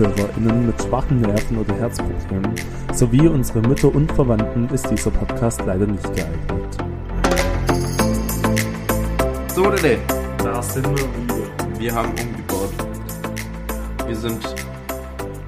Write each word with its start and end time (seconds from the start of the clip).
ZuhörerInnen 0.00 0.64
mit 0.66 0.82
schwachen 0.82 1.20
Nerven 1.20 1.58
oder 1.58 1.74
Herzproblemen 1.74 2.54
sowie 2.94 3.28
unsere 3.28 3.60
Mütter 3.60 3.94
und 3.94 4.10
Verwandten 4.12 4.66
ist 4.70 4.88
dieser 4.90 5.10
Podcast 5.10 5.60
leider 5.66 5.86
nicht 5.86 6.02
geeignet. 6.16 6.78
So, 9.54 9.70
Dede, 9.70 9.98
Da 10.38 10.62
sind 10.62 10.86
wir 10.86 10.94
wieder. 10.96 11.78
wir 11.78 11.94
haben 11.94 12.12
umgebaut. 12.12 12.72
Wir 14.06 14.16
sind 14.16 14.42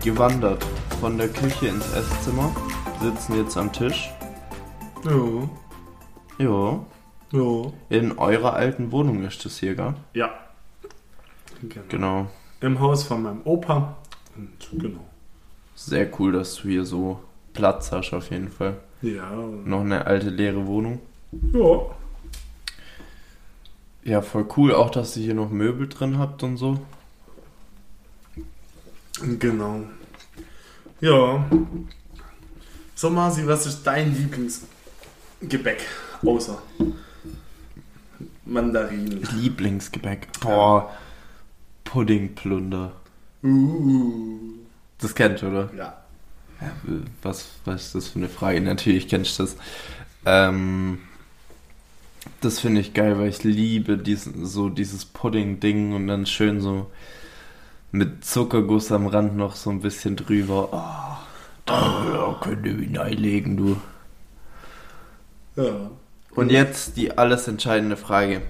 gewandert 0.04 0.62
von 1.00 1.16
der 1.16 1.28
Küche 1.28 1.68
ins 1.68 1.90
Esszimmer, 1.94 2.54
sitzen 3.00 3.36
jetzt 3.38 3.56
am 3.56 3.72
Tisch. 3.72 4.12
Ja, 5.06 5.48
Ja, 6.36 6.78
ja. 7.32 7.72
in 7.88 8.18
eurer 8.18 8.52
alten 8.52 8.92
Wohnung 8.92 9.24
ist 9.24 9.42
das 9.46 9.56
hier, 9.56 9.74
gell? 9.76 9.94
Ja. 10.12 10.28
Genau. 11.62 11.84
Genau. 11.88 12.26
Im 12.60 12.80
Haus 12.80 13.04
von 13.04 13.22
meinem 13.22 13.40
Opa. 13.44 13.96
Und 14.36 14.80
genau. 14.80 15.04
Sehr 15.74 16.08
cool, 16.18 16.32
dass 16.32 16.56
du 16.56 16.68
hier 16.68 16.84
so 16.84 17.20
Platz 17.52 17.92
hast 17.92 18.12
auf 18.12 18.30
jeden 18.30 18.50
Fall. 18.50 18.78
Ja. 19.02 19.30
Noch 19.64 19.80
eine 19.80 20.06
alte 20.06 20.30
leere 20.30 20.66
Wohnung. 20.66 21.00
Ja. 21.52 21.80
Ja, 24.04 24.20
voll 24.20 24.46
cool, 24.56 24.74
auch 24.74 24.90
dass 24.90 25.16
ihr 25.16 25.24
hier 25.24 25.34
noch 25.34 25.50
Möbel 25.50 25.88
drin 25.88 26.18
habt 26.18 26.42
und 26.42 26.56
so. 26.56 26.80
Genau. 29.38 29.82
Ja. 31.00 31.44
So, 32.94 33.10
Marci, 33.10 33.46
was 33.46 33.66
ist 33.66 33.84
dein 33.84 34.14
Lieblingsgebäck? 34.14 35.84
Außer 36.24 36.62
Mandarinen. 38.44 39.22
Lieblingsgebäck. 39.36 40.28
Boah, 40.40 40.90
Puddingplunder. 41.84 42.92
Uh. 43.42 44.54
Das 44.98 45.14
kennt 45.14 45.42
ihr, 45.42 45.48
oder? 45.48 45.70
Ja. 45.76 45.98
Ja, 46.60 46.70
was, 47.22 47.48
was 47.64 47.86
ist 47.86 47.94
das 47.96 48.08
für 48.08 48.20
eine 48.20 48.28
Frage? 48.28 48.60
Natürlich 48.60 49.08
kennst 49.08 49.38
du 49.38 49.42
das. 49.42 49.56
Ähm, 50.24 50.98
das 52.40 52.60
finde 52.60 52.80
ich 52.80 52.94
geil, 52.94 53.18
weil 53.18 53.28
ich 53.28 53.42
liebe 53.42 53.98
diesen, 53.98 54.46
so 54.46 54.68
dieses 54.68 55.04
Pudding-Ding 55.04 55.92
und 55.92 56.06
dann 56.06 56.26
schön 56.26 56.60
so 56.60 56.90
mit 57.90 58.24
Zuckerguss 58.24 58.92
am 58.92 59.06
Rand 59.08 59.36
noch 59.36 59.56
so 59.56 59.70
ein 59.70 59.80
bisschen 59.80 60.14
drüber. 60.16 60.68
Oh, 60.72 61.22
da 61.66 62.38
könnt 62.40 62.64
ihr 62.64 62.76
hineinlegen, 62.76 63.56
du. 63.56 63.76
Ja. 65.56 65.90
Und 66.34 66.50
jetzt 66.50 66.96
die 66.96 67.18
alles 67.18 67.48
entscheidende 67.48 67.96
Frage. 67.96 68.42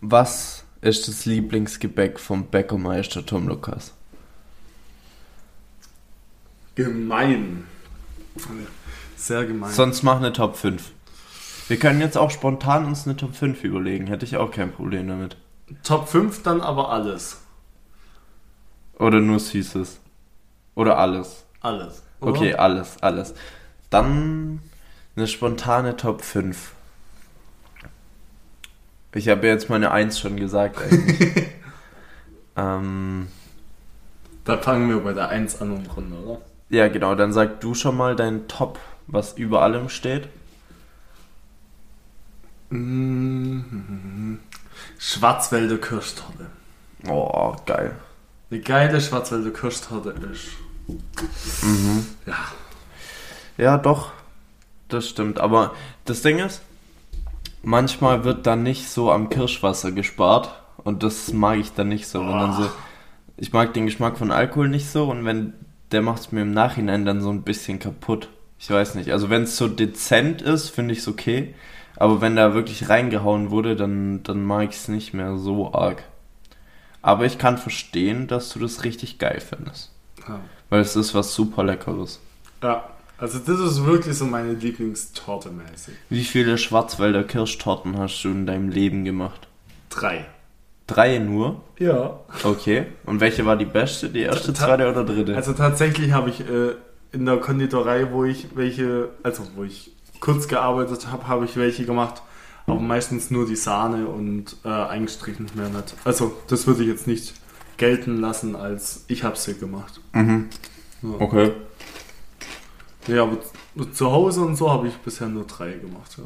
Was 0.00 0.63
ist 0.84 1.08
das 1.08 1.24
Lieblingsgebäck 1.24 2.20
vom 2.20 2.46
Bäckermeister 2.46 3.24
Tom 3.24 3.48
Lukas? 3.48 3.94
Gemein. 6.74 7.64
Sehr 9.16 9.46
gemein. 9.46 9.72
Sonst 9.72 10.02
mach 10.02 10.16
eine 10.16 10.32
Top 10.32 10.56
5. 10.56 10.90
Wir 11.68 11.78
können 11.78 12.00
jetzt 12.00 12.18
auch 12.18 12.30
spontan 12.30 12.84
uns 12.84 13.06
eine 13.06 13.16
Top 13.16 13.34
5 13.34 13.64
überlegen. 13.64 14.06
Hätte 14.06 14.26
ich 14.26 14.36
auch 14.36 14.50
kein 14.50 14.72
Problem 14.72 15.08
damit. 15.08 15.38
Top 15.82 16.08
5 16.08 16.42
dann 16.42 16.60
aber 16.60 16.90
alles. 16.90 17.40
Oder 18.98 19.20
nur 19.20 19.40
Süßes. 19.40 19.98
Oder 20.74 20.98
alles. 20.98 21.46
Alles. 21.60 22.02
oder? 22.20 22.30
Okay, 22.30 22.54
alles, 22.54 23.02
alles. 23.02 23.34
Dann 23.88 24.60
eine 25.16 25.26
spontane 25.28 25.96
Top 25.96 26.20
5. 26.20 26.74
Ich 29.14 29.28
habe 29.28 29.46
jetzt 29.46 29.70
meine 29.70 29.90
1 29.92 30.18
schon 30.18 30.36
gesagt 30.36 30.78
eigentlich. 30.82 31.44
ähm, 32.56 33.28
Da 34.44 34.58
fangen 34.58 34.88
wir 34.88 34.98
bei 35.00 35.12
der 35.12 35.28
1 35.28 35.60
an 35.60 35.70
und 35.70 35.96
Runde, 35.96 36.16
oder? 36.16 36.40
ja, 36.70 36.88
genau. 36.88 37.14
Dann 37.14 37.32
sag 37.32 37.60
du 37.60 37.74
schon 37.74 37.96
mal 37.96 38.16
dein 38.16 38.48
Top, 38.48 38.78
was 39.06 39.34
über 39.34 39.62
allem 39.62 39.88
steht. 39.88 40.28
Mhm. 42.70 44.40
Schwarzwälder 44.98 45.78
Kirschtorte. 45.78 46.46
Oh, 47.06 47.54
geil. 47.66 47.94
Eine 48.50 48.60
geile 48.60 49.00
Schwarzwälder 49.00 49.50
Kirschtorte 49.50 50.14
ist. 50.32 51.62
Mhm. 51.62 52.06
Ja. 52.26 52.36
Ja, 53.56 53.78
doch. 53.78 54.12
Das 54.88 55.08
stimmt. 55.08 55.38
Aber 55.38 55.74
das 56.04 56.22
Ding 56.22 56.38
ist, 56.40 56.62
manchmal 57.64 58.24
wird 58.24 58.46
dann 58.46 58.62
nicht 58.62 58.88
so 58.88 59.10
am 59.10 59.28
Kirschwasser 59.28 59.92
gespart. 59.92 60.60
Und 60.78 61.02
das 61.02 61.32
mag 61.32 61.58
ich 61.58 61.72
dann 61.72 61.88
nicht 61.88 62.06
so. 62.06 62.20
Wenn 62.20 62.38
dann 62.38 62.52
so 62.52 62.68
ich 63.36 63.52
mag 63.52 63.74
den 63.74 63.86
Geschmack 63.86 64.16
von 64.16 64.30
Alkohol 64.30 64.68
nicht 64.68 64.88
so. 64.88 65.10
Und 65.10 65.24
wenn 65.24 65.54
der 65.92 66.02
macht 66.02 66.20
es 66.20 66.32
mir 66.32 66.42
im 66.42 66.52
Nachhinein 66.52 67.04
dann 67.04 67.20
so 67.20 67.30
ein 67.30 67.42
bisschen 67.42 67.78
kaputt. 67.78 68.28
Ich 68.58 68.70
weiß 68.70 68.94
nicht. 68.94 69.12
Also 69.12 69.30
wenn 69.30 69.42
es 69.42 69.56
so 69.56 69.68
dezent 69.68 70.42
ist, 70.42 70.70
finde 70.70 70.92
ich 70.92 71.00
es 71.00 71.08
okay. 71.08 71.54
Aber 71.96 72.20
wenn 72.20 72.36
da 72.36 72.54
wirklich 72.54 72.88
reingehauen 72.88 73.50
wurde, 73.50 73.76
dann, 73.76 74.22
dann 74.22 74.44
mag 74.44 74.70
ich 74.70 74.76
es 74.76 74.88
nicht 74.88 75.14
mehr 75.14 75.36
so 75.36 75.72
arg. 75.72 76.02
Aber 77.02 77.26
ich 77.26 77.38
kann 77.38 77.58
verstehen, 77.58 78.26
dass 78.26 78.48
du 78.48 78.58
das 78.58 78.84
richtig 78.84 79.18
geil 79.18 79.40
findest. 79.40 79.92
Ja. 80.26 80.40
Weil 80.70 80.80
es 80.80 80.96
ist 80.96 81.14
was 81.14 81.34
super 81.34 81.62
Leckeres. 81.62 82.20
ja. 82.62 82.84
Also 83.18 83.38
das 83.38 83.60
ist 83.60 83.84
wirklich 83.84 84.16
so 84.16 84.26
meine 84.26 84.52
Lieblingstorte 84.54 85.50
mäßig. 85.50 85.94
Wie 86.10 86.24
viele 86.24 86.58
Schwarzwälder 86.58 87.22
Kirschtorten 87.24 87.96
hast 87.98 88.22
du 88.22 88.28
in 88.28 88.46
deinem 88.46 88.68
Leben 88.68 89.04
gemacht? 89.04 89.46
Drei. 89.90 90.26
Drei 90.86 91.18
nur? 91.18 91.62
Ja. 91.78 92.20
Okay. 92.42 92.86
Und 93.06 93.20
welche 93.20 93.46
war 93.46 93.56
die 93.56 93.64
beste? 93.64 94.10
Die 94.10 94.20
erste, 94.22 94.52
Ta- 94.52 94.66
zweite 94.66 94.90
oder 94.90 95.04
dritte? 95.04 95.34
Also 95.36 95.52
tatsächlich 95.52 96.12
habe 96.12 96.28
ich 96.30 96.40
äh, 96.40 96.72
in 97.12 97.24
der 97.24 97.38
Konditorei, 97.38 98.10
wo 98.12 98.24
ich 98.24 98.48
welche, 98.54 99.08
also 99.22 99.44
wo 99.54 99.62
ich 99.64 99.92
kurz 100.20 100.48
gearbeitet 100.48 101.06
habe, 101.10 101.26
habe 101.28 101.44
ich 101.44 101.56
welche 101.56 101.86
gemacht. 101.86 102.20
Aber 102.66 102.80
meistens 102.80 103.30
nur 103.30 103.46
die 103.46 103.56
Sahne 103.56 104.06
und 104.08 104.56
äh, 104.64 104.68
eingestrichen 104.68 105.46
mehr 105.54 105.68
nicht. 105.68 105.94
Also 106.04 106.34
das 106.48 106.66
würde 106.66 106.82
ich 106.82 106.88
jetzt 106.88 107.06
nicht 107.06 107.34
gelten 107.76 108.20
lassen, 108.20 108.56
als 108.56 109.04
ich 109.08 109.22
habe 109.22 109.36
sie 109.36 109.54
gemacht. 109.54 110.00
mhm. 110.12 110.48
Ja. 111.02 111.08
Okay. 111.18 111.52
Ja, 113.06 113.22
aber 113.24 113.38
zu 113.92 114.10
Hause 114.10 114.42
und 114.42 114.56
so 114.56 114.70
habe 114.70 114.88
ich 114.88 114.94
bisher 114.96 115.28
nur 115.28 115.44
drei 115.44 115.72
gemacht. 115.72 116.16
Ja. 116.16 116.24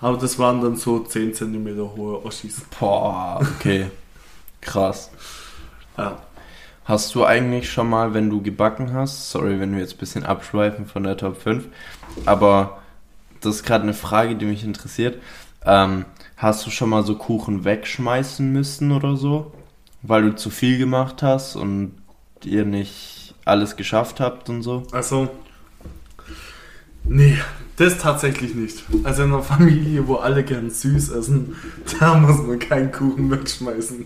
Aber 0.00 0.16
das 0.16 0.38
waren 0.38 0.60
dann 0.60 0.76
so 0.76 0.98
10 0.98 1.34
cm 1.34 1.76
hohe 1.96 2.24
Oschis. 2.24 2.62
Boah, 2.78 3.40
okay. 3.40 3.88
Krass. 4.60 5.10
Ja. 5.96 6.18
Hast 6.84 7.14
du 7.14 7.24
eigentlich 7.24 7.70
schon 7.70 7.88
mal, 7.88 8.12
wenn 8.12 8.28
du 8.28 8.42
gebacken 8.42 8.92
hast, 8.92 9.30
sorry, 9.30 9.60
wenn 9.60 9.72
wir 9.72 9.80
jetzt 9.80 9.94
ein 9.94 9.98
bisschen 9.98 10.24
abschweifen 10.24 10.86
von 10.86 11.04
der 11.04 11.16
Top 11.16 11.40
5, 11.40 11.66
aber 12.26 12.82
das 13.40 13.56
ist 13.56 13.62
gerade 13.64 13.84
eine 13.84 13.94
Frage, 13.94 14.34
die 14.34 14.46
mich 14.46 14.64
interessiert. 14.64 15.22
Ähm, 15.64 16.04
hast 16.36 16.66
du 16.66 16.70
schon 16.70 16.88
mal 16.88 17.04
so 17.04 17.14
Kuchen 17.14 17.64
wegschmeißen 17.64 18.52
müssen 18.52 18.90
oder 18.90 19.16
so? 19.16 19.52
Weil 20.02 20.22
du 20.22 20.34
zu 20.34 20.50
viel 20.50 20.78
gemacht 20.78 21.22
hast 21.22 21.54
und 21.54 21.94
ihr 22.44 22.64
nicht 22.64 23.11
alles 23.44 23.76
geschafft 23.76 24.20
habt 24.20 24.48
und 24.48 24.62
so? 24.62 24.84
Also, 24.92 25.28
nee, 27.04 27.38
das 27.76 27.98
tatsächlich 27.98 28.54
nicht. 28.54 28.84
Also 29.04 29.24
in 29.24 29.32
einer 29.32 29.42
Familie, 29.42 30.06
wo 30.06 30.16
alle 30.16 30.44
gern 30.44 30.70
süß 30.70 31.10
essen, 31.10 31.56
da 32.00 32.14
muss 32.14 32.42
man 32.42 32.58
keinen 32.58 32.92
Kuchen 32.92 33.30
wegschmeißen. 33.30 34.04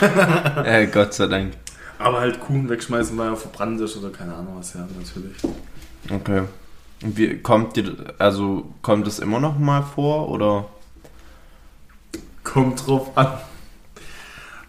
äh, 0.64 0.86
Gott 0.86 1.14
sei 1.14 1.26
Dank. 1.26 1.52
Aber 1.98 2.20
halt 2.20 2.40
Kuchen 2.40 2.68
wegschmeißen, 2.68 3.16
weil 3.16 3.28
er 3.28 3.36
verbrannt 3.36 3.80
ist 3.80 3.96
oder 3.96 4.10
keine 4.10 4.34
Ahnung 4.34 4.56
was, 4.58 4.74
ja, 4.74 4.80
natürlich. 4.80 5.36
Okay. 6.10 6.42
Und 7.02 7.16
Wie, 7.16 7.38
kommt 7.38 7.76
dir, 7.76 8.14
also 8.18 8.72
kommt 8.82 9.06
es 9.06 9.18
immer 9.18 9.38
noch 9.40 9.58
mal 9.58 9.82
vor 9.82 10.28
oder? 10.28 10.66
Kommt 12.42 12.86
drauf 12.86 13.16
an. 13.16 13.38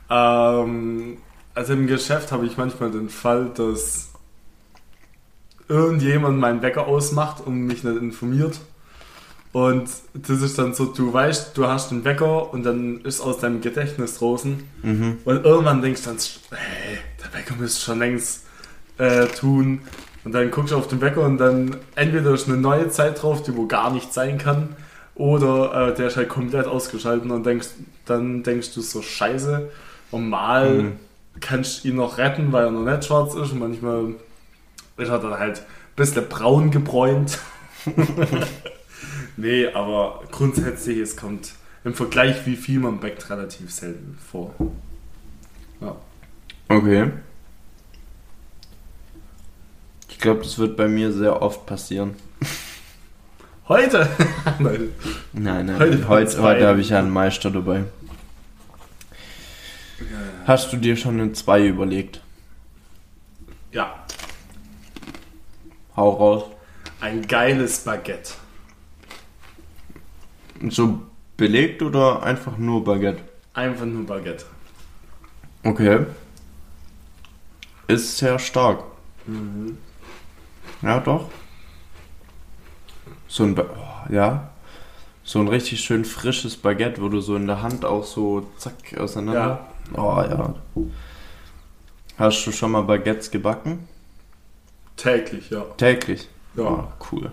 Ähm, 0.10 1.18
also 1.56 1.74
im 1.74 1.88
Geschäft 1.88 2.32
habe 2.32 2.46
ich 2.46 2.58
manchmal 2.58 2.92
den 2.92 3.10
Fall, 3.10 3.50
dass 3.56 4.10
irgendjemand 5.68 6.38
meinen 6.38 6.62
Wecker 6.62 6.88
ausmacht 6.88 7.42
und 7.46 7.62
mich 7.66 7.84
nicht 7.84 7.98
informiert. 7.98 8.60
Und 9.52 9.90
das 10.14 10.42
ist 10.42 10.60
dann 10.60 10.74
so, 10.74 10.86
du 10.86 11.14
weißt, 11.14 11.58
du 11.58 11.66
hast 11.68 11.90
den 11.90 12.04
Wecker 12.04 12.54
und 12.54 12.64
dann 12.64 13.00
ist 13.02 13.22
aus 13.22 13.40
deinem 13.40 13.62
Gedächtnis 13.62 14.18
draußen. 14.18 14.62
Mhm. 14.84 15.18
Und 15.24 15.46
irgendwann 15.46 15.82
denkst 15.82 16.04
du 16.04 16.10
dann, 16.10 16.18
hey, 16.52 16.98
der 17.24 17.40
Wecker 17.40 17.56
müsste 17.56 17.86
schon 17.86 18.00
längst 18.00 18.46
äh, 18.98 19.28
tun. 19.28 19.80
Und 20.26 20.34
dann 20.34 20.52
guckst 20.52 20.74
du 20.74 20.78
auf 20.78 20.90
den 20.90 21.00
Wecker 21.00 21.22
und 21.22 21.38
dann 21.38 21.78
entweder 21.96 22.34
ist 22.34 22.50
eine 22.50 22.58
neue 22.58 22.90
Zeit 22.90 23.22
drauf, 23.22 23.44
die 23.44 23.56
wo 23.56 23.66
gar 23.66 23.92
nicht 23.92 24.14
sein 24.14 24.38
kann, 24.38 24.76
oder 25.16 25.90
äh, 25.90 25.96
der 25.96 26.08
ist 26.08 26.18
halt 26.18 26.28
komplett 26.28 26.68
ausgeschaltet 26.68 27.32
und 27.32 27.46
denkst, 27.46 27.70
dann 28.06 28.44
denkst 28.44 28.74
du 28.74 28.82
so, 28.82 29.02
scheiße, 29.02 29.70
normal 30.12 30.74
Mhm. 30.74 30.92
Kannst 31.40 31.84
du 31.84 31.90
ihn 31.90 31.96
noch 31.96 32.18
retten, 32.18 32.52
weil 32.52 32.66
er 32.66 32.72
noch 32.72 32.86
nicht 32.86 33.06
schwarz 33.06 33.34
ist 33.36 33.52
und 33.52 33.60
manchmal 33.60 34.16
ist 34.98 35.10
er 35.10 35.20
dann 35.20 35.38
halt 35.38 35.60
ein 35.60 35.96
bisschen 35.96 36.28
braun 36.30 36.72
gebräunt. 36.72 37.40
nee, 39.38 39.68
aber 39.68 40.24
grundsätzlich, 40.32 41.00
es 41.00 41.18
kommt 41.18 41.54
im 41.84 41.94
Vergleich, 41.94 42.46
wie 42.46 42.56
viel 42.56 42.80
man 42.80 43.00
backt, 43.00 43.30
relativ 43.30 43.72
selten 43.72 44.18
vor. 44.32 44.54
Ja. 45.82 45.96
Okay. 46.70 47.12
Ich 50.10 50.20
glaube, 50.20 50.42
das 50.42 50.58
wird 50.58 50.78
bei 50.78 50.88
mir 50.88 51.12
sehr 51.12 51.42
oft 51.42 51.66
passieren. 51.66 52.16
Heute? 53.68 54.08
Nein. 54.60 54.90
Nein, 55.34 55.66
nein. 55.66 55.80
Heute 55.80 56.08
Heute, 56.08 56.42
heute, 56.42 56.68
habe 56.68 56.82
ich 56.82 56.94
einen 56.94 57.10
Meister 57.10 57.50
dabei. 57.50 57.84
Hast 60.46 60.74
du 60.74 60.78
dir 60.78 60.96
schon 60.98 61.20
eine 61.20 61.34
2 61.34 61.68
überlegt? 61.68 62.22
Ja, 63.72 64.06
Hau 65.96 66.10
raus. 66.10 66.44
ein 67.00 67.26
geiles 67.26 67.80
Baguette. 67.80 68.34
So 70.70 71.02
belegt 71.38 71.82
oder 71.82 72.24
einfach 72.24 72.58
nur 72.58 72.84
Baguette? 72.84 73.22
Einfach 73.54 73.86
nur 73.86 74.06
Baguette. 74.06 74.46
Okay. 75.64 76.06
Ist 77.88 78.18
sehr 78.18 78.40
stark. 78.40 78.84
Ja, 80.82 81.00
doch. 81.00 81.30
So 83.28 83.44
ein, 83.44 83.56
ba 83.56 83.64
oh, 83.64 84.14
ja. 84.14 84.50
So 85.24 85.40
ein 85.40 85.48
richtig 85.48 85.82
schön 85.82 86.06
frisches 86.06 86.58
Baguette, 86.58 87.02
wo 87.02 87.10
du 87.10 87.22
so 87.22 87.36
in 87.36 87.48
der 87.48 87.62
Hand 87.62 87.86
auch 87.86 88.04
so 88.04 88.50
zack 88.58 88.98
auseinander. 88.98 89.66
Oh 89.94 90.22
ja. 90.22 90.56
Hast 92.18 92.46
du 92.46 92.52
schon 92.52 92.72
mal 92.72 92.82
Baguettes 92.82 93.30
gebacken? 93.32 93.88
Täglich, 94.96 95.50
ja. 95.50 95.62
Täglich. 95.78 96.30
Ja. 96.56 96.64
Oh, 96.64 96.88
cool. 97.12 97.32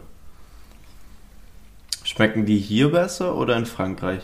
Schmecken 2.05 2.45
die 2.47 2.59
hier 2.59 2.91
besser 2.91 3.37
oder 3.37 3.57
in 3.57 3.67
Frankreich? 3.67 4.23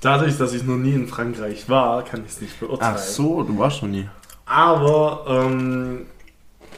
Dadurch, 0.00 0.38
dass 0.38 0.52
ich 0.54 0.62
noch 0.64 0.76
nie 0.76 0.92
in 0.92 1.08
Frankreich 1.08 1.68
war, 1.68 2.04
kann 2.04 2.24
ich 2.24 2.32
es 2.32 2.40
nicht 2.40 2.58
beurteilen. 2.58 2.94
Ach 2.96 2.98
so, 2.98 3.42
du 3.42 3.58
warst 3.58 3.78
schon 3.78 3.90
nie. 3.90 4.08
Aber 4.46 5.24
ähm, 5.28 6.06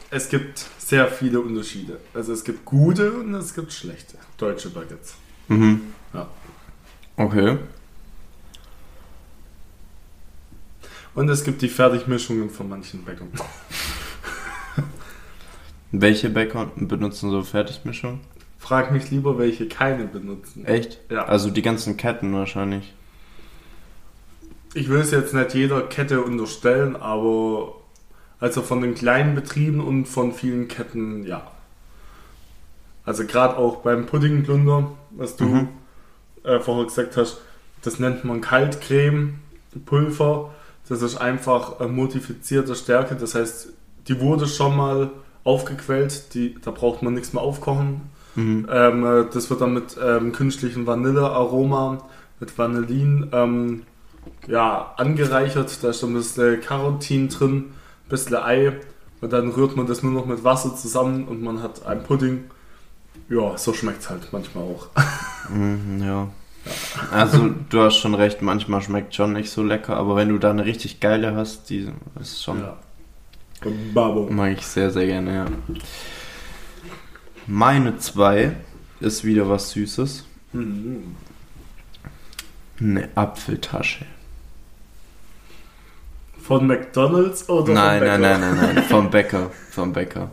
es 0.09 0.29
gibt 0.29 0.65
sehr 0.77 1.07
viele 1.07 1.39
Unterschiede. 1.39 1.99
Also 2.13 2.33
es 2.33 2.43
gibt 2.43 2.65
gute 2.65 3.13
und 3.13 3.33
es 3.35 3.53
gibt 3.53 3.71
schlechte 3.71 4.17
deutsche 4.37 4.69
Baguettes. 4.69 5.15
Mhm. 5.47 5.93
Ja. 6.13 6.27
Okay. 7.15 7.57
Und 11.19 11.27
es 11.27 11.43
gibt 11.43 11.61
die 11.61 11.67
Fertigmischungen 11.67 12.49
von 12.49 12.69
manchen 12.69 13.03
Bäckern. 13.03 13.27
Welche 15.91 16.29
Bäcker 16.29 16.71
benutzen 16.77 17.29
so 17.29 17.43
Fertigmischung? 17.43 18.21
Frag 18.57 18.93
mich 18.93 19.11
lieber, 19.11 19.37
welche 19.37 19.67
keine 19.67 20.05
benutzen. 20.05 20.63
Echt? 20.63 21.01
Ja. 21.09 21.25
Also 21.25 21.49
die 21.49 21.61
ganzen 21.61 21.97
Ketten 21.97 22.33
wahrscheinlich. 22.33 22.93
Ich 24.73 24.87
will 24.87 25.01
es 25.01 25.11
jetzt 25.11 25.33
nicht 25.33 25.53
jeder 25.53 25.81
Kette 25.81 26.21
unterstellen, 26.21 26.95
aber 26.95 27.75
also 28.39 28.61
von 28.61 28.79
den 28.81 28.95
kleinen 28.95 29.35
Betrieben 29.35 29.81
und 29.81 30.05
von 30.05 30.31
vielen 30.31 30.69
Ketten, 30.69 31.25
ja. 31.25 31.51
Also 33.03 33.25
gerade 33.25 33.57
auch 33.57 33.81
beim 33.81 34.05
Puddingplunder, 34.05 34.93
was 35.09 35.35
du 35.35 35.43
Mhm. 35.43 35.67
äh, 36.45 36.61
vorher 36.61 36.85
gesagt 36.85 37.17
hast, 37.17 37.41
das 37.81 37.99
nennt 37.99 38.23
man 38.23 38.39
Kaltcreme, 38.39 39.39
Pulver. 39.85 40.53
Das 40.89 41.01
ist 41.01 41.17
einfach 41.17 41.79
modifizierte 41.87 42.75
Stärke, 42.75 43.15
das 43.15 43.35
heißt, 43.35 43.69
die 44.07 44.19
wurde 44.19 44.47
schon 44.47 44.75
mal 44.75 45.11
aufgequellt, 45.43 46.33
die, 46.33 46.55
da 46.61 46.71
braucht 46.71 47.03
man 47.03 47.13
nichts 47.13 47.33
mehr 47.33 47.43
aufkochen. 47.43 48.01
Mhm. 48.35 48.67
Ähm, 48.71 49.05
äh, 49.05 49.25
das 49.31 49.49
wird 49.49 49.61
dann 49.61 49.73
mit 49.73 49.97
ähm, 50.03 50.31
künstlichem 50.31 50.85
Vanillearoma, 50.85 52.03
mit 52.39 52.57
Vanillin 52.57 53.29
ähm, 53.31 53.83
ja, 54.47 54.93
angereichert. 54.97 55.83
Da 55.83 55.89
ist 55.89 56.03
dann 56.03 56.11
ein 56.11 56.15
bisschen 56.15 56.61
Carotin 56.61 57.29
drin, 57.29 57.55
ein 57.55 58.09
bisschen 58.09 58.35
Ei. 58.35 58.79
Und 59.21 59.33
dann 59.33 59.49
rührt 59.49 59.75
man 59.75 59.85
das 59.85 60.01
nur 60.01 60.13
noch 60.13 60.25
mit 60.25 60.43
Wasser 60.43 60.75
zusammen 60.75 61.27
und 61.27 61.41
man 61.41 61.61
hat 61.61 61.85
einen 61.85 62.03
Pudding. 62.03 62.45
Ja, 63.29 63.57
so 63.57 63.73
schmeckt 63.73 64.01
es 64.01 64.09
halt 64.09 64.31
manchmal 64.31 64.63
auch. 64.63 64.87
Mhm, 65.51 66.03
ja. 66.03 66.27
Also 67.11 67.49
du 67.69 67.81
hast 67.81 67.97
schon 67.97 68.15
recht, 68.15 68.41
manchmal 68.41 68.81
schmeckt 68.81 69.15
schon 69.15 69.33
nicht 69.33 69.49
so 69.49 69.63
lecker, 69.63 69.97
aber 69.97 70.15
wenn 70.15 70.29
du 70.29 70.37
da 70.37 70.51
eine 70.51 70.65
richtig 70.65 70.99
geile 70.99 71.35
hast, 71.35 71.69
die 71.69 71.89
ist 72.19 72.43
schon. 72.43 72.61
Ja. 72.61 72.77
Babo. 73.93 74.29
Mag 74.29 74.53
ich 74.53 74.65
sehr, 74.65 74.89
sehr 74.91 75.05
gerne, 75.05 75.35
ja. 75.35 75.45
Meine 77.47 77.97
zwei 77.97 78.55
ist 78.99 79.23
wieder 79.23 79.49
was 79.49 79.71
Süßes. 79.71 80.25
Mhm. 80.53 81.15
Eine 82.79 83.09
Apfeltasche. 83.15 84.05
Von 86.41 86.67
McDonalds 86.67 87.49
oder 87.49 87.73
Nein, 87.73 88.03
nein, 88.03 88.21
nein, 88.21 88.39
nein, 88.39 88.57
nein. 88.75 88.83
Vom 88.85 89.09
Bäcker. 89.11 89.51
Vom 89.71 89.93
Bäcker. 89.93 90.31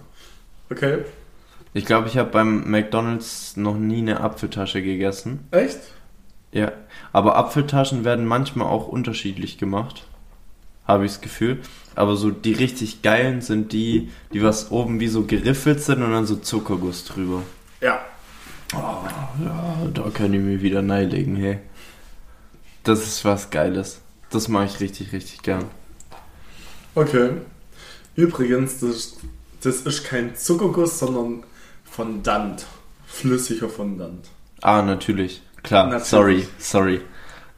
Okay. 0.70 0.98
Ich 1.74 1.84
glaube, 1.84 2.08
ich 2.08 2.16
habe 2.16 2.30
beim 2.30 2.70
McDonalds 2.70 3.56
noch 3.56 3.76
nie 3.76 3.98
eine 3.98 4.20
Apfeltasche 4.20 4.82
gegessen. 4.82 5.46
Echt? 5.50 5.78
Ja. 6.52 6.72
Aber 7.12 7.36
Apfeltaschen 7.36 8.04
werden 8.04 8.26
manchmal 8.26 8.68
auch 8.68 8.88
unterschiedlich 8.88 9.58
gemacht. 9.58 10.06
Habe 10.86 11.04
ich 11.04 11.12
das 11.12 11.20
Gefühl. 11.20 11.60
Aber 11.94 12.16
so 12.16 12.30
die 12.30 12.52
richtig 12.52 13.02
geilen 13.02 13.40
sind 13.40 13.72
die, 13.72 14.10
die 14.32 14.42
was 14.42 14.70
oben 14.70 15.00
wie 15.00 15.08
so 15.08 15.24
geriffelt 15.24 15.82
sind 15.82 16.02
und 16.02 16.12
dann 16.12 16.26
so 16.26 16.36
Zuckerguss 16.36 17.04
drüber. 17.04 17.42
Ja. 17.80 18.00
Ja, 18.72 19.86
da 19.92 20.10
kann 20.10 20.34
ich 20.34 20.40
mir 20.40 20.60
wieder 20.60 20.82
neilegen, 20.82 21.36
hey. 21.36 21.58
Das 22.82 23.06
ist 23.06 23.24
was 23.24 23.50
Geiles. 23.50 24.00
Das 24.30 24.48
mache 24.48 24.66
ich 24.66 24.80
richtig, 24.80 25.12
richtig 25.12 25.42
gern. 25.42 25.64
Okay. 26.94 27.30
Übrigens, 28.14 28.80
das, 28.80 29.16
das 29.60 29.82
ist 29.82 30.04
kein 30.04 30.36
Zuckerguss, 30.36 30.98
sondern 30.98 31.44
Fondant. 31.84 32.66
Flüssiger 33.06 33.68
Fondant. 33.68 34.28
Ah, 34.62 34.82
natürlich. 34.82 35.42
Klar. 35.66 35.86
Natürlich. 35.88 36.08
Sorry, 36.08 36.48
sorry. 36.58 37.00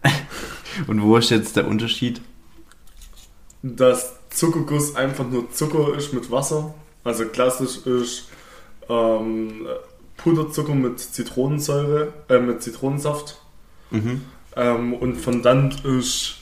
und 0.86 1.02
wo 1.02 1.16
ist 1.16 1.30
jetzt 1.30 1.56
der 1.56 1.68
Unterschied? 1.68 2.20
Dass 3.62 4.14
Zuckerguss 4.30 4.96
einfach 4.96 5.28
nur 5.28 5.50
Zucker 5.52 5.94
ist 5.96 6.12
mit 6.12 6.30
Wasser. 6.30 6.74
Also 7.04 7.26
klassisch 7.26 7.86
ist 7.86 8.28
ähm, 8.88 9.66
Puderzucker 10.16 10.74
mit 10.74 10.98
Zitronensäure, 11.00 12.12
äh, 12.28 12.38
mit 12.38 12.62
Zitronensaft. 12.62 13.40
Mhm. 13.90 14.22
Ähm, 14.56 14.94
und 14.94 15.16
Fondant 15.16 15.84
ist, 15.84 16.36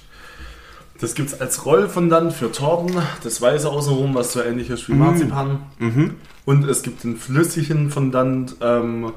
das 1.00 1.14
gibt 1.14 1.30
es 1.32 1.40
als 1.40 1.66
Rollfondant 1.66 2.32
für 2.32 2.50
Torten, 2.50 2.96
das 3.22 3.40
Weiße 3.42 3.68
außenrum, 3.68 4.14
was 4.14 4.32
so 4.32 4.42
ähnlich 4.42 4.70
ist 4.70 4.88
wie 4.88 4.94
Mm. 4.94 4.98
Marzipan. 4.98 5.66
Mhm. 5.78 6.14
Und 6.46 6.64
es 6.64 6.82
gibt 6.82 7.04
den 7.04 7.16
flüssigen 7.16 7.90
Fondant, 7.90 8.56
ähm, 8.62 9.12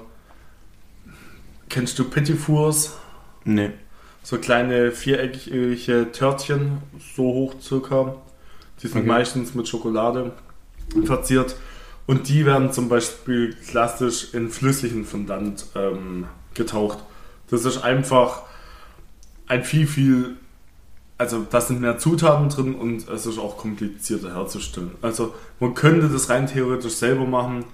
kennst 1.70 1.98
du 2.00 2.04
Petit 2.04 2.38
Fours? 2.38 2.98
Nee. 3.46 3.72
So 4.24 4.38
kleine 4.38 4.92
viereckige 4.92 6.12
Törtchen, 6.12 6.80
so 7.16 7.24
hoch 7.24 7.56
circa. 7.62 8.16
Die 8.82 8.88
sind 8.88 9.00
Okay. 9.00 9.08
meistens 9.08 9.56
mit 9.56 9.68
Schokolade 9.68 10.34
verziert. 11.06 11.56
Und 12.06 12.28
die 12.28 12.46
werden 12.46 12.74
zum 12.74 12.90
Beispiel 12.90 13.56
klassisch 13.68 14.34
in 14.34 14.50
flüssigen 14.50 15.06
Fondant 15.06 15.66
ähm, 15.76 16.26
getaucht. 16.54 16.98
Das 17.50 17.66
ist 17.66 17.84
einfach 17.84 18.44
ein 19.48 19.64
viel, 19.64 19.88
viel. 19.88 20.38
Also, 21.18 21.46
da 21.50 21.60
sind 21.62 21.82
mehr 21.82 21.98
Zutaten 21.98 22.50
drin 22.50 22.76
und 22.76 23.08
es 23.10 23.26
ist 23.26 23.38
auch 23.38 23.58
komplizierter 23.58 24.34
herzustellen. 24.36 24.92
Also, 25.02 25.34
man 25.60 25.74
könnte 25.74 26.08
das 26.08 26.30
rein 26.30 26.48
theoretisch 26.48 26.94
selber 26.94 27.26
machen, 27.26 27.66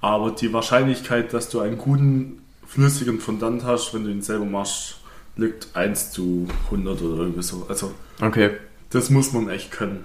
aber 0.00 0.30
die 0.32 0.52
Wahrscheinlichkeit, 0.52 1.32
dass 1.32 1.48
du 1.48 1.60
einen 1.60 1.78
guten 1.78 2.42
flüssigen 2.70 3.18
Fondant 3.18 3.64
hast, 3.64 3.92
wenn 3.92 4.04
du 4.04 4.10
ihn 4.10 4.22
selber 4.22 4.44
machst, 4.44 5.00
liegt 5.36 5.74
1 5.74 6.12
zu 6.12 6.46
100 6.66 7.02
oder 7.02 7.22
irgendwie 7.22 7.42
so. 7.42 7.66
Also, 7.68 7.92
Okay. 8.20 8.50
das 8.90 9.10
muss 9.10 9.32
man 9.32 9.48
echt 9.48 9.72
können. 9.72 10.04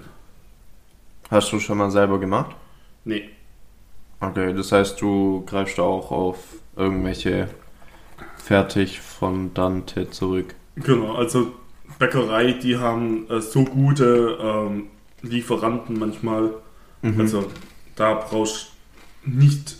Hast 1.30 1.52
du 1.52 1.60
schon 1.60 1.78
mal 1.78 1.90
selber 1.90 2.18
gemacht? 2.18 2.56
Nee. 3.04 3.30
Okay, 4.20 4.52
das 4.52 4.72
heißt, 4.72 5.00
du 5.00 5.44
greifst 5.46 5.78
auch 5.78 6.10
auf 6.10 6.38
irgendwelche 6.76 7.48
fertig 8.36 9.00
Fondante 9.00 10.10
zurück. 10.10 10.54
Genau, 10.76 11.14
also 11.14 11.52
Bäckerei, 11.98 12.52
die 12.52 12.78
haben 12.78 13.28
äh, 13.30 13.40
so 13.40 13.64
gute 13.64 14.38
ähm, 14.40 14.86
Lieferanten 15.22 15.98
manchmal. 15.98 16.50
Mhm. 17.02 17.20
Also 17.20 17.50
da 17.94 18.14
brauchst 18.14 18.72
du 19.24 19.30
nicht. 19.30 19.76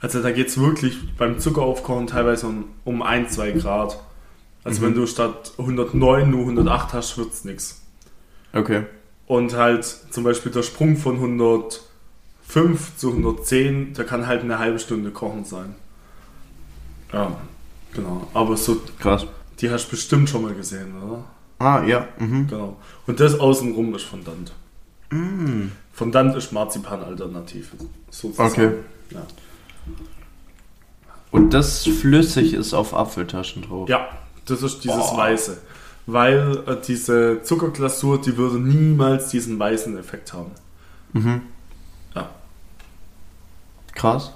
Also 0.00 0.22
da 0.22 0.30
geht 0.32 0.48
es 0.48 0.58
wirklich 0.58 0.96
beim 1.16 1.38
Zuckeraufkochen 1.38 2.06
teilweise 2.06 2.46
um, 2.46 2.64
um 2.84 3.02
1, 3.02 3.34
2 3.34 3.52
Grad. 3.52 3.98
Also 4.64 4.80
Mhm. 4.80 4.86
wenn 4.86 4.94
du 4.94 5.06
statt 5.06 5.52
109 5.58 6.30
nur 6.30 6.44
108 6.46 6.92
hast, 6.94 7.18
wird 7.18 7.32
es 7.32 7.44
nichts. 7.44 7.82
Okay. 8.52 8.84
Und 9.26 9.54
halt 9.54 9.84
zum 9.84 10.24
Beispiel 10.24 10.50
der 10.52 10.62
Sprung 10.62 10.96
von 10.96 11.16
105 11.20 12.96
zu 12.96 13.12
110, 13.12 13.94
der 13.94 14.04
kann 14.04 14.26
halt 14.26 14.42
eine 14.42 14.58
halbe 14.58 14.78
Stunde 14.78 15.10
kochen 15.10 15.44
sein. 15.44 15.74
Ja, 17.12 17.36
genau. 17.94 18.28
Aber 18.34 18.56
so, 18.56 18.80
Krass. 18.98 19.26
die 19.60 19.70
hast 19.70 19.86
du 19.86 19.90
bestimmt 19.92 20.28
schon 20.28 20.42
mal 20.42 20.54
gesehen, 20.54 20.94
oder? 21.02 21.24
Ah, 21.58 21.82
ja. 21.84 22.08
Mhm. 22.18 22.46
Genau. 22.48 22.76
Und 23.06 23.20
das 23.20 23.38
außenrum 23.38 23.94
ist 23.94 24.04
Fondant. 24.04 24.52
Mm. 25.10 25.68
Fondant 25.92 26.34
ist 26.36 26.52
Marzipan-Alternative. 26.52 27.66
Sozusagen. 28.10 28.50
Okay. 28.50 28.70
Ja. 29.10 29.22
Und 31.30 31.54
das 31.54 31.84
flüssig 31.84 32.54
ist 32.54 32.74
auf 32.74 32.94
Apfeltaschen 32.94 33.62
drauf. 33.62 33.88
ja, 33.88 34.08
das 34.46 34.62
ist 34.62 34.82
dieses 34.84 35.10
Boah. 35.10 35.18
Weiße. 35.18 35.58
Weil 36.06 36.64
äh, 36.66 36.76
diese 36.84 37.42
Zuckerglasur, 37.42 38.20
die 38.20 38.36
würde 38.36 38.58
niemals 38.58 39.28
diesen 39.28 39.58
weißen 39.58 39.96
Effekt 39.96 40.32
haben. 40.32 40.50
Mhm. 41.12 41.42
Ja. 42.14 42.30
Krass. 43.94 44.32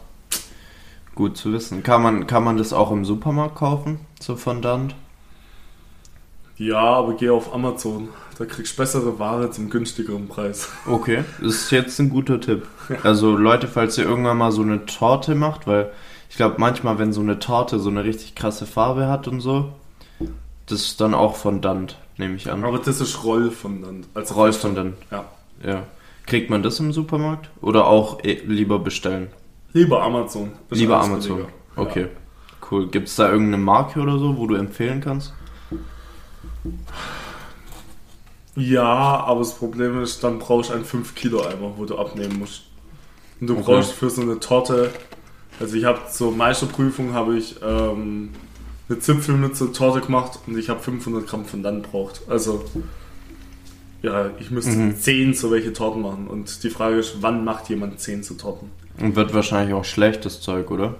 Gut 1.14 1.37
zu 1.37 1.52
wissen. 1.52 1.82
Kann 1.82 2.02
man, 2.02 2.26
kann 2.26 2.44
man 2.44 2.56
das 2.58 2.73
auch 2.73 2.90
im 2.92 3.04
Supermarkt 3.04 3.56
kaufen, 3.56 4.00
so 4.20 4.37
Fondant? 4.37 4.94
Ja, 6.56 6.78
aber 6.80 7.14
geh 7.14 7.30
auf 7.30 7.52
Amazon. 7.52 8.08
Da 8.38 8.44
kriegst 8.44 8.75
du 8.75 8.82
bessere 8.82 9.18
Ware 9.18 9.50
zum 9.50 9.70
günstigeren 9.70 10.28
Preis. 10.28 10.68
Okay, 10.87 11.25
das 11.40 11.54
ist 11.54 11.70
jetzt 11.70 11.99
ein 12.00 12.11
guter 12.11 12.40
Tipp. 12.40 12.66
Also 13.02 13.37
Leute, 13.37 13.68
falls 13.68 13.96
ihr 13.99 14.04
irgendwann 14.04 14.38
mal 14.38 14.52
so 14.52 14.62
eine 14.62 14.87
Torte 14.87 15.34
macht, 15.34 15.66
weil 15.66 15.90
ich 16.30 16.37
glaube 16.37 16.56
manchmal, 16.58 16.99
wenn 16.99 17.12
so 17.12 17.20
eine 17.20 17.38
Torte 17.38 17.78
so 17.78 17.90
eine 17.90 18.04
richtig 18.04 18.34
krasse 18.34 18.66
Farbe 18.66 19.06
hat 19.08 19.28
und 19.28 19.40
so, 19.40 19.73
das 20.66 20.80
ist 20.82 21.00
dann 21.00 21.14
auch 21.14 21.37
Fondant, 21.37 21.99
nehme 22.16 22.34
ich 22.37 22.50
an. 22.50 22.64
Aber 22.64 22.78
das 22.78 23.00
ist 23.00 23.23
Rollfondant. 23.25 24.06
Also 24.14 24.34
Rollfondant, 24.34 24.94
Ja. 25.11 25.25
ja. 25.64 25.82
Kriegt 26.26 26.49
man 26.50 26.62
das 26.62 26.80
im 26.80 26.92
Supermarkt? 26.92 27.50
Oder 27.61 27.87
auch 27.87 28.25
eh 28.25 28.40
lieber 28.46 28.78
bestellen? 28.78 29.28
Lieber 29.75 30.02
Amazon. 30.02 30.52
Lieber 30.70 31.00
Amazon. 31.00 31.37
billiger. 31.37 31.52
Okay, 31.76 32.06
cool. 32.70 32.88
Gibt 32.88 33.08
es 33.08 33.16
da 33.16 33.30
irgendeine 33.30 33.62
Marke 33.62 34.00
oder 34.00 34.18
so, 34.18 34.37
wo 34.38 34.46
du 34.46 34.54
empfehlen 34.54 35.00
kannst? 35.02 35.34
Ja, 38.56 38.85
aber 38.85 39.40
das 39.40 39.54
Problem 39.56 40.00
ist, 40.02 40.23
dann 40.23 40.38
brauchst 40.38 40.71
du 40.71 40.75
einen 40.75 40.85
5 40.85 41.14
Kilo 41.14 41.42
Eimer, 41.44 41.73
wo 41.76 41.85
du 41.85 41.99
abnehmen 41.99 42.38
musst. 42.38 42.62
Und 43.40 43.49
du 43.49 43.54
Okay. 43.54 43.62
brauchst 43.64 43.92
für 43.92 44.11
so 44.11 44.23
eine 44.23 44.38
Torte, 44.38 44.90
also 45.59 45.75
ich 45.76 45.85
habe 45.85 46.00
zur 46.12 46.33
Meisterprüfung 46.33 47.14
habe 47.14 47.37
ich 47.37 47.56
ähm, 47.62 48.30
eine 48.88 48.99
Zipfelmütze 49.00 49.73
Torte 49.73 50.00
gemacht 50.00 50.38
und 50.47 50.56
ich 50.56 50.68
habe 50.68 50.80
500 50.80 51.26
Gramm 51.26 51.44
von 51.47 51.62
dann 51.62 51.83
braucht. 51.83 52.23
Also 52.28 52.64
ja, 54.02 54.30
ich 54.38 54.50
müsste 54.50 54.73
Mhm. 54.73 54.97
10 54.97 55.35
so 55.35 55.50
welche 55.50 55.73
Torten 55.73 56.02
machen 56.02 56.28
und 56.28 56.62
die 56.62 56.71
Frage 56.71 56.97
ist, 56.97 57.23
wann 57.23 57.44
macht 57.44 57.68
jemand 57.71 57.99
10 57.99 58.23
zu 58.23 58.35
Torten? 58.35 58.71
Und 59.00 59.16
wird 59.16 59.35
wahrscheinlich 59.35 59.75
auch 59.75 59.85
schlechtes 59.85 60.40
Zeug, 60.40 60.71
oder? 60.71 60.94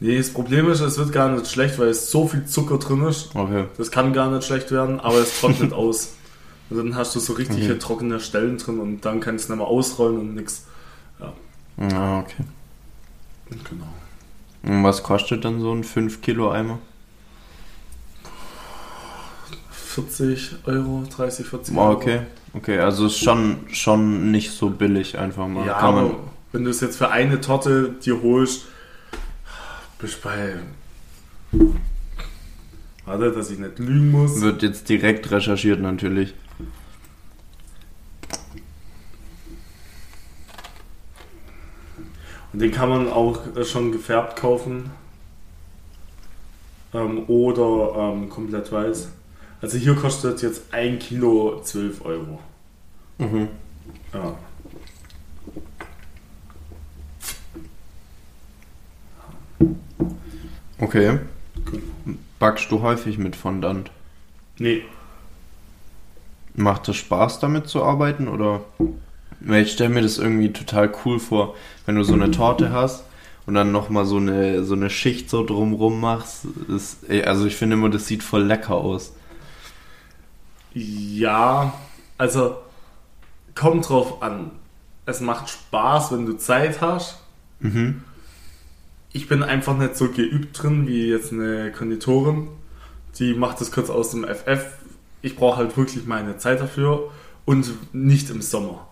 Nee, 0.00 0.18
das 0.18 0.30
Problem 0.30 0.70
ist, 0.70 0.80
es 0.80 0.98
wird 0.98 1.12
gar 1.12 1.30
nicht 1.30 1.46
schlecht, 1.50 1.78
weil 1.78 1.88
es 1.88 2.10
so 2.10 2.28
viel 2.28 2.44
Zucker 2.44 2.78
drin 2.78 3.02
ist. 3.06 3.34
Okay. 3.34 3.64
Das 3.78 3.90
kann 3.90 4.12
gar 4.12 4.30
nicht 4.30 4.44
schlecht 4.46 4.70
werden, 4.70 5.00
aber 5.00 5.16
es 5.18 5.40
trocknet 5.40 5.72
aus. 5.72 6.12
Und 6.68 6.76
dann 6.78 6.94
hast 6.96 7.14
du 7.14 7.20
so 7.20 7.32
richtige 7.34 7.74
Mhm. 7.74 7.78
trockene 7.78 8.20
Stellen 8.20 8.58
drin 8.58 8.78
und 8.80 9.00
dann 9.04 9.20
kannst 9.20 9.48
du 9.48 9.52
nicht 9.52 9.58
mehr 9.60 9.68
ausrollen 9.68 10.18
und 10.18 10.34
nix. 10.34 10.64
Ah, 11.78 12.20
okay. 12.20 12.42
Genau. 13.50 13.84
Und 14.62 14.82
was 14.82 15.02
kostet 15.02 15.44
dann 15.44 15.60
so 15.60 15.72
ein 15.72 15.84
5 15.84 16.20
Kilo 16.22 16.50
Eimer? 16.50 16.78
40 19.70 20.56
Euro, 20.66 21.04
30, 21.14 21.46
40 21.46 21.76
Ah, 21.76 21.80
Euro. 21.80 21.92
okay. 21.92 22.20
Okay, 22.54 22.78
also 22.78 23.06
ist 23.06 23.18
schon, 23.18 23.58
schon 23.70 24.30
nicht 24.30 24.50
so 24.52 24.70
billig 24.70 25.18
einfach 25.18 25.46
mal. 25.46 25.66
Ja, 25.66 25.76
aber 25.76 26.10
wenn 26.52 26.64
du 26.64 26.70
es 26.70 26.80
jetzt 26.80 26.96
für 26.96 27.10
eine 27.10 27.40
Torte 27.40 27.94
dir 28.04 28.22
holst, 28.22 28.64
bist 29.98 30.22
bei. 30.22 30.56
Warte, 33.04 33.32
dass 33.32 33.50
ich 33.50 33.58
nicht 33.58 33.78
lügen 33.78 34.10
muss. 34.10 34.40
wird 34.40 34.62
jetzt 34.62 34.88
direkt 34.88 35.30
recherchiert 35.30 35.80
natürlich. 35.80 36.34
Und 42.52 42.62
den 42.62 42.72
kann 42.72 42.88
man 42.88 43.08
auch 43.08 43.40
schon 43.64 43.92
gefärbt 43.92 44.36
kaufen. 44.36 44.90
Ähm, 46.94 47.24
oder 47.28 48.12
ähm, 48.14 48.30
komplett 48.30 48.72
weiß. 48.72 49.08
Also 49.60 49.78
hier 49.78 49.94
kostet 49.94 50.42
jetzt 50.42 50.72
ein 50.72 50.98
Kilo 50.98 51.60
12 51.62 52.04
Euro. 52.04 52.38
Mhm. 53.18 53.48
Ja. 54.12 54.38
Okay. 60.78 61.18
Backst 62.38 62.70
du 62.70 62.82
häufig 62.82 63.18
mit 63.18 63.34
Fondant? 63.34 63.90
Nee, 64.58 64.84
Macht 66.54 66.88
es 66.88 66.96
Spaß 66.96 67.38
damit 67.40 67.68
zu 67.68 67.82
arbeiten 67.82 68.28
oder? 68.28 68.62
Weil 69.40 69.62
ich 69.62 69.72
stelle 69.72 69.90
mir 69.90 70.00
das 70.00 70.16
irgendwie 70.16 70.52
total 70.52 70.90
cool 71.04 71.20
vor, 71.20 71.54
wenn 71.84 71.96
du 71.96 72.02
so 72.02 72.14
eine 72.14 72.30
Torte 72.30 72.72
hast 72.72 73.04
und 73.44 73.54
dann 73.54 73.72
nochmal 73.72 74.06
so 74.06 74.16
eine, 74.16 74.64
so 74.64 74.74
eine 74.74 74.88
Schicht 74.88 75.28
so 75.28 75.44
drumrum 75.44 76.00
machst. 76.00 76.46
Das, 76.68 76.96
also 77.26 77.44
ich 77.44 77.56
finde 77.56 77.76
immer, 77.76 77.90
das 77.90 78.06
sieht 78.06 78.22
voll 78.22 78.42
lecker 78.42 78.74
aus. 78.74 79.12
Ja, 80.72 81.74
also 82.16 82.56
kommt 83.54 83.86
drauf 83.86 84.22
an. 84.22 84.50
Es 85.04 85.20
macht 85.20 85.50
Spaß, 85.50 86.12
wenn 86.12 86.24
du 86.24 86.38
Zeit 86.38 86.80
hast. 86.80 87.18
Mhm. 87.60 88.02
Ich 89.12 89.28
bin 89.28 89.42
einfach 89.42 89.76
nicht 89.76 89.96
so 89.96 90.08
geübt 90.08 90.62
drin 90.62 90.86
wie 90.86 91.08
jetzt 91.08 91.32
eine 91.32 91.72
Konditorin. 91.72 92.48
Die 93.18 93.34
macht 93.34 93.60
das 93.60 93.72
kurz 93.72 93.88
aus 93.88 94.10
dem 94.10 94.24
FF. 94.24 94.64
Ich 95.22 95.36
brauche 95.36 95.56
halt 95.56 95.76
wirklich 95.76 96.06
meine 96.06 96.36
Zeit 96.38 96.60
dafür 96.60 97.10
und 97.44 97.72
nicht 97.94 98.30
im 98.30 98.42
Sommer. 98.42 98.86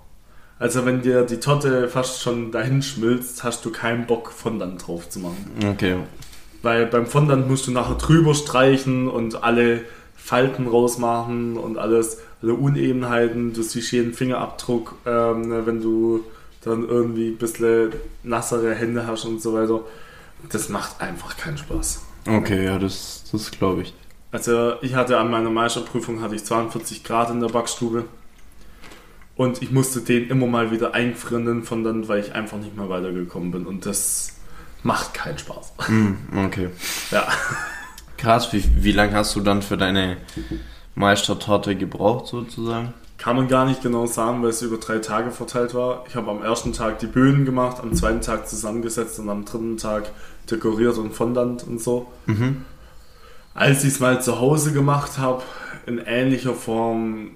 Also 0.59 0.87
wenn 0.87 1.03
dir 1.03 1.23
die 1.23 1.41
Torte 1.41 1.89
fast 1.89 2.23
schon 2.23 2.53
dahin 2.53 2.81
schmilzt, 2.81 3.45
hast 3.45 3.65
du 3.65 3.71
keinen 3.71 4.07
Bock 4.07 4.31
Fondant 4.31 4.87
drauf 4.87 5.09
zu 5.09 5.19
machen. 5.19 5.51
Okay. 5.73 5.97
Weil 6.63 6.87
beim 6.87 7.07
Fondant 7.07 7.49
musst 7.49 7.67
du 7.67 7.73
nachher 7.73 7.97
drüber 7.97 8.35
streichen 8.35 9.09
und 9.09 9.43
alle 9.43 9.83
Falten 10.17 10.67
rausmachen 10.67 11.59
und 11.59 11.77
alles, 11.77 12.23
alle 12.41 12.55
Unebenheiten. 12.55 13.53
Du 13.53 13.63
siehst 13.63 13.93
jeden 13.93 14.15
Fingerabdruck, 14.15 14.95
ähm, 15.05 15.67
wenn 15.67 15.83
du 15.83 16.25
dann 16.63 16.89
irgendwie 16.89 17.29
ein 17.29 17.37
bisschen 17.37 17.93
nassere 18.23 18.75
Hände 18.75 19.07
hast 19.07 19.27
und 19.27 19.43
so 19.43 19.53
weiter. 19.53 19.81
Das 20.51 20.69
macht 20.69 21.01
einfach 21.01 21.37
keinen 21.37 21.59
Spaß. 21.59 22.03
Okay, 22.27 22.65
ja, 22.65 22.79
das, 22.79 23.25
das 23.31 23.51
glaube 23.51 23.83
ich. 23.83 23.95
Also 24.31 24.83
ich 24.83 24.95
hatte 24.95 25.19
an 25.19 25.31
meiner 25.31 25.51
Meisterprüfung 25.51 26.21
hatte 26.21 26.35
ich 26.35 26.45
42 26.45 27.05
Grad 27.05 27.31
in 27.31 27.41
der 27.41 27.49
Backstube 27.49 28.05
und 29.37 29.63
ich 29.63 29.71
musste 29.71 30.01
den 30.01 30.29
immer 30.29 30.47
mal 30.47 30.71
wieder 30.71 30.95
einfrieren, 30.95 31.45
den 31.45 31.63
Fondant, 31.63 32.09
weil 32.09 32.21
ich 32.21 32.35
einfach 32.35 32.59
nicht 32.59 32.77
mehr 32.77 32.89
weitergekommen 32.89 33.53
bin 33.53 33.67
und 33.67 33.87
das 33.87 34.35
macht 34.83 35.15
keinen 35.15 35.39
Spaß. 35.39 35.73
Mm, 35.89 36.13
okay. 36.47 36.71
Ja. 37.11 37.29
Krass, 38.17 38.53
wie, 38.53 38.65
wie 38.77 38.93
lange 38.93 39.15
hast 39.15 39.37
du 39.37 39.41
dann 39.41 39.63
für 39.63 39.77
deine 39.77 40.17
Meistertorte 40.95 41.77
gebraucht 41.77 42.27
sozusagen? 42.27 42.93
Kann 43.17 43.37
man 43.37 43.49
gar 43.49 43.65
nicht 43.65 43.83
genau 43.83 44.07
sagen, 44.07 44.43
weil 44.43 44.51
es 44.51 44.61
über 44.63 44.77
drei 44.77 44.99
Tage 44.99 45.31
verteilt 45.31 45.75
war. 45.75 46.05
Ich 46.09 46.17
habe 46.17 46.31
am 46.31 46.43
ersten 46.43 46.73
Tag 46.73 46.99
die 46.99 47.07
Böden 47.07 47.45
gemacht, 47.45 47.79
am 47.81 47.95
zweiten 47.95 48.21
Tag 48.21 48.49
zusammengesetzt 48.49 49.19
und 49.19 49.29
am 49.29 49.45
dritten 49.45 49.77
Tag 49.77 50.11
dekoriert 50.51 50.99
und 50.99 51.15
Fondant 51.15 51.65
und 51.65 51.81
so. 51.81 52.11
Mhm. 52.27 52.65
Als 53.55 53.85
ich 53.85 53.95
es 53.95 54.01
mal 54.01 54.21
zu 54.21 54.41
Hause 54.41 54.73
gemacht 54.73 55.19
habe, 55.19 55.43
in 55.87 55.99
ähnlicher 55.99 56.55
Form 56.55 57.31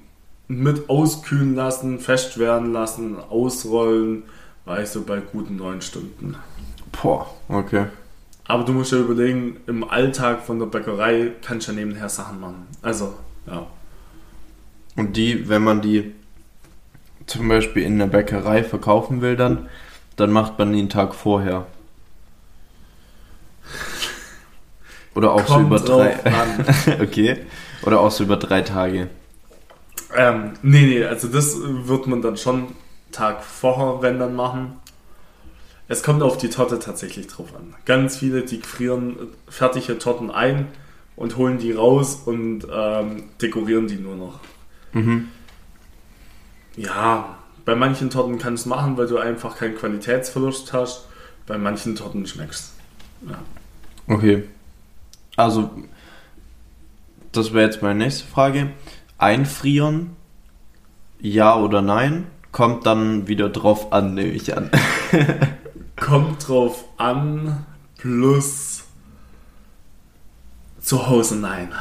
mit 0.49 0.89
auskühlen 0.89 1.55
lassen, 1.55 2.01
fest 2.01 2.39
werden 2.39 2.73
lassen, 2.73 3.17
ausrollen, 3.19 4.25
war 4.65 4.83
ich 4.83 4.89
so 4.89 5.03
bei 5.03 5.21
guten 5.21 5.57
neun 5.57 5.81
Stunden. 5.81 6.37
Boah, 7.01 7.27
okay. 7.49 7.87
Aber 8.45 8.65
du 8.65 8.73
musst 8.73 8.93
ja 8.93 8.99
überlegen, 8.99 9.59
im 9.67 9.85
Alltag 9.85 10.43
von 10.43 10.59
der 10.59 10.67
Bäckerei 10.67 11.33
kannst 11.43 11.69
du 11.69 11.73
ja 11.73 11.79
nebenher 11.79 12.09
Sachen 12.09 12.41
machen. 12.41 12.67
Also, 12.83 13.15
ja. 13.47 13.67
Und 14.99 15.17
die, 15.17 15.49
wenn 15.49 15.63
man 15.63 15.81
die 15.81 16.13
zum 17.27 17.47
Beispiel 17.47 17.85
in 17.85 18.01
der 18.01 18.09
Bäckerei 18.09 18.65
verkaufen 18.65 19.21
will, 19.21 19.37
dann, 19.37 19.69
dann 20.17 20.33
macht 20.33 20.59
man 20.59 20.73
einen 20.73 20.89
Tag 20.89 21.15
vorher. 21.15 21.67
Oder 25.15 25.35
auch 25.35 25.47
Kommt 25.47 25.69
so 25.69 25.77
über 25.77 25.79
drei. 25.79 26.17
okay. 27.01 27.37
Oder 27.83 28.01
auch 28.01 28.11
so 28.11 28.25
über 28.25 28.39
drei 28.39 28.63
Tage. 28.63 29.09
Ähm, 30.17 30.55
nee, 30.63 30.83
nee, 30.83 31.05
also 31.05 31.29
das 31.29 31.57
wird 31.63 32.09
man 32.09 32.21
dann 32.21 32.37
schon 32.37 32.75
Tag 33.13 33.45
vorher, 33.45 34.03
wenn 34.03 34.19
dann 34.19 34.35
machen. 34.35 34.81
Es 35.87 36.03
kommt 36.03 36.23
auf 36.25 36.39
die 36.39 36.51
Torte 36.51 36.81
tatsächlich 36.81 37.29
drauf 37.29 37.55
an. 37.55 37.77
Ganz 37.85 38.17
viele, 38.17 38.43
die 38.43 38.59
frieren 38.59 39.17
fertige 39.49 39.97
Torten 39.97 40.33
ein 40.33 40.67
und 41.15 41.37
holen 41.37 41.59
die 41.59 41.71
raus 41.71 42.23
und 42.27 42.67
ähm, 42.75 43.29
dekorieren 43.41 43.87
die 43.87 43.97
nur 43.97 44.17
noch. 44.17 44.41
Mhm. 44.93 45.29
Ja, 46.77 47.39
bei 47.65 47.75
manchen 47.75 48.11
Torten 48.11 48.39
kannst 48.39 48.65
du 48.65 48.71
es 48.71 48.77
machen, 48.77 48.97
weil 48.97 49.07
du 49.09 49.19
einfach 49.19 49.57
keinen 49.57 49.77
Qualitätsverlust 49.77 50.73
hast. 50.73 51.07
Bei 51.47 51.59
manchen 51.59 51.97
Torten 51.97 52.27
schmeckst 52.27 52.73
Ja. 53.29 53.39
Okay. 54.07 54.45
Also, 55.37 55.71
das 57.33 57.53
wäre 57.53 57.67
jetzt 57.67 57.83
meine 57.83 57.99
nächste 58.05 58.27
Frage. 58.27 58.71
Einfrieren, 59.19 60.17
ja 61.21 61.57
oder 61.57 61.83
nein? 61.83 62.27
Kommt 62.53 62.87
dann 62.87 63.29
wieder 63.29 63.49
drauf 63.49 63.93
an, 63.93 64.15
nehme 64.15 64.31
ich 64.31 64.57
an. 64.57 64.71
Kommt 65.97 66.49
drauf 66.49 66.85
an, 66.97 67.67
plus 67.99 68.85
zu 70.81 71.07
Hause 71.07 71.37
nein. 71.37 71.73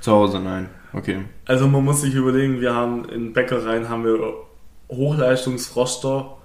Zu 0.00 0.12
Hause 0.12 0.38
nein. 0.38 0.68
Okay. 0.92 1.24
Also 1.46 1.68
man 1.68 1.84
muss 1.84 2.02
sich 2.02 2.14
überlegen, 2.14 2.60
wir 2.60 2.74
haben 2.74 3.06
in 3.06 3.32
Bäckereien 3.32 3.88
haben 3.88 4.04
wir 4.04 4.34
Hochleistungsfroster, 4.90 6.36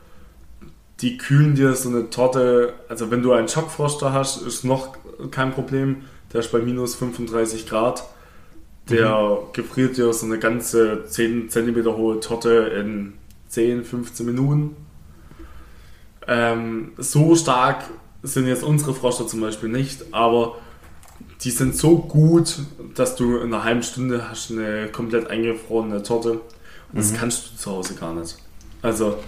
die 1.02 1.18
kühlen 1.18 1.56
dir 1.56 1.74
so 1.74 1.90
eine 1.90 2.10
Torte, 2.10 2.74
also 2.90 3.12
wenn 3.12 3.22
du 3.22 3.34
einen 3.34 3.48
Schockfroster 3.48 4.14
hast, 4.14 4.42
ist 4.42 4.64
noch 4.64 4.96
kein 5.32 5.52
Problem, 5.52 6.04
der 6.34 6.40
ist 6.40 6.52
bei 6.52 6.60
minus 6.60 6.96
35 6.96 7.68
Grad. 7.68 8.04
Der 8.90 9.10
mhm. 9.10 9.54
gefriert 9.54 9.98
dir 9.98 10.12
so 10.14 10.26
eine 10.26 10.40
ganze 10.40 11.06
10 11.06 11.50
cm 11.50 11.86
hohe 11.86 12.20
Torte 12.22 12.72
in 12.80 13.14
10, 13.50 13.84
15 13.84 14.26
Minuten. 14.26 14.76
Ähm, 16.26 16.94
so 16.98 17.36
stark 17.36 17.84
sind 18.24 18.48
jetzt 18.48 18.64
unsere 18.64 18.94
Froster 18.94 19.28
zum 19.28 19.42
Beispiel 19.42 19.70
nicht, 19.70 20.14
aber 20.14 20.56
die 21.44 21.52
sind 21.52 21.76
so 21.76 21.98
gut, 21.98 22.60
dass 22.96 23.16
du 23.16 23.38
in 23.38 23.54
einer 23.54 23.64
halben 23.64 23.84
Stunde 23.84 24.30
hast 24.30 24.52
eine 24.52 24.88
komplett 24.88 25.30
eingefrorene 25.30 26.04
Torte. 26.04 26.32
Und 26.32 26.42
das 26.94 27.12
mhm. 27.12 27.18
kannst 27.18 27.52
du 27.52 27.58
zu 27.58 27.72
Hause 27.72 27.96
gar 27.96 28.14
nicht. 28.14 28.38
Also, 28.82 29.20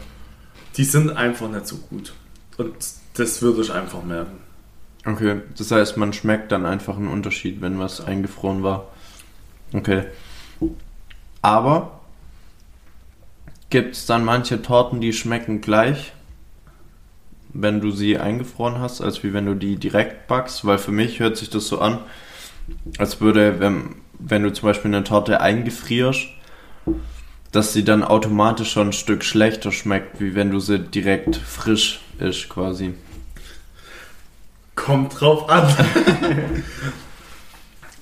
die 0.77 0.83
sind 0.83 1.11
einfach 1.11 1.49
nicht 1.49 1.67
so 1.67 1.77
gut. 1.77 2.13
Und 2.57 2.75
das 3.13 3.41
würde 3.41 3.61
ich 3.61 3.71
einfach 3.71 4.03
merken. 4.03 4.37
Okay, 5.05 5.41
das 5.57 5.71
heißt, 5.71 5.97
man 5.97 6.13
schmeckt 6.13 6.51
dann 6.51 6.65
einfach 6.65 6.97
einen 6.97 7.07
Unterschied, 7.07 7.61
wenn 7.61 7.79
was 7.79 8.01
eingefroren 8.01 8.63
war. 8.63 8.87
Okay. 9.73 10.05
Aber 11.41 12.01
gibt 13.69 13.95
es 13.95 14.05
dann 14.05 14.25
manche 14.25 14.61
Torten, 14.61 14.99
die 14.99 15.13
schmecken 15.13 15.61
gleich, 15.61 16.13
wenn 17.53 17.81
du 17.81 17.91
sie 17.91 18.17
eingefroren 18.17 18.79
hast, 18.79 19.01
als 19.01 19.23
wie 19.23 19.33
wenn 19.33 19.45
du 19.45 19.55
die 19.55 19.75
direkt 19.75 20.27
backst? 20.27 20.65
Weil 20.65 20.77
für 20.77 20.91
mich 20.91 21.19
hört 21.19 21.37
sich 21.37 21.49
das 21.49 21.67
so 21.67 21.79
an, 21.79 21.99
als 22.97 23.21
würde, 23.21 23.59
wenn, 23.59 23.95
wenn 24.19 24.43
du 24.43 24.53
zum 24.53 24.67
Beispiel 24.67 24.93
eine 24.93 25.03
Torte 25.03 25.41
eingefrierst, 25.41 26.27
dass 27.51 27.73
sie 27.73 27.83
dann 27.83 28.03
automatisch 28.03 28.71
schon 28.71 28.89
ein 28.89 28.93
Stück 28.93 29.23
schlechter 29.23 29.71
schmeckt, 29.71 30.19
wie 30.19 30.35
wenn 30.35 30.51
du 30.51 30.59
sie 30.59 30.79
direkt 30.79 31.35
frisch 31.35 32.01
isst 32.19 32.49
quasi. 32.49 32.93
Kommt 34.75 35.19
drauf 35.19 35.49
an. 35.49 35.67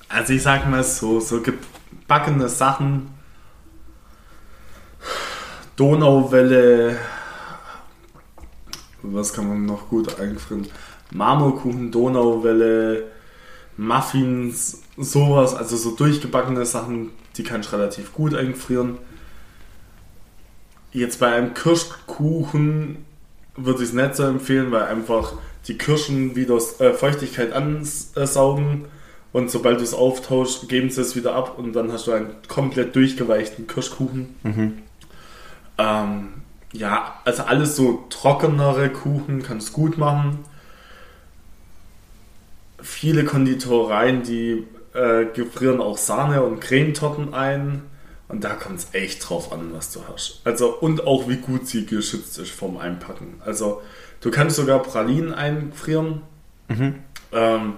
also 0.08 0.32
ich 0.32 0.42
sag 0.42 0.68
mal 0.68 0.84
so, 0.84 1.20
so 1.20 1.40
gebackene 1.40 2.48
Sachen, 2.48 3.08
Donauwelle, 5.76 6.98
was 9.02 9.32
kann 9.32 9.48
man 9.48 9.66
noch 9.66 9.88
gut 9.88 10.18
einfrieren? 10.20 10.66
Marmorkuchen, 11.10 11.90
Donauwelle, 11.90 13.04
Muffins, 13.76 14.82
sowas, 14.96 15.54
also 15.54 15.76
so 15.76 15.92
durchgebackene 15.92 16.66
Sachen, 16.66 17.10
die 17.36 17.44
kann 17.44 17.60
ich 17.60 17.72
relativ 17.72 18.12
gut 18.12 18.34
einfrieren. 18.34 18.98
Jetzt 20.92 21.20
bei 21.20 21.32
einem 21.32 21.54
Kirschkuchen 21.54 23.04
würde 23.56 23.82
ich 23.82 23.90
es 23.90 23.94
nicht 23.94 24.16
so 24.16 24.24
empfehlen, 24.24 24.72
weil 24.72 24.84
einfach 24.84 25.34
die 25.66 25.78
Kirschen 25.78 26.34
wieder 26.34 26.58
äh, 26.78 26.92
Feuchtigkeit 26.92 27.52
ansaugen 27.52 28.86
und 29.32 29.50
sobald 29.50 29.78
du 29.78 29.84
es 29.84 29.94
auftauschst, 29.94 30.68
geben 30.68 30.90
sie 30.90 31.02
es 31.02 31.14
wieder 31.14 31.34
ab 31.34 31.58
und 31.58 31.74
dann 31.74 31.92
hast 31.92 32.06
du 32.06 32.12
einen 32.12 32.30
komplett 32.48 32.96
durchgeweichten 32.96 33.66
Kirschkuchen. 33.66 34.34
Mhm. 34.42 34.78
Ähm, 35.76 36.28
ja, 36.72 37.20
also 37.24 37.44
alles 37.44 37.76
so 37.76 38.04
trockenere 38.10 38.90
Kuchen 38.90 39.42
kannst 39.42 39.70
du 39.70 39.72
gut 39.74 39.98
machen. 39.98 40.44
Viele 42.80 43.24
Konditoreien, 43.24 44.22
die 44.22 44.66
äh, 44.94 45.26
gefrieren 45.26 45.80
auch 45.80 45.98
Sahne 45.98 46.42
und 46.42 46.60
Cremetorten 46.60 47.34
ein. 47.34 47.82
Und 48.28 48.44
da 48.44 48.54
kommt 48.54 48.78
es 48.78 48.88
echt 48.92 49.28
drauf 49.28 49.52
an, 49.52 49.72
was 49.72 49.90
du 49.92 50.00
hast. 50.06 50.42
Also, 50.44 50.68
und 50.68 51.06
auch 51.06 51.28
wie 51.28 51.36
gut 51.36 51.66
sie 51.66 51.86
geschützt 51.86 52.38
ist 52.38 52.50
vom 52.50 52.76
Einpacken. 52.76 53.40
Also, 53.44 53.80
du 54.20 54.30
kannst 54.30 54.56
sogar 54.56 54.82
Pralinen 54.82 55.32
einfrieren. 55.32 56.20
Mhm. 56.68 56.96
Ähm, 57.32 57.74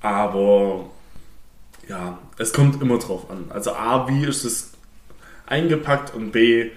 aber 0.00 0.86
ja, 1.88 2.18
es 2.38 2.52
kommt 2.52 2.80
immer 2.80 2.98
drauf 2.98 3.30
an. 3.30 3.46
Also 3.50 3.72
A, 3.72 4.08
wie 4.08 4.24
ist 4.24 4.44
es 4.44 4.72
eingepackt 5.46 6.14
und 6.14 6.30
B, 6.30 6.70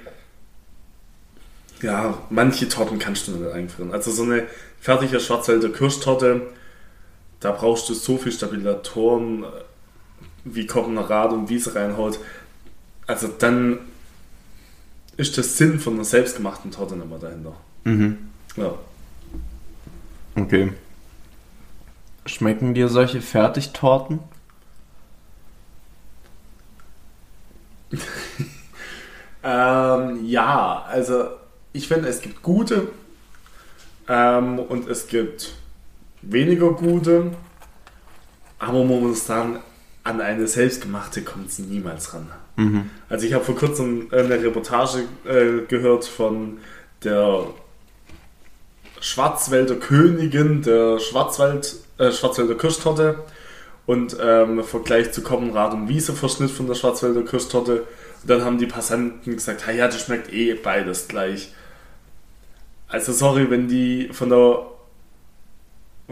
ja, 1.84 2.18
manche 2.30 2.68
Torten 2.68 2.98
kannst 2.98 3.28
du 3.28 3.34
nicht 3.34 3.52
einfrieren. 3.52 3.94
Also 3.94 4.12
so 4.12 4.24
eine 4.24 4.48
fertige 4.82 5.20
Schwarzwälder 5.20 5.70
Kirschtorte, 5.70 6.42
da 7.40 7.52
brauchst 7.52 7.90
du 7.90 7.94
so 7.94 8.18
viel 8.18 8.32
Stabilatoren, 8.32 9.46
wie 10.46 10.66
Koppenrad 10.66 11.32
und 11.32 11.50
Wiese 11.50 11.76
reinhaut 11.76 12.20
also 13.08 13.28
dann 13.28 13.80
ist 15.18 15.38
der 15.38 15.44
Sinn 15.44 15.80
von 15.80 15.94
einer 15.96 16.06
selbstgemachten 16.06 16.72
Torte 16.72 16.96
nicht 16.96 17.10
mehr 17.10 17.20
dahinter. 17.20 17.54
Mhm. 17.84 18.30
Ja. 18.56 18.74
Okay. 20.36 20.74
Schmecken 22.26 22.74
dir 22.74 22.88
solche 22.88 23.22
Fertigtorten? 23.22 24.20
ähm, 29.44 30.26
ja, 30.26 30.84
also 30.88 31.28
ich 31.74 31.88
finde, 31.88 32.08
es 32.08 32.22
gibt 32.22 32.42
gute 32.42 32.88
ähm, 34.08 34.60
und 34.60 34.88
es 34.88 35.08
gibt 35.08 35.56
weniger 36.22 36.72
gute, 36.72 37.32
aber 38.60 38.84
man 38.84 39.02
muss 39.02 39.26
sagen, 39.26 39.60
an 40.04 40.22
eine 40.22 40.48
selbstgemachte 40.48 41.22
kommt 41.22 41.50
es 41.50 41.60
niemals 41.60 42.14
ran. 42.14 42.30
Mhm. 42.56 42.90
Also 43.10 43.26
ich 43.26 43.34
habe 43.34 43.44
vor 43.44 43.56
kurzem 43.56 44.08
eine 44.12 44.42
Reportage 44.42 45.04
äh, 45.26 45.66
gehört 45.68 46.06
von 46.06 46.58
der 47.04 47.48
Schwarzwälder 49.00 49.76
Königin 49.76 50.62
der 50.62 51.00
Schwarzwald, 51.00 51.76
äh, 51.98 52.12
Schwarzwälder 52.12 52.56
Kirschtorte 52.56 53.20
und 53.86 54.16
ähm, 54.22 54.60
im 54.60 54.66
Vergleich 54.66 55.12
zu 55.12 55.22
Koppenrad 55.22 55.74
und 55.74 55.90
Wiese 55.90 56.14
Verschnitt 56.14 56.52
von 56.52 56.68
der 56.68 56.76
Schwarzwälder 56.76 57.24
Kirschtorte. 57.24 57.82
Und 58.22 58.30
dann 58.30 58.46
haben 58.46 58.58
die 58.58 58.66
Passanten 58.66 59.34
gesagt, 59.34 59.66
ja, 59.68 59.88
das 59.88 60.02
schmeckt 60.02 60.32
eh 60.32 60.54
beides 60.54 61.08
gleich. 61.08 61.54
Also 62.94 63.12
sorry, 63.12 63.50
wenn 63.50 63.68
die 63.68 64.10
von 64.12 64.30
der 64.30 64.68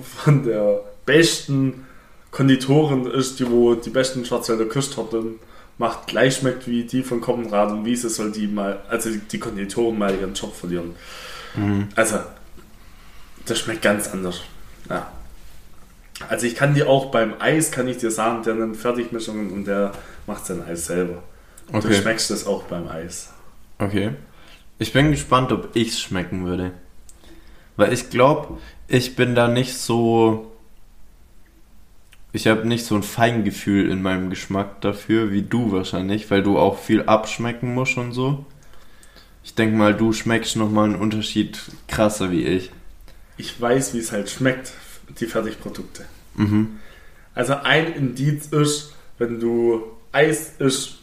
von 0.01 0.43
der 0.43 0.81
besten 1.05 1.85
Konditorin 2.31 3.05
ist, 3.05 3.39
die 3.39 3.47
wo 3.47 3.75
die 3.75 3.91
besten 3.91 4.25
Schwarzwälder 4.25 4.65
Kirschtorten 4.65 5.35
macht, 5.77 6.07
gleich 6.07 6.37
schmeckt 6.37 6.67
wie 6.67 6.83
die 6.83 7.03
von 7.03 7.21
Koppenrad 7.21 7.69
und 7.71 7.85
Wiese, 7.85 8.09
soll 8.09 8.31
die 8.31 8.47
mal, 8.47 8.81
also 8.89 9.11
die 9.11 9.39
Konditoren 9.39 9.95
mal 9.95 10.15
ihren 10.15 10.33
Job 10.33 10.55
verlieren. 10.55 10.95
Mhm. 11.55 11.89
Also, 11.95 12.17
das 13.45 13.59
schmeckt 13.59 13.83
ganz 13.83 14.07
anders. 14.07 14.41
Ja. 14.89 15.11
Also 16.29 16.47
ich 16.47 16.55
kann 16.55 16.73
dir 16.73 16.89
auch 16.89 17.11
beim 17.11 17.35
Eis, 17.39 17.69
kann 17.69 17.87
ich 17.87 17.97
dir 17.97 18.09
sagen, 18.09 18.41
der 18.41 18.55
nimmt 18.55 18.77
Fertigmischungen 18.77 19.51
und 19.51 19.65
der 19.65 19.91
macht 20.25 20.47
sein 20.47 20.63
Eis 20.63 20.87
selber. 20.87 21.21
Okay. 21.71 21.87
Du 21.87 21.93
schmeckst 21.93 22.31
das 22.31 22.47
auch 22.47 22.63
beim 22.63 22.87
Eis. 22.87 23.29
Okay. 23.77 24.15
Ich 24.81 24.93
bin 24.93 25.11
gespannt, 25.11 25.51
ob 25.51 25.75
ich 25.75 25.89
es 25.89 26.01
schmecken 26.01 26.43
würde. 26.43 26.71
Weil 27.75 27.93
ich 27.93 28.09
glaube, 28.09 28.57
ich 28.87 29.15
bin 29.15 29.35
da 29.35 29.47
nicht 29.47 29.77
so 29.77 30.51
ich 32.33 32.47
habe 32.47 32.67
nicht 32.67 32.85
so 32.85 32.95
ein 32.95 33.03
Feingefühl 33.03 33.91
in 33.91 34.01
meinem 34.01 34.31
Geschmack 34.31 34.81
dafür, 34.81 35.31
wie 35.31 35.43
du 35.43 35.71
wahrscheinlich, 35.71 36.31
weil 36.31 36.41
du 36.41 36.57
auch 36.57 36.79
viel 36.79 37.03
abschmecken 37.03 37.75
musst 37.75 37.97
und 37.97 38.13
so. 38.13 38.43
Ich 39.43 39.53
denke 39.53 39.75
mal, 39.75 39.93
du 39.93 40.13
schmeckst 40.13 40.55
nochmal 40.55 40.85
einen 40.85 40.95
Unterschied 40.95 41.59
krasser 41.87 42.31
wie 42.31 42.43
ich. 42.43 42.71
Ich 43.37 43.61
weiß, 43.61 43.93
wie 43.93 43.99
es 43.99 44.11
halt 44.11 44.31
schmeckt, 44.31 44.73
die 45.19 45.27
Fertigprodukte. 45.27 46.05
Mhm. 46.33 46.79
Also 47.35 47.53
ein 47.53 47.93
Indiz 47.93 48.47
ist, 48.47 48.95
wenn 49.19 49.39
du 49.39 49.83
Eis 50.11 50.55
isst 50.57 51.00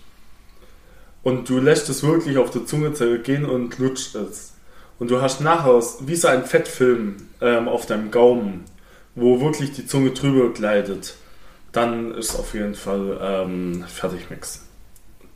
und 1.29 1.49
du 1.49 1.59
lässt 1.59 1.89
es 1.89 2.03
wirklich 2.03 2.39
auf 2.39 2.51
der 2.51 2.67
Zunge 2.67 2.91
gehen 3.19 3.45
und 3.45 3.79
lutscht 3.79 4.15
es. 4.15 4.55
Und 4.99 5.11
du 5.11 5.21
hast 5.21 5.41
nachher 5.41 5.81
wie 6.01 6.17
so 6.17 6.29
ein 6.29 6.45
Fettfilm 6.45 7.17
ähm, 7.41 7.69
auf 7.69 7.87
deinem 7.87 8.11
Gaumen 8.11 8.65
wo 9.21 9.41
wirklich 9.41 9.73
die 9.73 9.87
Zunge 9.87 10.11
drüber 10.11 10.53
gleitet, 10.53 11.17
dann 11.73 12.15
ist 12.15 12.37
auf 12.37 12.55
jeden 12.55 12.75
Fall 12.75 13.19
ähm, 13.21 13.85
Fertigmix. 13.87 14.65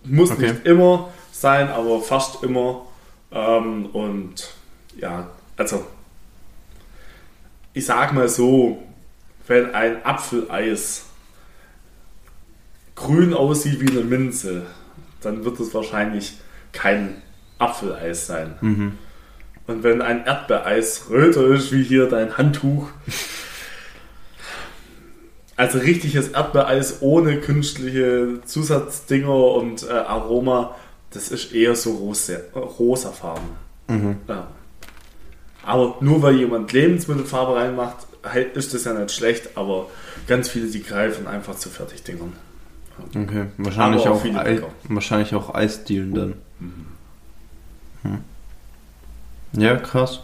Muss 0.05 0.31
okay. 0.31 0.53
nicht 0.53 0.67
immer 0.67 1.13
sein, 1.33 1.69
aber 1.69 2.01
fast 2.01 2.43
immer. 2.43 2.87
Ähm, 3.31 3.87
und 3.87 4.51
ja, 4.97 5.29
also 5.57 5.85
ich 7.73 7.87
sag 7.87 8.13
mal 8.13 8.29
so, 8.29 8.83
wenn 9.47 9.75
ein 9.75 10.05
Apfeleis 10.05 11.07
grün 12.95 13.35
aussieht 13.35 13.81
wie 13.81 13.91
eine 13.91 14.05
Minze, 14.05 14.67
dann 15.23 15.45
wird 15.45 15.61
es 15.61 15.73
wahrscheinlich 15.75 16.35
kein 16.73 17.23
Apfeleis 17.59 18.27
sein. 18.27 18.55
Mhm. 18.61 18.99
Und 19.67 19.83
wenn 19.83 20.03
ein 20.03 20.25
Erdbeereis 20.25 21.07
röter 21.11 21.47
ist 21.49 21.73
wie 21.73 21.85
hier 21.85 22.07
dein 22.09 22.37
Handtuch, 22.37 22.89
also 25.57 25.79
richtiges 25.79 26.29
Erdbeereis 26.29 26.99
ohne 27.01 27.39
künstliche 27.41 28.41
Zusatzdinger 28.45 29.35
und 29.35 29.89
äh, 29.89 29.93
Aroma, 29.93 30.75
das 31.11 31.29
ist 31.29 31.53
eher 31.53 31.77
so 31.77 31.93
rosa, 31.93 32.39
rosafarben. 32.55 33.51
Mhm. 33.89 34.17
Ja. 34.29 34.49
Aber 35.65 35.97
nur 36.01 36.23
weil 36.23 36.37
jemand 36.37 36.73
Lebensmittelfarbe 36.73 37.55
reinmacht, 37.55 37.99
ist 38.55 38.75
das 38.75 38.85
ja 38.85 38.95
nicht 38.95 39.13
schlecht, 39.13 39.57
aber 39.57 39.87
ganz 40.27 40.49
viele, 40.49 40.67
die 40.67 40.83
greifen 40.83 41.27
einfach 41.27 41.57
zu 41.57 41.69
Fertigdingern. 41.69 42.33
Okay, 43.15 43.47
wahrscheinlich 43.59 44.03
auch 44.09 44.17
auch, 44.17 44.23
viele 44.23 44.41
Ei, 44.41 44.55
Bäcker. 44.55 44.69
wahrscheinlich 44.89 45.35
auch 45.35 45.55
Eisdielen 45.55 46.15
dann. 46.15 46.35
Hm. 48.03 48.19
Ja, 49.55 49.77
krass. 49.77 50.21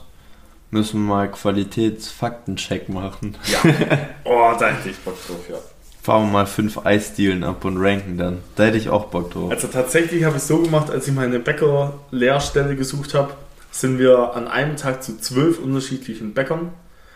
Müssen 0.70 1.02
wir 1.02 1.14
mal 1.14 1.30
Qualitätsfaktencheck 1.30 2.88
machen. 2.88 3.36
Ja. 3.44 3.58
oh, 4.24 4.52
da 4.58 4.68
hätte 4.68 4.90
ich 4.90 4.98
Bock 4.98 5.16
drauf, 5.26 5.48
ja. 5.48 5.56
Fahren 6.02 6.26
wir 6.26 6.32
mal 6.32 6.46
fünf 6.46 6.84
Eisdielen 6.86 7.44
ab 7.44 7.64
und 7.64 7.76
ranken 7.78 8.16
dann. 8.16 8.38
Da 8.56 8.64
hätte 8.64 8.78
ich 8.78 8.88
auch 8.88 9.06
Bock 9.06 9.30
drauf. 9.30 9.50
Also 9.50 9.68
tatsächlich 9.68 10.24
habe 10.24 10.36
ich 10.36 10.42
es 10.42 10.48
so 10.48 10.58
gemacht, 10.58 10.90
als 10.90 11.06
ich 11.08 11.14
meine 11.14 11.38
Bäcker-Lehrstelle 11.38 12.76
gesucht 12.76 13.14
habe, 13.14 13.34
sind 13.70 13.98
wir 13.98 14.34
an 14.34 14.48
einem 14.48 14.76
Tag 14.76 15.02
zu 15.02 15.18
zwölf 15.18 15.58
unterschiedlichen 15.58 16.32
Bäckern, 16.32 16.72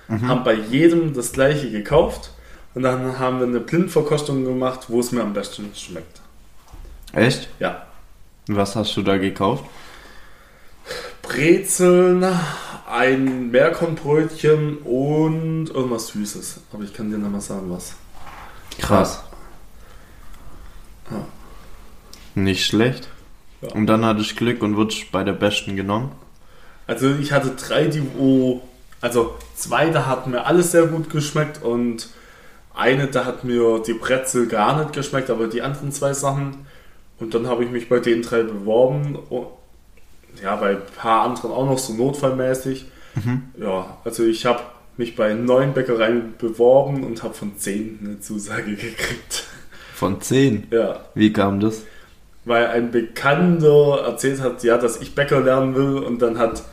haben 0.09 0.45
bei 0.45 0.53
jedem 0.53 1.15
das 1.15 1.33
gleiche 1.33 1.71
gekauft 1.71 2.33
und 2.75 2.83
dann 2.83 3.19
haben 3.19 3.39
wir 3.39 3.47
eine 3.47 3.61
Blindverkostung 3.61 4.45
gemacht, 4.45 4.87
wo 4.89 5.01
es 5.01 5.13
mir 5.13 5.23
am 5.23 5.33
besten 5.33 5.71
schmeckt. 5.75 6.21
Echt? 7.13 7.49
Ja. 7.59 7.87
Was 8.47 8.75
hast 8.77 8.97
du 8.97 9.03
da 9.03 9.19
gekauft? 9.19 9.65
Brezeln, 11.23 12.27
ein 12.91 13.51
Meerkornbrötchen 13.51 14.79
und 14.79 15.69
irgendwas 15.69 16.09
Süßes. 16.09 16.61
Aber 16.73 16.83
ich 16.83 16.93
kann 16.93 17.11
dir 17.11 17.19
noch 17.19 17.31
mal 17.31 17.41
sagen, 17.41 17.71
was. 17.71 17.95
Krass. 18.79 19.23
Ja. 21.11 21.25
Nicht 22.35 22.67
schlecht. 22.67 23.09
Ja. 23.61 23.71
Und 23.73 23.87
dann 23.87 24.05
hatte 24.05 24.21
ich 24.21 24.37
Glück 24.37 24.63
und 24.63 24.77
wurde 24.77 24.95
bei 25.13 25.23
der 25.23 25.35
Besten 25.35 25.77
genommen. 25.77 26.13
Also 26.87 27.11
ich 27.15 27.33
hatte 27.33 27.51
drei, 27.51 27.87
die 27.87 28.03
wo, 28.17 28.63
also 29.01 29.37
zwei, 29.55 29.91
da 29.91 30.07
hat 30.07 30.27
mir 30.27 30.47
alles 30.47 30.73
sehr 30.73 30.87
gut 30.87 31.11
geschmeckt 31.11 31.63
und 31.63 32.09
eine, 32.75 33.07
da 33.07 33.25
hat 33.25 33.45
mir 33.45 33.81
die 33.87 33.95
Brezel 33.95 34.47
gar 34.47 34.79
nicht 34.81 34.93
geschmeckt, 34.93 35.31
aber 35.31 35.47
die 35.47 35.63
anderen 35.63 35.93
zwei 35.93 36.13
Sachen. 36.13 36.67
Und 37.19 37.35
dann 37.35 37.47
habe 37.47 37.65
ich 37.65 37.71
mich 37.71 37.89
bei 37.89 38.01
den 38.01 38.23
drei 38.23 38.43
beworben. 38.43 39.19
Ja, 40.43 40.57
bei 40.57 40.71
ein 40.71 40.83
paar 40.97 41.23
anderen 41.25 41.51
auch 41.53 41.67
noch 41.67 41.79
so 41.79 41.93
notfallmäßig. 41.93 42.87
Ja, 43.59 43.99
also 44.05 44.25
ich 44.25 44.47
habe 44.47 44.61
mich 44.97 45.17
bei 45.17 45.35
neun 45.35 45.75
Bäckereien 45.75 46.35
beworben 46.39 47.05
und 47.05 47.23
habe 47.23 47.35
von 47.35 47.57
zehn 47.59 47.99
eine 48.03 48.21
Zusage 48.21 48.71
gekriegt. 48.77 49.45
Von 49.95 50.21
zehn. 50.21 50.67
Ja, 50.71 51.01
Wie 51.15 51.33
kam 51.33 51.61
das? 51.61 51.83
weil 52.45 52.67
ein 52.67 52.91
Bekannter 52.91 54.03
erzählt 54.05 54.41
hat, 54.41 54.65
ja, 54.65 54.77
dass 54.77 55.01
ich 55.01 55.15
Bäcker 55.15 55.41
lernen 55.41 55.77
will 55.77 55.99
und 55.99 56.21
dann 56.23 56.39
hat 56.39 56.65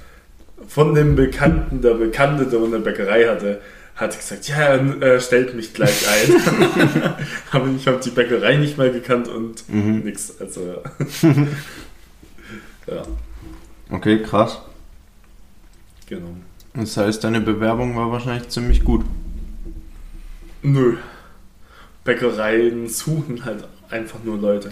von 0.67 0.95
dem 0.95 1.15
Bekannten, 1.15 1.81
der 1.83 1.93
Bekannte, 1.93 2.47
der 2.47 2.59
eine 2.63 2.79
Bäckerei 2.79 3.27
hatte, 3.27 3.61
hat 3.99 4.17
gesagt, 4.17 4.47
ja, 4.47 4.55
er 4.57 5.01
äh, 5.01 5.19
stellt 5.21 5.55
mich 5.55 5.73
gleich 5.73 6.07
ein. 6.07 7.13
Aber 7.51 7.67
ich 7.67 7.85
habe 7.87 7.99
die 8.03 8.09
Bäckerei 8.11 8.55
nicht 8.57 8.77
mehr 8.77 8.89
gekannt 8.89 9.27
und 9.27 9.67
Mhm. 9.69 9.99
nix. 10.05 10.33
Also, 10.39 10.65
ja. 10.65 11.33
ja, 12.95 13.03
Okay, 13.91 14.21
krass. 14.21 14.61
genau. 16.07 16.29
Das 16.73 16.95
heißt, 16.97 17.23
deine 17.23 17.41
Bewerbung 17.41 17.95
war 17.95 18.11
wahrscheinlich 18.11 18.49
ziemlich 18.49 18.83
gut. 18.83 19.03
Nö. 20.61 20.97
Bäckereien 22.03 22.87
suchen 22.87 23.43
halt 23.43 23.67
einfach 23.89 24.19
nur 24.23 24.37
Leute. 24.37 24.71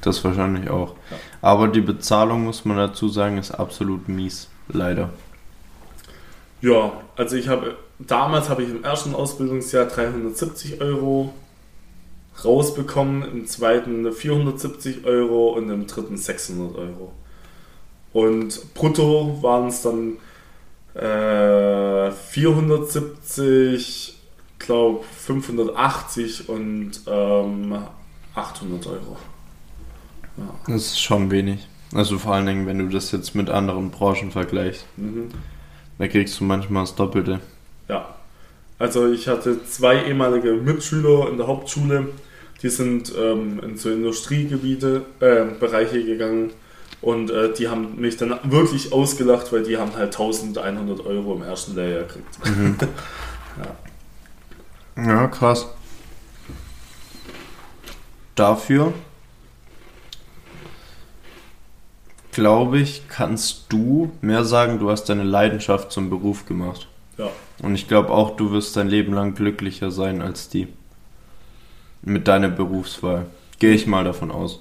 Das 0.00 0.22
wahrscheinlich 0.24 0.68
auch. 0.70 0.96
Ja. 1.10 1.16
Aber 1.42 1.68
die 1.68 1.80
Bezahlung, 1.80 2.44
muss 2.44 2.64
man 2.64 2.76
dazu 2.76 3.08
sagen, 3.08 3.38
ist 3.38 3.50
absolut 3.52 4.08
mies. 4.08 4.48
Leider. 4.68 5.10
Ja, 6.62 6.92
also 7.16 7.36
ich 7.36 7.48
habe 7.48 7.76
damals 8.06 8.48
habe 8.48 8.62
ich 8.62 8.70
im 8.70 8.84
ersten 8.84 9.14
Ausbildungsjahr 9.14 9.86
370 9.86 10.80
Euro 10.80 11.34
rausbekommen, 12.44 13.30
im 13.30 13.46
zweiten 13.46 14.10
470 14.10 15.04
Euro 15.04 15.50
und 15.50 15.70
im 15.70 15.86
dritten 15.86 16.16
600 16.16 16.76
Euro. 16.76 17.12
Und 18.12 18.74
brutto 18.74 19.38
waren 19.42 19.68
es 19.68 19.82
dann 19.82 20.16
äh, 20.94 22.10
470, 22.10 24.16
glaube 24.58 25.04
580 25.18 26.48
und 26.48 27.02
ähm, 27.06 27.76
800 28.34 28.86
Euro. 28.86 29.18
Das 30.66 30.76
ist 30.76 30.98
schon 31.00 31.30
wenig. 31.30 31.68
Also 31.94 32.18
vor 32.18 32.34
allen 32.34 32.46
Dingen, 32.46 32.66
wenn 32.66 32.78
du 32.78 32.88
das 32.88 33.12
jetzt 33.12 33.34
mit 33.34 33.50
anderen 33.50 33.90
Branchen 33.90 34.30
vergleichst. 34.30 34.86
Mhm. 34.96 35.28
Da 35.98 36.08
kriegst 36.08 36.38
du 36.40 36.44
manchmal 36.44 36.84
das 36.84 36.94
Doppelte. 36.94 37.40
Ja, 37.88 38.14
also 38.78 39.10
ich 39.12 39.28
hatte 39.28 39.64
zwei 39.64 40.04
ehemalige 40.04 40.52
Mitschüler 40.54 41.28
in 41.30 41.36
der 41.36 41.46
Hauptschule, 41.46 42.08
die 42.62 42.68
sind 42.68 43.12
ähm, 43.16 43.60
in 43.62 43.76
so 43.76 43.90
Industriegebiete, 43.90 45.02
äh, 45.20 45.44
Bereiche 45.58 46.04
gegangen 46.04 46.50
und 47.00 47.30
äh, 47.30 47.52
die 47.52 47.68
haben 47.68 48.00
mich 48.00 48.16
dann 48.16 48.38
wirklich 48.44 48.92
ausgelacht, 48.92 49.52
weil 49.52 49.62
die 49.64 49.76
haben 49.76 49.94
halt 49.94 50.18
1100 50.18 51.04
Euro 51.04 51.34
im 51.34 51.42
ersten 51.42 51.74
Lehrjahr 51.74 52.04
gekriegt. 52.04 52.88
Ja, 54.96 55.26
krass. 55.28 55.68
Dafür, 58.34 58.92
glaube 62.32 62.78
ich, 62.80 63.02
kannst 63.08 63.66
du 63.72 64.10
mehr 64.20 64.44
sagen, 64.44 64.78
du 64.78 64.90
hast 64.90 65.04
deine 65.04 65.22
Leidenschaft 65.24 65.92
zum 65.92 66.10
Beruf 66.10 66.46
gemacht. 66.46 66.88
Ja, 67.18 67.30
Und 67.62 67.74
ich 67.74 67.88
glaube 67.88 68.10
auch, 68.10 68.36
du 68.36 68.50
wirst 68.52 68.76
dein 68.76 68.88
Leben 68.88 69.12
lang 69.14 69.34
glücklicher 69.34 69.90
sein 69.90 70.22
als 70.22 70.48
die. 70.48 70.68
Mit 72.02 72.26
deiner 72.28 72.48
Berufswahl. 72.48 73.26
Gehe 73.58 73.74
ich 73.74 73.86
mal 73.86 74.04
davon 74.04 74.30
aus. 74.32 74.60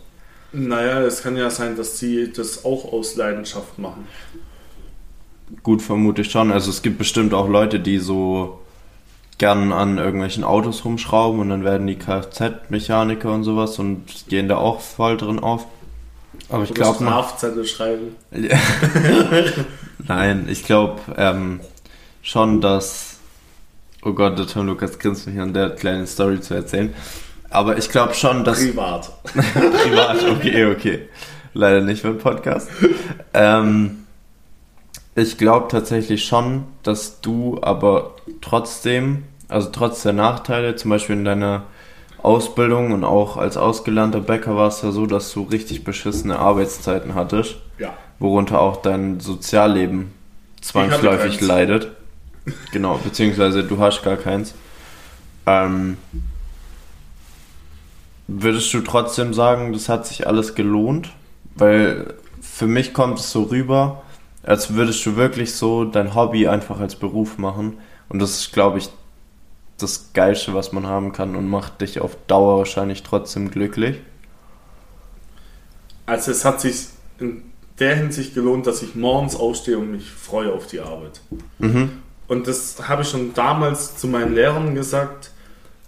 naja, 0.53 1.01
es 1.01 1.23
kann 1.23 1.37
ja 1.37 1.49
sein, 1.49 1.75
dass 1.75 1.97
sie 1.97 2.31
das 2.33 2.65
auch 2.65 2.91
aus 2.93 3.15
Leidenschaft 3.15 3.79
machen. 3.79 4.07
Gut, 5.63 5.81
vermute 5.81 6.21
ich 6.21 6.31
schon. 6.31 6.51
Also 6.51 6.69
es 6.69 6.81
gibt 6.81 6.97
bestimmt 6.97 7.33
auch 7.33 7.47
Leute, 7.49 7.79
die 7.79 7.97
so 7.99 8.59
gern 9.37 9.71
an 9.73 9.97
irgendwelchen 9.97 10.43
Autos 10.43 10.85
rumschrauben 10.85 11.41
und 11.41 11.49
dann 11.49 11.63
werden 11.63 11.87
die 11.87 11.97
Kfz-Mechaniker 11.97 13.31
und 13.33 13.43
sowas 13.43 13.79
und 13.79 14.27
gehen 14.29 14.47
da 14.47 14.57
auch 14.57 14.81
voll 14.81 15.17
drin 15.17 15.39
auf. 15.39 15.65
Aber 16.51 16.63
ich 16.63 16.71
Oder 16.71 16.81
glaube, 16.81 17.05
Strafzettel 17.05 17.65
schreiben. 17.65 18.15
nein, 20.07 20.47
ich 20.49 20.65
glaube 20.65 20.99
ähm, 21.15 21.61
schon, 22.21 22.59
dass, 22.59 23.19
oh 24.03 24.11
Gott, 24.11 24.37
der 24.37 24.47
Tom 24.47 24.67
Lukas 24.67 24.99
grinst 24.99 25.27
mich 25.27 25.39
an 25.39 25.53
der 25.53 25.69
kleinen 25.69 26.05
Story 26.07 26.41
zu 26.41 26.53
erzählen. 26.53 26.93
Aber 27.49 27.77
ich 27.77 27.89
glaube 27.89 28.13
schon, 28.13 28.43
dass 28.43 28.59
Privat. 28.59 29.11
Privat, 29.23 30.23
okay, 30.29 30.65
okay. 30.65 31.09
Leider 31.53 31.81
nicht 31.81 32.03
beim 32.03 32.17
Podcast. 32.17 32.69
Ähm, 33.33 34.05
ich 35.15 35.37
glaube 35.37 35.69
tatsächlich 35.69 36.25
schon, 36.25 36.65
dass 36.83 37.21
du 37.21 37.59
aber 37.61 38.15
trotzdem, 38.41 39.23
also 39.47 39.69
trotz 39.71 40.03
der 40.03 40.13
Nachteile, 40.13 40.75
zum 40.75 40.91
Beispiel 40.91 41.15
in 41.15 41.25
deiner 41.25 41.63
Ausbildung 42.23 42.91
und 42.91 43.03
auch 43.03 43.37
als 43.37 43.57
ausgelernter 43.57 44.19
Bäcker 44.21 44.55
war 44.55 44.67
es 44.67 44.81
ja 44.81 44.91
so, 44.91 45.05
dass 45.05 45.31
du 45.33 45.43
richtig 45.43 45.83
beschissene 45.83 46.37
Arbeitszeiten 46.39 47.15
hattest, 47.15 47.55
Ja. 47.79 47.93
worunter 48.19 48.59
auch 48.61 48.77
dein 48.81 49.19
Sozialleben 49.19 50.11
zwangsläufig 50.61 51.41
leidet. 51.41 51.91
Genau, 52.71 52.99
beziehungsweise 53.03 53.63
du 53.63 53.79
hast 53.79 54.03
gar 54.03 54.17
keins. 54.17 54.53
Ähm, 55.45 55.97
Würdest 58.27 58.73
du 58.73 58.79
trotzdem 58.81 59.33
sagen, 59.33 59.73
das 59.73 59.89
hat 59.89 60.07
sich 60.07 60.25
alles 60.25 60.55
gelohnt? 60.55 61.09
Weil 61.55 62.13
für 62.41 62.65
mich 62.67 62.93
kommt 62.93 63.19
es 63.19 63.29
so 63.31 63.43
rüber, 63.43 64.03
als 64.43 64.73
würdest 64.73 65.05
du 65.05 65.17
wirklich 65.17 65.53
so 65.53 65.83
dein 65.83 66.15
Hobby 66.15 66.47
einfach 66.47 66.79
als 66.79 66.95
Beruf 66.95 67.37
machen. 67.37 67.77
Und 68.07 68.19
das 68.19 68.39
ist, 68.39 68.53
glaube 68.53 68.77
ich, 68.77 68.89
das 69.81 70.11
Geilste, 70.13 70.53
was 70.53 70.71
man 70.71 70.87
haben 70.87 71.11
kann 71.11 71.35
und 71.35 71.47
macht 71.47 71.81
dich 71.81 71.99
auf 71.99 72.17
Dauer 72.27 72.59
wahrscheinlich 72.59 73.03
trotzdem 73.03 73.51
glücklich. 73.51 73.99
Also 76.05 76.31
es 76.31 76.45
hat 76.45 76.61
sich 76.61 76.87
in 77.19 77.43
der 77.79 77.95
Hinsicht 77.95 78.33
gelohnt, 78.35 78.67
dass 78.67 78.81
ich 78.81 78.95
morgens 78.95 79.35
aufstehe 79.35 79.77
und 79.77 79.91
mich 79.91 80.09
freue 80.09 80.53
auf 80.53 80.67
die 80.67 80.79
Arbeit. 80.79 81.21
Mhm. 81.59 82.01
Und 82.27 82.47
das 82.47 82.87
habe 82.87 83.01
ich 83.01 83.09
schon 83.09 83.33
damals 83.33 83.97
zu 83.97 84.07
meinen 84.07 84.33
Lehrern 84.33 84.75
gesagt. 84.75 85.31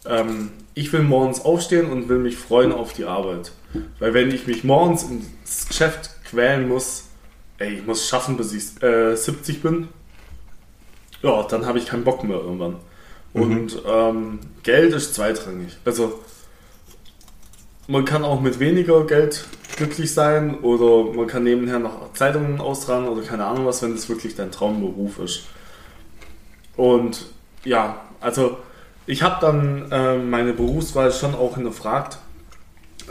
Ähm, 0.06 0.52
ich 0.74 0.92
will 0.92 1.04
morgens 1.04 1.40
aufstehen 1.46 1.92
und 1.92 2.10
will 2.10 2.20
mich 2.20 2.38
freuen 2.38 2.72
auf 2.72 2.94
die 2.94 3.06
Arbeit. 3.06 3.52
Weil 4.00 4.14
wenn 4.14 4.32
ich 4.32 4.48
mich 4.48 4.64
morgens 4.64 5.04
ins 5.04 5.68
Geschäft 5.68 6.10
quälen 6.26 6.68
muss, 6.68 7.06
ey, 7.58 7.76
ich 7.76 7.86
muss 7.86 8.08
schaffen, 8.08 8.38
bis 8.38 8.54
ich 8.54 8.84
äh, 8.84 9.16
70 9.16 9.62
bin, 9.62 9.88
ja, 11.22 11.44
dann 11.44 11.66
habe 11.66 11.78
ich 11.78 11.86
keinen 11.86 12.04
Bock 12.04 12.24
mehr 12.24 12.38
irgendwann. 12.38 12.76
Und 13.34 13.82
ähm, 13.88 14.40
Geld 14.62 14.94
ist 14.94 15.16
zweitrangig. 15.16 15.78
Also 15.86 16.20
man 17.88 18.06
kann 18.06 18.24
auch 18.24 18.40
mit 18.40 18.60
weniger 18.60 19.06
Geld 19.06 19.46
glücklich 19.76 20.14
sein 20.14 20.60
oder 20.60 21.12
man 21.14 21.28
kann 21.28 21.44
nebenher 21.44 21.80
noch 21.80 22.14
Zeitungen 22.14 22.62
austragen 22.62 23.08
oder 23.08 23.24
keine 23.24 23.46
Ahnung 23.46 23.66
was, 23.66 23.82
wenn 23.82 23.94
es 23.94 24.08
wirklich 24.08 24.36
dein 24.36 24.52
Traumberuf 24.52 25.20
ist. 25.20 25.44
Und 26.76 27.26
ja, 27.64 28.02
also 28.22 28.58
ich 29.06 29.24
habe 29.24 29.38
dann 29.42 29.92
äh, 29.92 30.18
meine 30.18 30.54
Berufswahl 30.54 31.12
schon 31.12 31.36
auch 31.36 31.56
hinterfragt. 31.56 32.20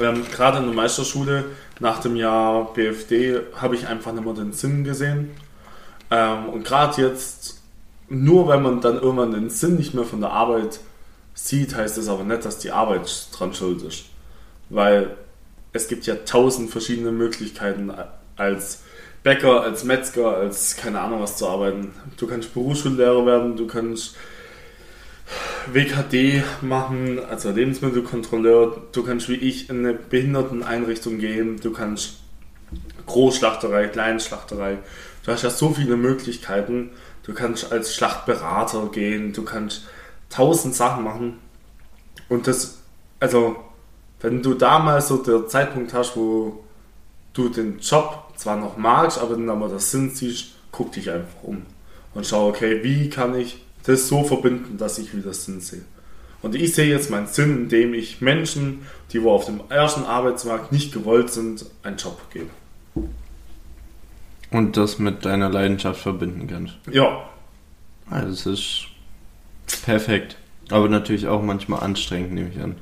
Ähm, 0.01 0.25
Gerade 0.31 0.59
in 0.59 0.65
der 0.65 0.75
Meisterschule 0.75 1.45
nach 1.81 2.01
dem 2.01 2.17
Jahr 2.17 2.73
BFD 2.73 3.41
habe 3.57 3.75
ich 3.75 3.87
einfach 3.89 4.13
nicht 4.13 4.25
mehr 4.25 4.35
den 4.35 4.53
Sinn 4.53 4.85
gesehen. 4.85 5.31
Ähm, 6.11 6.49
und 6.49 6.65
gerade 6.65 7.03
jetzt, 7.03 7.62
nur 8.13 8.49
wenn 8.49 8.63
man 8.63 8.81
dann 8.81 9.01
irgendwann 9.01 9.33
den 9.33 9.51
Sinn 9.51 9.77
nicht 9.77 9.95
mehr 9.95 10.05
von 10.05 10.21
der 10.21 10.31
Arbeit 10.31 10.81
sieht, 11.35 11.75
heißt 11.75 11.97
es 11.99 12.09
aber 12.09 12.25
nicht, 12.25 12.45
dass 12.45 12.59
die 12.59 12.71
Arbeit 12.71 13.11
dran 13.33 13.55
schuld 13.55 13.83
ist. 13.83 14.05
Weil 14.69 15.17
es 15.73 15.89
gibt 15.89 16.07
ja 16.07 16.17
tausend 16.17 16.71
verschiedene 16.71 17.11
Möglichkeiten 17.11 17.93
als 18.37 18.83
Bäcker, 19.23 19.63
als 19.63 19.85
Metzger, 19.85 20.37
als 20.37 20.77
keine 20.77 21.01
Ahnung 21.01 21.21
was 21.21 21.37
zu 21.37 21.49
arbeiten. 21.49 21.93
Du 22.17 22.27
kannst 22.27 22.53
Berufsschullehrer 22.53 23.25
werden, 23.25 23.57
du 23.57 23.67
kannst 23.67 24.17
WKD 25.73 26.43
machen, 26.61 27.19
also 27.31 27.51
Lebensmittelkontrolleur, 27.51 28.83
du 28.93 29.03
kannst 29.03 29.29
wie 29.29 29.37
ich 29.37 29.71
in 29.71 29.79
eine 29.79 29.95
Behinderteneinrichtung 29.95 31.19
gehen, 31.19 31.61
du 31.61 31.73
kannst 31.73 32.19
Großschlachterei, 33.07 33.89
Kleinschlachterei. 33.89 34.79
Du 35.25 35.33
hast 35.33 35.43
ja 35.43 35.51
so 35.51 35.71
viele 35.71 35.97
Möglichkeiten. 35.97 36.91
Du 37.25 37.35
kannst 37.35 37.73
als 37.73 37.95
Schlachtberater 37.95 38.89
gehen, 38.93 39.33
du 39.33 39.45
kannst 39.45 39.83
tausend 40.29 40.75
Sachen 40.75 41.05
machen. 41.05 41.39
Und 42.29 42.47
das, 42.47 42.79
also, 43.21 43.57
wenn 44.21 44.43
du 44.43 44.55
da 44.55 44.79
mal 44.79 45.01
so 45.01 45.19
der 45.19 45.47
Zeitpunkt 45.47 45.93
hast, 45.93 46.17
wo 46.17 46.65
du 47.33 47.49
den 47.49 47.79
Job 47.79 48.33
zwar 48.37 48.57
noch 48.57 48.77
magst, 48.77 49.19
aber 49.19 49.35
dann 49.35 49.51
aber 49.51 49.69
das 49.69 49.91
Sinn 49.91 50.11
siehst, 50.11 50.53
guck 50.71 50.93
dich 50.93 51.11
einfach 51.11 51.43
um 51.43 51.63
und 52.15 52.27
schau, 52.27 52.49
okay, 52.49 52.83
wie 52.83 53.09
kann 53.09 53.35
ich 53.35 53.65
das 53.85 54.09
so 54.09 54.25
verbinden, 54.25 54.79
dass 54.79 54.99
ich 54.99 55.17
wieder 55.17 55.33
Sinn 55.33 55.61
sehe. 55.61 55.83
Und 56.41 56.55
ich 56.55 56.75
sehe 56.75 56.89
jetzt 56.89 57.11
meinen 57.11 57.27
Sinn, 57.29 57.65
indem 57.65 57.95
ich 57.95 58.21
Menschen, 58.21 58.87
die 59.13 59.23
wo 59.23 59.31
auf 59.31 59.47
dem 59.47 59.61
ersten 59.69 60.05
Arbeitsmarkt 60.05 60.73
nicht 60.73 60.93
gewollt 60.93 61.31
sind, 61.31 61.67
einen 61.83 61.97
Job 61.97 62.19
gebe. 62.33 62.51
Und 64.53 64.77
das 64.77 64.99
mit 64.99 65.25
deiner 65.25 65.49
Leidenschaft 65.49 66.01
verbinden 66.01 66.47
kannst. 66.47 66.75
Ja, 66.91 67.23
Ah, 68.13 68.21
das 68.21 68.45
ist 68.45 68.89
perfekt. 69.85 70.37
Aber 70.71 70.89
natürlich 70.89 71.27
auch 71.27 71.43
manchmal 71.43 71.81
anstrengend, 71.81 72.35
nehme 72.35 72.51
ich 72.51 72.61
an. 72.61 72.77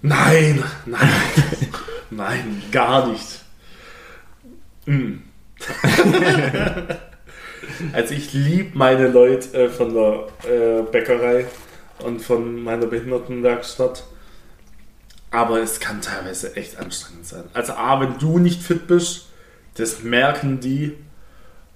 Nein, 0.00 0.62
nein, 0.86 1.10
nein, 2.10 2.62
gar 2.70 3.08
nicht. 3.08 3.40
Mm. 4.86 5.14
also 7.92 8.14
ich 8.14 8.32
liebe 8.32 8.78
meine 8.78 9.08
Leute 9.08 9.64
äh, 9.64 9.68
von 9.68 9.94
der 9.94 10.28
äh, 10.48 10.82
Bäckerei 10.82 11.46
und 11.98 12.20
von 12.20 12.62
meiner 12.62 12.86
Behindertenwerkstatt. 12.86 14.04
Aber 15.32 15.60
es 15.60 15.80
kann 15.80 16.00
teilweise 16.00 16.54
echt 16.56 16.78
anstrengend 16.78 17.26
sein. 17.26 17.44
Also 17.54 17.72
A, 17.72 18.00
wenn 18.00 18.18
du 18.18 18.38
nicht 18.38 18.62
fit 18.62 18.86
bist, 18.86 19.31
das 19.74 20.02
merken 20.02 20.60
die. 20.60 20.96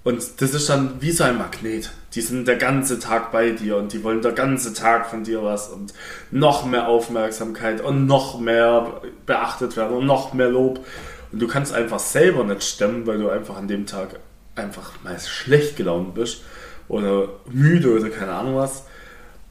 Und 0.04 0.40
das 0.40 0.54
ist 0.54 0.68
dann 0.68 1.00
wie 1.00 1.11
so 1.11 1.24
ein 1.24 1.37
Magnet. 1.37 1.90
Die 2.14 2.20
sind 2.20 2.46
der 2.46 2.56
ganze 2.56 3.00
Tag 3.00 3.32
bei 3.32 3.50
dir 3.50 3.76
und 3.76 3.92
die 3.92 4.04
wollen 4.04 4.22
der 4.22 4.32
ganze 4.32 4.72
Tag 4.72 5.11
von 5.11 5.24
dir 5.24 5.42
was 5.42 5.68
und 5.68 5.92
noch 6.30 6.64
mehr 6.64 6.87
Aufmerksamkeit 6.87 7.80
und 7.80 8.06
noch 8.06 8.38
mehr 8.38 9.00
beachtet 9.26 9.76
werden 9.76 9.96
und 9.96 10.06
noch 10.06 10.32
mehr 10.32 10.48
Lob. 10.48 10.85
Und 11.32 11.42
du 11.42 11.48
kannst 11.48 11.74
einfach 11.74 11.98
selber 11.98 12.44
nicht 12.44 12.62
stemmen, 12.62 13.06
weil 13.06 13.18
du 13.18 13.28
einfach 13.28 13.56
an 13.56 13.66
dem 13.66 13.87
Tag 13.87 14.20
einfach 14.54 14.92
mal 15.02 15.18
schlecht 15.18 15.76
gelaunt 15.76 16.14
bist 16.14 16.42
oder 16.88 17.28
müde 17.50 17.92
oder 17.98 18.09
keine 18.09 18.32
Ahnung 18.32 18.56
was. 18.56 18.85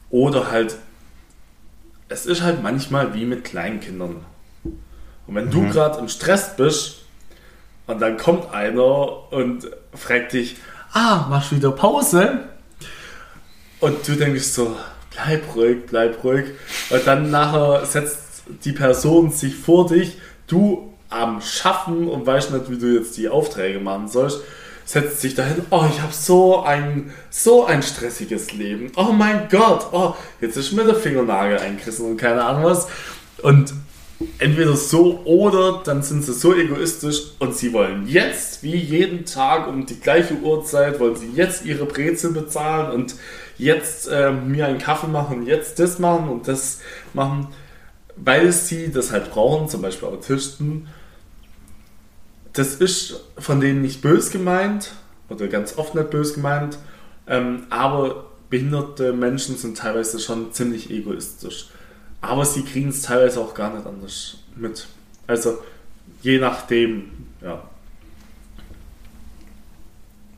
Oder 0.08 0.50
halt, 0.50 0.78
es 2.08 2.24
ist 2.24 2.42
halt 2.42 2.62
manchmal 2.62 3.12
wie 3.14 3.26
mit 3.26 3.44
kleinen 3.44 3.80
Kindern. 3.80 4.24
Und 4.64 5.34
wenn 5.34 5.50
du 5.50 5.68
gerade 5.68 5.98
im 5.98 6.08
Stress 6.08 6.56
bist 6.56 7.05
und 7.86 8.00
dann 8.00 8.16
kommt 8.16 8.52
einer 8.52 9.32
und 9.32 9.68
fragt 9.94 10.32
dich, 10.32 10.56
ah, 10.92 11.26
machst 11.28 11.52
du 11.52 11.56
wieder 11.56 11.70
Pause? 11.70 12.40
Und 13.80 14.06
du 14.08 14.14
denkst 14.14 14.44
so, 14.44 14.76
bleib 15.10 15.54
ruhig, 15.54 15.86
bleib 15.86 16.22
ruhig. 16.24 16.46
Und 16.90 17.06
dann 17.06 17.30
nachher 17.30 17.84
setzt 17.84 18.44
die 18.64 18.72
Person 18.72 19.30
sich 19.30 19.54
vor 19.54 19.86
dich, 19.86 20.18
du 20.46 20.92
am 21.08 21.40
Schaffen 21.40 22.08
und 22.08 22.26
weißt 22.26 22.52
nicht, 22.52 22.70
wie 22.70 22.78
du 22.78 22.96
jetzt 22.96 23.16
die 23.16 23.28
Aufträge 23.28 23.78
machen 23.78 24.08
sollst, 24.08 24.40
setzt 24.84 25.20
sich 25.20 25.34
dahin, 25.34 25.64
oh, 25.70 25.84
ich 25.90 26.00
habe 26.00 26.12
so 26.12 26.62
ein, 26.62 27.12
so 27.30 27.64
ein 27.66 27.82
stressiges 27.82 28.52
Leben. 28.52 28.92
Oh 28.96 29.12
mein 29.12 29.48
Gott, 29.48 29.88
oh, 29.92 30.14
jetzt 30.40 30.56
ist 30.56 30.72
mir 30.72 30.84
der 30.84 30.94
Fingernagel 30.94 31.58
eingerissen 31.58 32.06
und 32.06 32.16
keine 32.16 32.44
Ahnung 32.44 32.64
was. 32.64 32.88
Und 33.42 33.74
entweder 34.38 34.76
so 34.76 35.20
oder 35.24 35.82
dann 35.84 36.02
sind 36.02 36.24
sie 36.24 36.32
so 36.32 36.54
egoistisch 36.54 37.32
und 37.38 37.54
sie 37.54 37.72
wollen 37.72 38.08
jetzt, 38.08 38.62
wie 38.62 38.76
jeden 38.76 39.24
Tag 39.24 39.68
um 39.68 39.84
die 39.84 40.00
gleiche 40.00 40.34
Uhrzeit, 40.34 41.00
wollen 41.00 41.16
sie 41.16 41.30
jetzt 41.34 41.64
ihre 41.64 41.84
Brezel 41.84 42.32
bezahlen 42.32 42.92
und 42.92 43.14
jetzt 43.58 44.08
äh, 44.08 44.32
mir 44.32 44.66
einen 44.66 44.78
Kaffee 44.78 45.08
machen 45.08 45.46
jetzt 45.46 45.78
das 45.78 45.98
machen 45.98 46.28
und 46.28 46.48
das 46.48 46.80
machen, 47.12 47.48
weil 48.16 48.52
sie 48.52 48.90
das 48.90 49.12
halt 49.12 49.30
brauchen, 49.30 49.68
zum 49.68 49.82
Beispiel 49.82 50.08
Autisten. 50.08 50.88
Das 52.52 52.76
ist 52.76 53.20
von 53.38 53.60
denen 53.60 53.82
nicht 53.82 54.00
bös 54.00 54.30
gemeint 54.30 54.92
oder 55.28 55.46
ganz 55.48 55.76
oft 55.76 55.94
nicht 55.94 56.10
bös 56.10 56.32
gemeint, 56.32 56.78
ähm, 57.26 57.66
aber 57.68 58.30
behinderte 58.48 59.12
Menschen 59.12 59.56
sind 59.56 59.76
teilweise 59.76 60.20
schon 60.20 60.52
ziemlich 60.52 60.90
egoistisch. 60.90 61.68
Aber 62.20 62.44
sie 62.44 62.62
kriegen 62.62 62.88
es 62.88 63.02
teilweise 63.02 63.40
auch 63.40 63.54
gar 63.54 63.74
nicht 63.74 63.86
anders 63.86 64.38
mit. 64.56 64.86
Also 65.26 65.58
je 66.22 66.38
nachdem, 66.38 67.04
ja. 67.42 67.62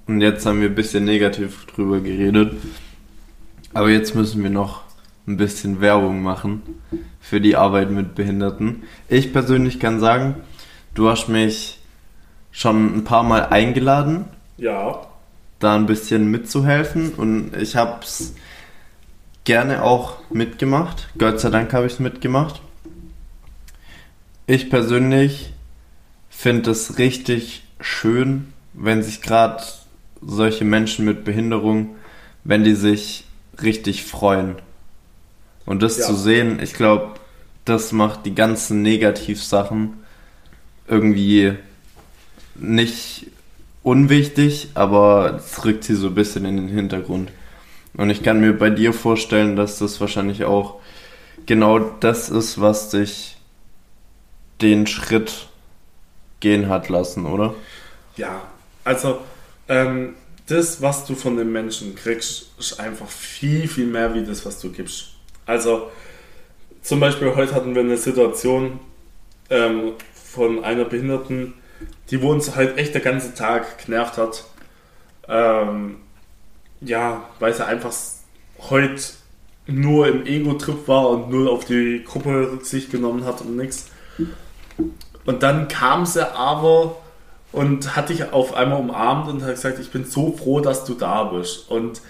Und 0.07 0.21
jetzt 0.21 0.47
haben 0.47 0.61
wir 0.61 0.69
ein 0.69 0.75
bisschen 0.75 1.05
negativ 1.05 1.67
drüber 1.67 2.01
geredet. 2.01 2.55
Aber 3.75 3.91
jetzt 3.91 4.15
müssen 4.15 4.43
wir 4.43 4.51
noch 4.51 4.83
ein 5.27 5.37
bisschen 5.37 5.81
Werbung 5.81 6.23
machen 6.23 6.63
für 7.21 7.41
die 7.41 7.57
Arbeit 7.57 7.91
mit 7.91 8.15
Behinderten. 8.15 8.85
Ich 9.09 9.33
persönlich 9.33 9.79
kann 9.79 10.01
sagen, 10.01 10.37
du 10.95 11.09
hast 11.09 11.29
mich 11.29 11.79
schon 12.51 12.97
ein 12.97 13.05
paar 13.05 13.23
Mal 13.23 13.47
eingeladen, 13.47 14.25
Ja, 14.57 15.07
da 15.59 15.75
ein 15.75 15.87
bisschen 15.87 16.31
mitzuhelfen 16.31 17.13
und 17.15 17.55
ich 17.57 17.77
habe 17.77 18.01
es 18.03 18.35
gerne 19.49 19.83
auch 19.83 20.19
mitgemacht. 20.29 21.09
Gott 21.17 21.41
sei 21.41 21.49
Dank 21.49 21.73
habe 21.73 21.87
ich 21.87 21.95
es 21.95 22.01
mitgemacht. 22.01 22.61
Ich 24.47 24.69
persönlich 24.69 25.55
finde 26.29 26.73
es 26.73 26.99
richtig 26.99 27.63
schön, 27.81 28.53
wenn 28.75 29.03
sich 29.03 29.23
gerade 29.23 29.63
solche 30.21 30.67
Menschen 30.67 31.07
mit 31.07 31.25
Behinderung, 31.25 31.97
wenn 32.45 32.63
die 32.63 32.75
sich 32.75 33.25
richtig 33.63 34.05
freuen. 34.05 34.57
Und 35.65 35.83
das 35.83 35.97
Ja. 35.97 36.05
zu 36.05 36.15
sehen, 36.15 36.61
ich 36.63 36.75
glaube, 36.75 37.15
das 37.65 37.93
macht 37.93 38.27
die 38.27 38.35
ganzen 38.35 38.83
Negativsachen 38.83 39.95
irgendwie 40.89 41.55
nicht 42.55 43.29
unwichtig, 43.83 44.69
aber 44.75 45.37
es 45.39 45.65
rückt 45.65 45.85
sie 45.85 45.95
so 45.95 46.09
ein 46.09 46.15
bisschen 46.15 46.45
in 46.45 46.59
den 46.59 46.69
Hintergrund. 46.69 47.31
Und 47.99 48.09
ich 48.09 48.23
kann 48.23 48.41
mir 48.41 48.53
bei 48.57 48.71
dir 48.71 48.95
vorstellen, 48.95 49.57
dass 49.57 49.81
das 49.81 50.01
wahrscheinlich 50.01 50.45
auch 50.45 50.81
genau 51.47 51.79
das 51.79 52.31
ist, 52.31 52.61
was 52.61 52.91
dich 52.91 53.37
den 54.63 54.87
Schritt 54.87 55.49
gehen 56.41 56.69
hat 56.69 56.89
lassen, 56.89 57.27
oder? 57.27 57.55
ja. 58.17 58.43
Also 58.85 59.19
ähm, 59.69 60.15
das, 60.47 60.81
was 60.81 61.05
du 61.05 61.15
von 61.15 61.37
den 61.37 61.53
Menschen 61.53 61.95
kriegst, 61.95 62.53
ist 62.59 62.81
einfach 62.81 63.09
viel, 63.09 63.69
viel 63.69 63.87
mehr 63.87 64.15
wie 64.15 64.25
das, 64.25 64.47
was 64.47 64.61
du 64.61 64.71
gibst. 64.71 65.09
Also 65.45 65.91
zum 66.83 67.01
Beispiel 67.01 67.35
heute 67.35 67.55
hatten 67.55 67.75
wir 67.75 67.83
eine 67.83 67.97
Situation 67.97 68.81
ähm, 69.51 69.93
von 70.15 70.65
einer 70.65 70.85
Behinderten, 70.85 71.55
die 72.11 72.23
wo 72.23 72.31
uns 72.31 72.55
halt 72.55 72.79
echt 72.79 72.95
der 72.95 73.03
ganze 73.03 73.35
Tag 73.35 73.85
genervt 73.85 74.17
hat. 74.17 74.45
Ähm, 75.29 75.97
ja, 76.81 77.25
weil 77.39 77.53
sie 77.55 77.65
einfach 77.67 77.91
s- 77.91 78.23
heute 78.71 79.01
nur 79.67 80.09
im 80.09 80.25
Ego-Trip 80.27 80.89
war 80.89 81.11
und 81.11 81.31
nur 81.31 81.53
auf 81.53 81.65
die 81.65 82.03
Gruppe 82.05 82.51
Rücksicht 82.53 82.91
genommen 82.91 83.25
hat 83.25 83.41
und 83.43 83.57
nichts. 83.57 83.87
Und 85.27 85.43
dann 85.43 85.69
kam 85.69 86.07
sie 86.07 86.27
aber 86.35 86.97
und 87.53 87.97
hat 87.97 88.09
dich 88.09 88.33
auf 88.33 88.55
einmal 88.55 88.81
umarmt 88.81 89.29
und 89.29 89.43
hat 89.43 89.51
gesagt, 89.51 89.79
ich 89.79 89.91
bin 89.91 90.05
so 90.05 90.33
froh, 90.33 90.61
dass 90.61 90.85
du 90.85 90.95
da 90.95 91.25
bist. 91.25 91.71
Und 91.71 92.01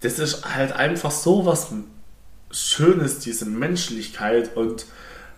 das 0.00 0.18
ist 0.18 0.54
halt 0.54 0.72
einfach 0.72 1.10
so 1.10 1.46
was 1.46 1.68
Schönes, 2.50 3.18
diese 3.20 3.46
Menschlichkeit. 3.46 4.56
Und, 4.56 4.86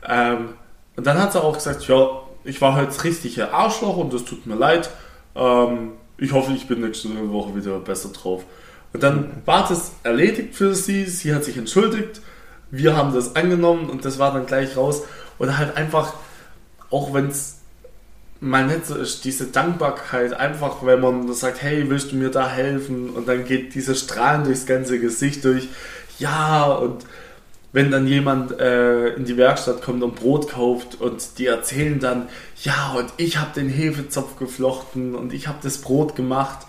ähm, 0.07 0.51
und 0.97 1.07
dann 1.07 1.19
hat 1.21 1.33
sie 1.33 1.42
auch 1.42 1.55
gesagt, 1.55 1.87
ja, 1.87 2.09
ich 2.45 2.61
war 2.61 2.75
halt 2.75 2.88
das 2.88 3.05
richtige 3.05 3.53
Arschloch 3.53 3.97
und 3.97 4.12
das 4.12 4.25
tut 4.25 4.47
mir 4.47 4.57
leid. 4.57 4.90
Ähm, 5.35 5.92
ich 6.18 6.33
hoffe, 6.33 6.52
ich 6.52 6.66
bin 6.66 6.81
nächste 6.81 7.09
Woche 7.31 7.55
wieder 7.55 7.79
besser 7.79 8.11
drauf. 8.11 8.44
Und 8.92 9.02
dann 9.02 9.42
war 9.44 9.68
das 9.68 9.92
erledigt 10.02 10.55
für 10.55 10.74
sie, 10.74 11.05
sie 11.05 11.35
hat 11.35 11.44
sich 11.44 11.57
entschuldigt, 11.57 12.20
wir 12.70 12.96
haben 12.96 13.14
das 13.14 13.37
angenommen 13.37 13.90
und 13.90 14.05
das 14.05 14.18
war 14.18 14.33
dann 14.33 14.46
gleich 14.46 14.76
raus. 14.76 15.02
Und 15.38 15.57
halt 15.59 15.76
einfach, 15.76 16.14
auch 16.90 17.12
wenn 17.12 17.29
es 17.29 17.59
mal 18.40 18.66
nicht 18.66 18.87
so 18.87 18.94
ist, 18.94 19.24
diese 19.24 19.46
Dankbarkeit, 19.46 20.35
einfach 20.35 20.85
wenn 20.85 21.00
man 21.00 21.33
sagt, 21.35 21.62
hey, 21.62 21.88
willst 21.88 22.12
du 22.12 22.16
mir 22.16 22.31
da 22.31 22.48
helfen? 22.48 23.11
Und 23.11 23.29
dann 23.29 23.44
geht 23.44 23.74
diese 23.74 23.94
Strahlen 23.94 24.44
durchs 24.44 24.66
ganze 24.66 24.98
Gesicht 24.98 25.44
durch. 25.44 25.68
Ja, 26.18 26.64
und 26.72 27.05
wenn 27.77 27.91
dann 27.91 28.07
jemand 28.07 28.59
äh, 28.59 29.09
in 29.17 29.27
die 29.27 29.37
Werkstatt 29.37 29.83
kommt 29.83 30.03
und 30.03 30.15
Brot 30.15 30.49
kauft 30.49 30.99
und 30.99 31.37
die 31.37 31.45
erzählen 31.45 32.01
dann, 32.01 32.31
ja, 32.62 32.95
und 32.97 33.12
ich 33.19 33.37
habe 33.37 33.51
den 33.55 33.69
Hefezopf 33.69 34.39
geflochten 34.39 35.15
und 35.15 35.35
ich 35.35 35.47
habe 35.47 35.59
das 35.62 35.77
Brot 35.77 36.17
gemacht 36.17 36.61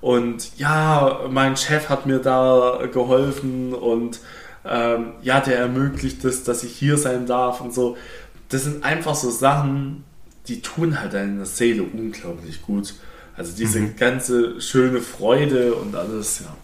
und 0.00 0.56
ja, 0.58 1.22
mein 1.28 1.56
Chef 1.56 1.88
hat 1.88 2.06
mir 2.06 2.20
da 2.20 2.78
geholfen 2.92 3.74
und 3.74 4.20
ähm, 4.64 5.14
ja, 5.22 5.40
der 5.40 5.58
ermöglicht 5.58 6.24
es, 6.24 6.44
dass 6.44 6.62
ich 6.62 6.76
hier 6.76 6.96
sein 6.96 7.26
darf 7.26 7.60
und 7.60 7.74
so. 7.74 7.96
Das 8.48 8.62
sind 8.62 8.84
einfach 8.84 9.16
so 9.16 9.30
Sachen, 9.30 10.04
die 10.46 10.62
tun 10.62 11.00
halt 11.00 11.14
deiner 11.14 11.44
Seele 11.44 11.82
unglaublich 11.82 12.62
gut. 12.62 12.94
Also 13.36 13.50
diese 13.56 13.80
mhm. 13.80 13.96
ganze 13.96 14.60
schöne 14.60 15.00
Freude 15.00 15.74
und 15.74 15.96
alles, 15.96 16.38
ja. 16.38 16.56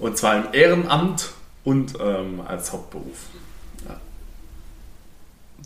Und 0.00 0.16
zwar 0.16 0.36
im 0.36 0.52
Ehrenamt 0.52 1.30
und 1.64 1.94
ähm, 2.00 2.40
als 2.46 2.72
Hauptberuf. 2.72 3.26
Ja. 3.88 4.00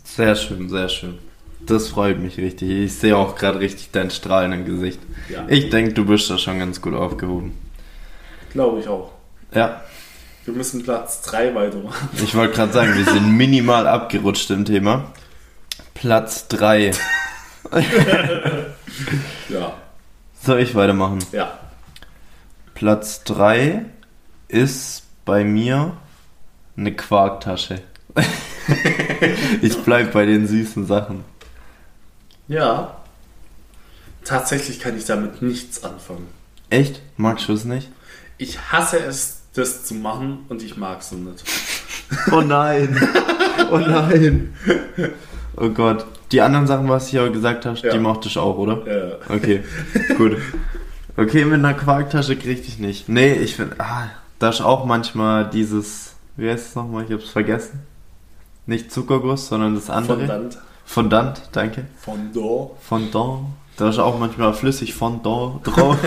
Sehr 0.03 0.35
schön, 0.35 0.69
sehr 0.69 0.89
schön. 0.89 1.19
Das 1.65 1.87
freut 1.87 2.19
mich 2.19 2.37
richtig. 2.37 2.69
Ich 2.69 2.95
sehe 2.95 3.17
auch 3.17 3.35
gerade 3.35 3.59
richtig 3.59 3.89
dein 3.91 4.11
Strahlen 4.11 4.51
im 4.51 4.65
Gesicht. 4.65 4.99
Ja. 5.29 5.45
Ich 5.47 5.69
denke, 5.69 5.93
du 5.93 6.05
bist 6.05 6.29
da 6.29 6.37
schon 6.37 6.59
ganz 6.59 6.81
gut 6.81 6.93
aufgehoben. 6.93 7.53
Glaube 8.51 8.79
ich 8.79 8.87
auch. 8.87 9.11
Ja. 9.53 9.81
Wir 10.45 10.53
müssen 10.53 10.83
Platz 10.83 11.23
3 11.23 11.55
weitermachen. 11.55 12.09
Ich 12.23 12.35
wollte 12.35 12.53
gerade 12.53 12.71
sagen, 12.71 12.95
wir 12.95 13.05
sind 13.05 13.35
minimal 13.35 13.87
abgerutscht 13.87 14.51
im 14.51 14.63
Thema. 14.63 15.11
Platz 15.95 16.47
3. 16.49 16.91
ja. 19.49 19.73
Soll 20.39 20.59
ich 20.59 20.75
weitermachen? 20.75 21.19
Ja. 21.31 21.57
Platz 22.75 23.23
3 23.23 23.85
ist 24.47 25.04
bei 25.25 25.43
mir 25.43 25.97
eine 26.77 26.95
Quarktasche. 26.95 27.81
ich 29.61 29.77
bleib 29.83 30.13
bei 30.13 30.25
den 30.25 30.47
süßen 30.47 30.85
Sachen. 30.85 31.23
Ja. 32.47 32.97
Tatsächlich 34.23 34.79
kann 34.79 34.97
ich 34.97 35.05
damit 35.05 35.41
nichts 35.41 35.83
anfangen. 35.83 36.27
Echt? 36.69 37.01
Magst 37.17 37.47
du 37.47 37.53
es 37.53 37.65
nicht? 37.65 37.89
Ich 38.37 38.71
hasse 38.71 38.97
es, 38.99 39.41
das 39.53 39.85
zu 39.85 39.95
machen 39.95 40.45
und 40.49 40.61
ich 40.63 40.77
mag 40.77 41.01
es 41.01 41.11
nicht. 41.11 41.43
Oh 42.31 42.41
nein. 42.41 42.97
Oh 43.71 43.77
nein. 43.77 44.53
Oh 45.57 45.69
Gott. 45.69 46.05
Die 46.31 46.41
anderen 46.41 46.67
Sachen, 46.67 46.89
was 46.89 47.07
ich 47.07 47.17
aber 47.17 47.29
gesagt 47.29 47.65
hast, 47.65 47.83
ja. 47.83 47.91
die 47.91 47.99
mochte 47.99 48.27
ich 48.27 48.37
auch, 48.37 48.57
oder? 48.57 48.81
Ja. 48.85 49.35
Okay, 49.35 49.63
gut. 50.17 50.37
Okay, 51.17 51.45
mit 51.45 51.59
einer 51.59 51.73
Quarktasche 51.73 52.35
krieg 52.35 52.67
ich 52.67 52.77
nicht. 52.79 53.07
Nee, 53.07 53.33
ich 53.33 53.55
finde, 53.55 53.75
ah, 53.79 54.09
da 54.39 54.49
ist 54.49 54.61
auch 54.61 54.85
manchmal 54.85 55.49
dieses, 55.49 56.15
wie 56.35 56.49
heißt 56.49 56.69
es 56.69 56.75
nochmal? 56.75 57.05
Ich 57.05 57.11
hab's 57.11 57.29
vergessen. 57.29 57.81
Nicht 58.65 58.91
Zuckerguss, 58.91 59.47
sondern 59.47 59.75
das 59.75 59.89
andere. 59.89 60.19
Fondant. 60.19 60.57
Fondant, 60.85 61.41
danke. 61.51 61.85
Fondant. 61.97 62.71
Fondant. 62.81 63.47
Da 63.77 63.89
ist 63.89 63.99
auch 63.99 64.19
manchmal 64.19 64.53
flüssig 64.53 64.93
Fondant 64.93 65.61
drauf. 65.63 65.97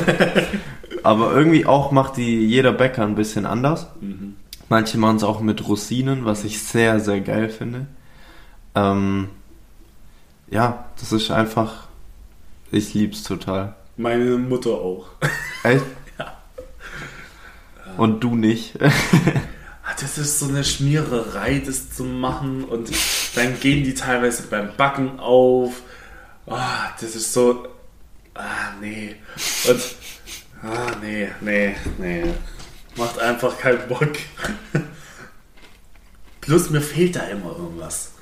Aber 1.03 1.35
irgendwie 1.35 1.67
auch 1.67 1.93
macht 1.93 2.17
die 2.17 2.47
jeder 2.47 2.73
Bäcker 2.73 3.03
ein 3.03 3.15
bisschen 3.15 3.47
anders. 3.47 3.87
Mhm. 4.01 4.37
Manche 4.69 4.99
machen 4.99 5.17
es 5.17 5.25
auch 5.25 5.41
mit 5.41 5.67
Rosinen, 5.67 6.25
was 6.25 6.45
ich 6.45 6.63
sehr, 6.63 7.01
sehr 7.01 7.21
geil 7.21 7.49
finde. 7.49 7.87
Ähm, 8.75 9.29
ja, 10.51 10.87
das 10.99 11.13
ist 11.13 11.31
einfach. 11.31 11.89
Ich 12.71 12.93
lieb's 12.93 13.23
total. 13.23 13.75
Meine 13.97 14.37
Mutter 14.37 14.71
auch. 14.71 15.07
Echt? 15.63 15.85
Und 17.99 18.21
du 18.21 18.35
nicht. 18.35 18.75
Ah, 19.91 19.95
das 19.99 20.19
ist 20.19 20.39
so 20.39 20.49
eine 20.49 20.65
Schmiererei, 20.65 21.63
das 21.65 21.95
zu 21.95 22.05
machen. 22.05 22.65
Und 22.65 22.91
dann 23.35 23.59
gehen 23.59 23.85
die 23.85 23.95
teilweise 23.95 24.43
beim 24.43 24.77
Backen 24.77 25.19
auf. 25.19 25.81
Oh, 26.45 26.59
das 27.01 27.17
ist 27.17 27.33
so. 27.33 27.67
Ah, 28.35 28.73
nee. 28.83 29.17
Und. 29.67 29.81
Ah, 30.63 30.91
nee, 31.01 31.31
nee, 31.41 31.75
nee. 31.97 32.23
Macht 32.97 33.19
einfach 33.19 33.57
keinen 33.57 33.89
Bock. 33.89 34.13
Plus 36.43 36.69
mir 36.69 36.83
fehlt 36.83 37.17
da 37.17 37.23
immer 37.23 37.57
irgendwas. 37.57 38.13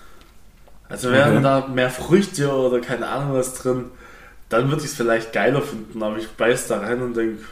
Also 0.88 1.10
wären 1.10 1.38
okay. 1.38 1.42
da 1.42 1.66
mehr 1.66 1.90
Früchte 1.90 2.52
oder 2.52 2.80
keine 2.80 3.08
Ahnung 3.08 3.36
was 3.36 3.54
drin, 3.54 3.86
dann 4.48 4.68
würde 4.68 4.82
ich 4.84 4.90
es 4.90 4.94
vielleicht 4.94 5.32
geiler 5.32 5.62
finden, 5.62 6.00
aber 6.00 6.16
ich 6.18 6.28
beiß 6.28 6.68
da 6.68 6.78
rein 6.78 7.02
und 7.02 7.16
denke, 7.16 7.42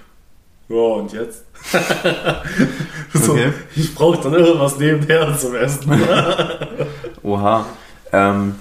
ja 0.69 0.77
und 0.77 1.13
jetzt? 1.13 1.45
so, 3.15 3.33
okay. 3.33 3.53
Ich 3.77 3.95
brauche 3.95 4.23
dann 4.23 4.35
irgendwas 4.35 4.79
nebenher 4.79 5.37
zum 5.39 5.55
Essen. 5.55 5.91
Oha. 7.23 7.67
Ähm, 8.13 8.57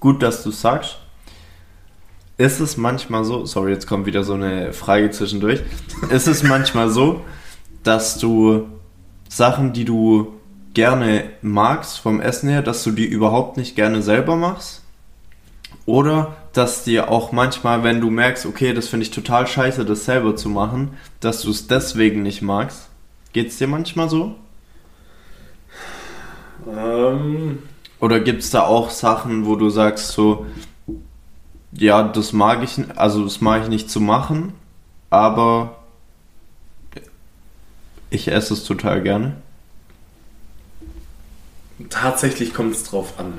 gut, 0.00 0.22
dass 0.22 0.42
du 0.42 0.50
sagst. 0.50 0.98
Ist 2.38 2.60
es 2.60 2.76
manchmal 2.76 3.24
so, 3.24 3.46
sorry, 3.46 3.72
jetzt 3.72 3.86
kommt 3.86 4.04
wieder 4.04 4.22
so 4.22 4.34
eine 4.34 4.74
Frage 4.74 5.10
zwischendurch. 5.10 5.62
Ist 6.10 6.28
es 6.28 6.42
manchmal 6.42 6.90
so, 6.90 7.22
dass 7.82 8.18
du 8.18 8.66
Sachen, 9.28 9.72
die 9.72 9.86
du 9.86 10.34
gerne 10.74 11.30
magst 11.40 11.98
vom 11.98 12.20
Essen 12.20 12.50
her, 12.50 12.60
dass 12.60 12.84
du 12.84 12.90
die 12.90 13.06
überhaupt 13.06 13.56
nicht 13.56 13.74
gerne 13.74 14.02
selber 14.02 14.36
machst? 14.36 14.82
Oder 15.86 16.36
dass 16.56 16.84
dir 16.84 17.10
auch 17.10 17.32
manchmal, 17.32 17.84
wenn 17.84 18.00
du 18.00 18.08
merkst, 18.08 18.46
okay, 18.46 18.72
das 18.72 18.88
finde 18.88 19.04
ich 19.04 19.10
total 19.10 19.46
scheiße, 19.46 19.84
das 19.84 20.06
selber 20.06 20.36
zu 20.36 20.48
machen, 20.48 20.96
dass 21.20 21.42
du 21.42 21.50
es 21.50 21.66
deswegen 21.66 22.22
nicht 22.22 22.40
magst? 22.40 22.88
Geht 23.34 23.48
es 23.48 23.58
dir 23.58 23.68
manchmal 23.68 24.08
so? 24.08 24.34
Ähm. 26.66 27.58
Oder 28.00 28.20
gibt 28.20 28.42
es 28.42 28.50
da 28.50 28.62
auch 28.62 28.90
Sachen, 28.90 29.44
wo 29.44 29.56
du 29.56 29.68
sagst 29.68 30.08
so, 30.08 30.46
ja, 31.72 32.02
das 32.02 32.32
mag 32.32 32.62
ich, 32.62 32.78
also 32.96 33.24
das 33.24 33.42
mag 33.42 33.64
ich 33.64 33.68
nicht 33.68 33.90
zu 33.90 34.00
machen, 34.00 34.54
aber 35.10 35.76
ich 38.08 38.28
esse 38.28 38.54
es 38.54 38.64
total 38.64 39.02
gerne? 39.02 39.36
Tatsächlich 41.90 42.54
kommt 42.54 42.74
es 42.74 42.84
drauf 42.84 43.18
an, 43.18 43.38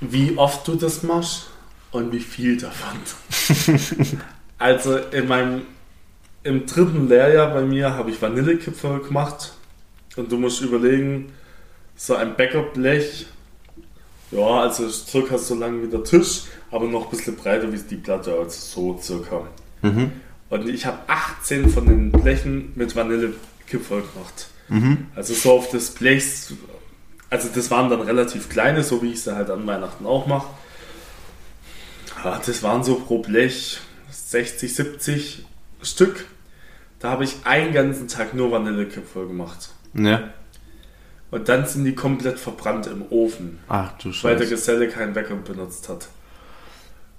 wie 0.00 0.36
oft 0.36 0.68
du 0.68 0.74
das 0.74 1.02
machst 1.02 1.48
und 1.94 2.12
wie 2.12 2.20
viel 2.20 2.56
davon. 2.56 2.98
also 4.58 4.96
in 4.96 5.28
meinem 5.28 5.62
im 6.42 6.66
dritten 6.66 7.08
Lehrjahr 7.08 7.54
bei 7.54 7.62
mir 7.62 7.94
habe 7.94 8.10
ich 8.10 8.20
Vanillekipferl 8.20 9.00
gemacht 9.00 9.54
und 10.16 10.30
du 10.30 10.36
musst 10.36 10.60
überlegen, 10.60 11.32
so 11.96 12.16
ein 12.16 12.36
Bäckerblech, 12.36 13.26
ja, 14.32 14.60
also 14.60 14.88
circa 14.90 15.38
so 15.38 15.54
lang 15.54 15.82
wie 15.82 15.86
der 15.86 16.02
Tisch, 16.02 16.42
aber 16.70 16.86
noch 16.86 17.04
ein 17.04 17.10
bisschen 17.10 17.36
breiter 17.36 17.72
wie 17.72 17.78
die 17.78 17.96
Platte, 17.96 18.32
also 18.32 18.50
so 18.50 18.98
circa. 19.00 19.46
Mhm. 19.82 20.12
Und 20.50 20.68
ich 20.68 20.84
habe 20.84 20.98
18 21.06 21.70
von 21.70 21.86
den 21.86 22.10
Blechen 22.10 22.72
mit 22.74 22.94
Vanillekipferl 22.94 24.02
gemacht. 24.02 24.48
Mhm. 24.68 25.06
Also 25.14 25.32
so 25.32 25.52
auf 25.52 25.70
das 25.70 25.90
Blech 25.90 26.24
also 27.30 27.48
das 27.52 27.70
waren 27.70 27.90
dann 27.90 28.00
relativ 28.00 28.48
kleine, 28.48 28.84
so 28.84 29.02
wie 29.02 29.12
ich 29.12 29.22
sie 29.22 29.34
halt 29.34 29.50
an 29.50 29.66
Weihnachten 29.66 30.06
auch 30.06 30.26
mache. 30.26 30.46
Ja, 32.24 32.40
das 32.44 32.62
waren 32.62 32.82
so 32.82 32.96
pro 32.96 33.18
Blech 33.18 33.78
60, 34.10 34.74
70 34.74 35.44
Stück. 35.82 36.24
Da 36.98 37.10
habe 37.10 37.24
ich 37.24 37.36
einen 37.44 37.74
ganzen 37.74 38.08
Tag 38.08 38.32
nur 38.32 38.50
Vanillekipferl 38.50 39.26
gemacht. 39.26 39.68
Ja. 39.92 40.30
Und 41.30 41.50
dann 41.50 41.66
sind 41.66 41.84
die 41.84 41.94
komplett 41.94 42.38
verbrannt 42.38 42.86
im 42.86 43.04
Ofen. 43.10 43.58
Ach 43.68 43.92
du 43.98 44.10
Scheiße. 44.12 44.24
Weil 44.24 44.36
der 44.36 44.46
Geselle 44.46 44.88
keinen 44.88 45.14
Wecker 45.14 45.34
benutzt 45.34 45.90
hat. 45.90 46.08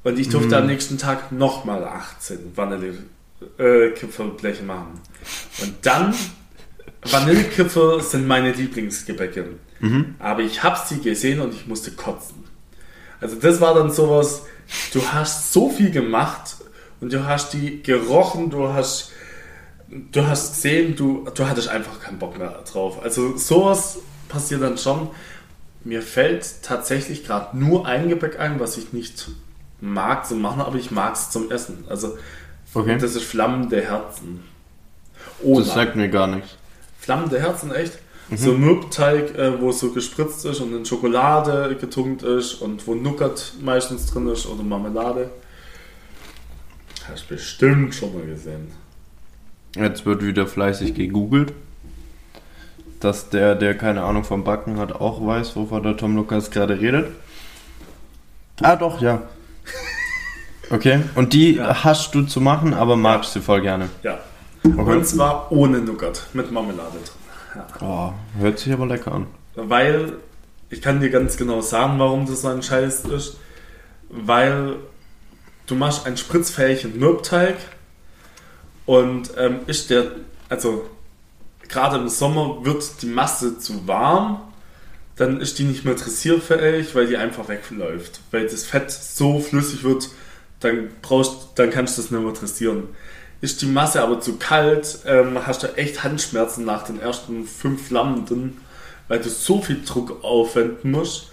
Und 0.03 0.17
ich 0.17 0.29
durfte 0.29 0.55
mm. 0.55 0.55
am 0.55 0.65
nächsten 0.67 0.97
Tag 0.97 1.31
nochmal 1.31 1.83
18 1.83 2.55
Vanillekipferlbleche 2.55 4.63
machen. 4.63 4.99
Und 5.61 5.75
dann 5.83 6.15
Vanillekipferl 7.03 8.01
sind 8.01 8.25
meine 8.27 8.53
Lieblingsgebäcke. 8.53 9.49
Aber 10.19 10.41
ich 10.41 10.63
habe 10.63 10.79
sie 10.83 10.99
gesehen 11.01 11.41
und 11.41 11.53
ich 11.53 11.67
musste 11.67 11.91
kotzen. 11.91 12.43
Also 13.21 13.35
das 13.35 13.61
war 13.61 13.75
dann 13.75 13.91
sowas, 13.91 14.47
du 14.93 15.01
hast 15.11 15.51
so 15.53 15.69
viel 15.69 15.91
gemacht 15.91 16.57
und 17.01 17.11
du 17.13 17.25
hast 17.25 17.53
die 17.53 17.81
gerochen, 17.83 18.49
du 18.49 18.69
hast, 18.73 19.11
du 19.89 20.25
hast 20.27 20.55
gesehen, 20.55 20.95
du, 20.95 21.27
du 21.33 21.47
hattest 21.47 21.67
einfach 21.69 21.99
keinen 21.99 22.19
Bock 22.19 22.37
mehr 22.37 22.63
drauf. 22.71 23.01
Also 23.03 23.37
sowas 23.37 23.99
passiert 24.29 24.61
dann 24.61 24.77
schon. 24.77 25.09
Mir 25.83 26.01
fällt 26.01 26.63
tatsächlich 26.63 27.25
gerade 27.25 27.57
nur 27.57 27.85
ein 27.85 28.09
Gebäck 28.09 28.39
ein, 28.39 28.59
was 28.59 28.77
ich 28.77 28.91
nicht 28.93 29.29
mag 29.81 30.25
zum 30.25 30.41
Machen, 30.41 30.61
aber 30.61 30.77
ich 30.77 30.89
mag 30.89 31.13
es 31.13 31.29
zum 31.29 31.51
Essen. 31.51 31.85
Also 31.89 32.17
Okay. 32.73 32.97
das 32.99 33.15
ist 33.15 33.23
flammende 33.23 33.81
Herzen. 33.81 34.43
Oh, 35.41 35.59
Das 35.59 35.73
sagt 35.73 35.95
mir 35.95 36.09
gar 36.09 36.27
nichts. 36.27 36.55
flammende 36.99 37.39
Herzen, 37.39 37.73
echt? 37.73 37.93
So 38.33 38.53
Mürbteig, 38.53 39.37
äh, 39.37 39.61
wo 39.61 39.71
so 39.71 39.91
gespritzt 39.91 40.45
ist 40.45 40.59
und 40.59 40.73
in 40.75 40.83
Schokolade 40.85 41.75
getunkt 41.79 42.23
ist 42.23 42.55
und 42.55 42.85
wo 42.87 42.95
Nougat 42.95 43.53
meistens 43.61 44.07
drin 44.07 44.27
ist 44.27 44.47
oder 44.47 44.63
Marmelade. 44.63 45.29
Hast 47.07 47.27
bestimmt 47.29 47.93
schon 47.93 48.13
mal 48.15 48.25
gesehen. 48.25 48.71
Jetzt 49.75 50.05
wird 50.05 50.23
wieder 50.23 50.47
fleißig 50.47 50.95
gegoogelt. 50.95 51.53
Dass 52.99 53.29
der, 53.29 53.53
der 53.53 53.77
keine 53.77 54.03
Ahnung 54.03 54.23
vom 54.23 54.43
Backen 54.43 54.77
hat, 54.79 54.93
auch 54.93 55.23
weiß, 55.23 55.55
wovon 55.55 55.83
der 55.83 55.95
Tom 55.97 56.15
Lukas 56.15 56.49
gerade 56.49 56.79
redet. 56.79 57.11
Ah, 58.61 58.75
doch, 58.75 59.01
ja. 59.01 59.21
Okay, 60.71 61.01
und 61.13 61.33
die 61.33 61.55
Ja. 61.55 61.83
hast 61.83 62.15
du 62.15 62.23
zu 62.23 62.41
machen, 62.41 62.73
aber 62.73 62.95
magst 62.95 63.35
du 63.35 63.41
voll 63.41 63.61
gerne. 63.61 63.89
Ja. 64.01 64.17
Okay. 64.63 64.95
Und 64.95 65.05
zwar 65.05 65.51
ohne 65.51 65.77
Nougat, 65.79 66.23
mit 66.33 66.51
Marmelade 66.51 66.93
drin. 66.93 67.24
Oh, 67.81 68.13
hört 68.37 68.59
sich 68.59 68.73
aber 68.73 68.85
lecker 68.85 69.11
an. 69.11 69.27
Weil, 69.55 70.13
ich 70.69 70.81
kann 70.81 70.99
dir 70.99 71.09
ganz 71.09 71.37
genau 71.37 71.61
sagen, 71.61 71.99
warum 71.99 72.25
das 72.25 72.41
so 72.41 72.49
ein 72.49 72.63
Scheiß 72.63 73.05
ist. 73.05 73.37
Weil 74.09 74.77
du 75.67 75.75
machst 75.75 76.05
ein 76.05 76.17
spritzfähigen 76.17 76.97
Mürbteig 76.99 77.55
und 78.85 79.31
ähm, 79.37 79.61
ist 79.67 79.89
der, 79.89 80.11
also 80.49 80.87
gerade 81.67 81.97
im 81.97 82.09
Sommer 82.09 82.63
wird 82.63 83.01
die 83.01 83.07
Masse 83.07 83.57
zu 83.57 83.87
warm, 83.87 84.41
dann 85.15 85.39
ist 85.39 85.59
die 85.59 85.63
nicht 85.63 85.85
mehr 85.85 85.95
dressierfähig, 85.95 86.93
weil 86.93 87.07
die 87.07 87.17
einfach 87.17 87.47
wegläuft. 87.47 88.19
Weil 88.31 88.47
das 88.47 88.65
Fett 88.65 88.91
so 88.91 89.39
flüssig 89.39 89.83
wird, 89.83 90.09
dann 90.59 90.89
brauchst, 91.01 91.51
dann 91.55 91.69
kannst 91.69 91.97
du 91.97 92.01
das 92.01 92.11
nicht 92.11 92.21
mehr 92.21 92.33
dressieren. 92.33 92.89
Ist 93.45 93.61
die 93.61 93.67
Masse 93.67 94.01
aber 94.01 94.19
zu 94.21 94.37
kalt, 94.37 95.01
ähm, 95.05 95.37
hast 95.45 95.61
du 95.61 95.67
echt 95.77 96.03
Handschmerzen 96.03 96.65
nach 96.65 96.81
den 96.81 96.99
ersten 96.99 97.45
fünf 97.45 97.89
drin, 97.89 98.57
weil 99.07 99.19
du 99.19 99.29
so 99.29 99.61
viel 99.61 99.83
Druck 99.85 100.23
aufwenden 100.23 100.89
musst. 100.89 101.29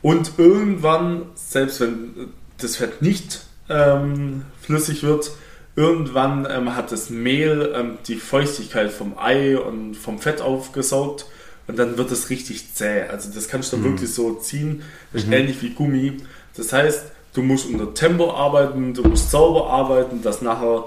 Und 0.00 0.30
irgendwann, 0.38 1.22
selbst 1.34 1.80
wenn 1.80 2.28
das 2.58 2.76
Fett 2.76 3.02
nicht 3.02 3.40
ähm, 3.68 4.44
flüssig 4.62 5.02
wird, 5.02 5.32
irgendwann 5.74 6.46
ähm, 6.48 6.76
hat 6.76 6.92
das 6.92 7.10
Mehl 7.10 7.72
ähm, 7.74 7.98
die 8.06 8.14
Feuchtigkeit 8.14 8.92
vom 8.92 9.18
Ei 9.18 9.58
und 9.58 9.96
vom 9.96 10.20
Fett 10.20 10.40
aufgesaugt 10.40 11.26
und 11.66 11.80
dann 11.80 11.98
wird 11.98 12.12
es 12.12 12.30
richtig 12.30 12.74
zäh. 12.74 13.08
Also 13.08 13.28
das 13.34 13.48
kannst 13.48 13.72
du 13.72 13.82
wirklich 13.82 14.14
so 14.14 14.34
ziehen, 14.34 14.84
das 15.12 15.24
ist 15.24 15.32
ähnlich 15.32 15.60
wie 15.62 15.70
Gummi. 15.70 16.18
Das 16.56 16.72
heißt, 16.72 17.06
du 17.34 17.42
musst 17.42 17.68
unter 17.68 17.92
Tempo 17.92 18.32
arbeiten, 18.32 18.94
du 18.94 19.02
musst 19.02 19.32
sauber 19.32 19.68
arbeiten, 19.68 20.22
dass 20.22 20.42
nachher 20.42 20.84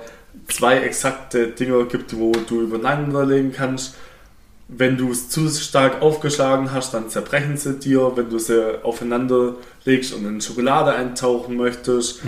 zwei 0.51 0.79
exakte 0.79 1.47
Dinger 1.47 1.85
gibt, 1.85 2.17
wo 2.17 2.31
du 2.31 2.61
übereinander 2.61 3.25
legen 3.25 3.51
kannst. 3.51 3.95
Wenn 4.67 4.97
du 4.97 5.11
es 5.11 5.29
zu 5.29 5.49
stark 5.49 6.01
aufgeschlagen 6.01 6.71
hast, 6.71 6.93
dann 6.93 7.09
zerbrechen 7.09 7.57
sie 7.57 7.79
dir. 7.79 8.11
Wenn 8.15 8.29
du 8.29 8.37
sie 8.37 8.83
aufeinander 8.83 9.55
legst 9.85 10.13
und 10.13 10.25
in 10.25 10.41
Schokolade 10.41 10.93
eintauchen 10.93 11.57
möchtest, 11.57 12.21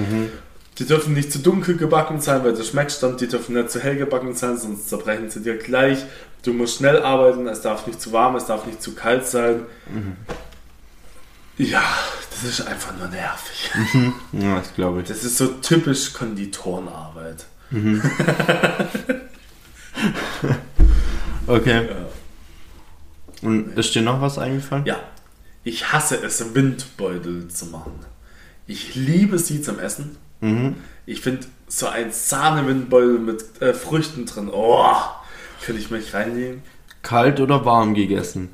die 0.79 0.85
dürfen 0.85 1.13
nicht 1.13 1.31
zu 1.31 1.39
dunkel 1.39 1.77
gebacken 1.77 2.19
sein, 2.19 2.43
weil 2.43 2.53
du 2.53 2.63
schmeckst 2.63 3.03
dann, 3.03 3.17
die 3.17 3.27
dürfen 3.27 3.53
nicht 3.55 3.69
zu 3.69 3.79
hell 3.79 3.97
gebacken 3.97 4.33
sein, 4.33 4.57
sonst 4.57 4.89
zerbrechen 4.89 5.29
sie 5.29 5.41
dir 5.41 5.57
gleich. 5.57 6.03
Du 6.43 6.53
musst 6.53 6.77
schnell 6.77 7.03
arbeiten, 7.03 7.45
es 7.47 7.61
darf 7.61 7.85
nicht 7.85 8.01
zu 8.01 8.11
warm, 8.11 8.35
es 8.35 8.45
darf 8.45 8.65
nicht 8.65 8.81
zu 8.81 8.95
kalt 8.95 9.27
sein. 9.27 9.67
Ja, 11.57 11.83
das 12.31 12.43
ist 12.43 12.67
einfach 12.67 12.97
nur 12.97 13.07
nervig. 13.09 13.69
Ja, 14.31 14.55
das 14.57 14.73
glaube 14.73 15.01
ich. 15.01 15.07
Das 15.07 15.23
ist 15.23 15.37
so 15.37 15.47
typisch 15.47 16.13
Konditorenarbeit. 16.13 17.45
Okay. 21.47 21.89
Und 23.41 23.77
ist 23.77 23.93
dir 23.93 24.01
noch 24.01 24.21
was 24.21 24.37
eingefallen? 24.37 24.85
Ja, 24.85 24.99
ich 25.63 25.91
hasse 25.91 26.15
es, 26.23 26.55
Windbeutel 26.55 27.47
zu 27.49 27.65
machen. 27.65 27.93
Ich 28.67 28.95
liebe 28.95 29.37
sie 29.37 29.61
zum 29.61 29.79
Essen. 29.79 30.17
Mhm. 30.39 30.75
Ich 31.05 31.21
finde 31.21 31.47
so 31.67 31.87
ein 31.87 32.11
Sahnewindbeutel 32.11 33.19
mit 33.19 33.61
äh, 33.61 33.73
Früchten 33.73 34.25
drin, 34.25 34.49
oh, 34.51 34.95
könnte 35.61 35.81
ich 35.81 35.91
mich 35.91 36.13
reinnehmen. 36.13 36.61
Kalt 37.01 37.39
oder 37.39 37.65
warm 37.65 37.95
gegessen? 37.95 38.49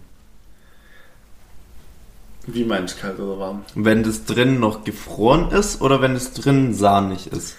Wie 2.46 2.64
meinst 2.64 2.98
du, 2.98 3.02
kalt 3.02 3.20
oder 3.20 3.40
warm? 3.40 3.66
Wenn 3.76 4.04
das 4.04 4.26
drin 4.26 4.60
noch 4.60 4.86
gefroren 4.86 5.52
ist 5.52 5.82
oder 5.82 6.02
wenn 6.02 6.16
es 6.16 6.34
drin 6.34 6.74
sahnig 6.74 7.28
ist? 7.28 7.56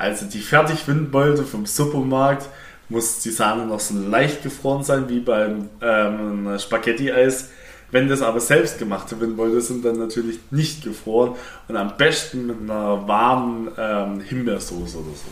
Also 0.00 0.24
die 0.24 0.40
Fertigwindbeutel 0.40 1.44
vom 1.44 1.66
Supermarkt 1.66 2.48
muss 2.88 3.20
die 3.20 3.30
Sahne 3.30 3.66
noch 3.66 3.80
so 3.80 3.94
leicht 3.94 4.42
gefroren 4.42 4.82
sein 4.82 5.10
wie 5.10 5.20
beim 5.20 5.68
ähm, 5.82 6.58
Spaghetti-Eis. 6.58 7.50
Wenn 7.90 8.08
das 8.08 8.22
aber 8.22 8.40
selbstgemachte 8.40 9.20
Windbeutel 9.20 9.60
sind, 9.60 9.84
dann 9.84 9.98
natürlich 9.98 10.38
nicht 10.50 10.84
gefroren 10.84 11.34
und 11.68 11.76
am 11.76 11.96
besten 11.98 12.46
mit 12.46 12.62
einer 12.62 13.06
warmen 13.06 13.68
ähm, 13.76 14.20
Himbeersoße 14.22 14.96
oder 14.96 15.10
so. 15.10 15.28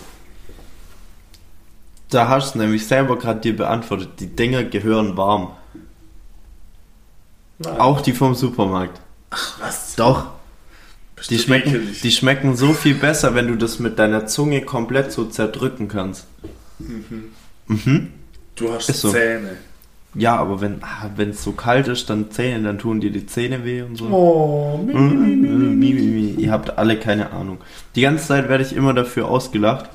Da 2.10 2.28
hast 2.28 2.54
du 2.54 2.58
nämlich 2.58 2.86
selber 2.86 3.18
gerade 3.18 3.40
dir 3.40 3.56
beantwortet, 3.56 4.20
die 4.20 4.26
Dinger 4.26 4.64
gehören 4.64 5.16
warm. 5.16 5.52
Nein. 7.58 7.80
Auch 7.80 8.02
die 8.02 8.12
vom 8.12 8.34
Supermarkt. 8.34 9.00
Was? 9.60 9.94
Doch. 9.96 10.37
Die 11.30 11.38
schmecken, 11.38 11.74
ekelig. 11.74 12.00
die 12.02 12.10
schmecken 12.10 12.56
so 12.56 12.72
viel 12.72 12.94
besser, 12.94 13.34
wenn 13.34 13.48
du 13.48 13.56
das 13.56 13.78
mit 13.78 13.98
deiner 13.98 14.26
Zunge 14.26 14.62
komplett 14.62 15.12
so 15.12 15.24
zerdrücken 15.24 15.88
kannst. 15.88 16.26
du 18.56 18.72
hast 18.72 18.88
ist 18.88 19.00
so. 19.00 19.10
Zähne. 19.10 19.56
Ja, 20.14 20.36
aber 20.36 20.60
wenn 20.60 20.82
ah, 20.82 21.10
es 21.18 21.44
so 21.44 21.52
kalt 21.52 21.86
ist, 21.88 22.08
dann 22.08 22.30
Zähne, 22.30 22.64
dann 22.64 22.78
tun 22.78 23.00
dir 23.00 23.10
die 23.10 23.26
Zähne 23.26 23.64
weh 23.64 23.82
und 23.82 23.96
so. 23.96 24.06
Oh, 24.06 24.80
mi, 24.84 24.94
mi, 24.94 25.36
mi, 25.36 25.46
mi. 25.74 25.92
Mi. 25.92 26.30
Ihr 26.42 26.50
habt 26.50 26.78
alle 26.78 26.98
keine 26.98 27.30
Ahnung. 27.32 27.58
Die 27.94 28.00
ganze 28.00 28.26
Zeit 28.26 28.48
werde 28.48 28.64
ich 28.64 28.74
immer 28.74 28.94
dafür 28.94 29.28
ausgelacht. 29.28 29.90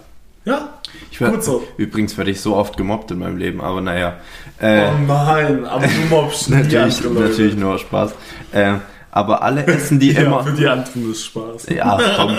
Ja, 0.45 0.73
Ich 1.09 1.19
werd, 1.21 1.33
gut 1.33 1.43
so. 1.43 1.63
Übrigens 1.77 2.17
werde 2.17 2.29
ich 2.31 2.41
so 2.41 2.55
oft 2.55 2.77
gemobbt 2.77 3.09
in 3.11 3.19
meinem 3.19 3.37
Leben, 3.37 3.61
aber 3.61 3.81
naja. 3.81 4.17
Äh, 4.59 4.87
Oh 4.87 4.97
nein, 5.07 5.65
aber 5.65 5.87
du 5.87 5.93
mobst 6.09 6.49
nie 6.49 6.57
natürlich, 6.63 7.01
Leute. 7.03 7.19
natürlich 7.21 7.55
nur 7.55 7.79
Spaß. 7.79 8.13
Äh, 8.51 8.75
aber 9.13 9.43
alle 9.43 9.65
essen 9.67 9.99
die 9.99 10.11
Ja, 10.13 10.21
immer. 10.23 10.43
für 10.43 10.51
die 10.53 10.67
anderen 10.67 11.11
ist 11.11 11.25
Spaß. 11.25 11.67
Ja, 11.69 11.99
komm. 12.17 12.37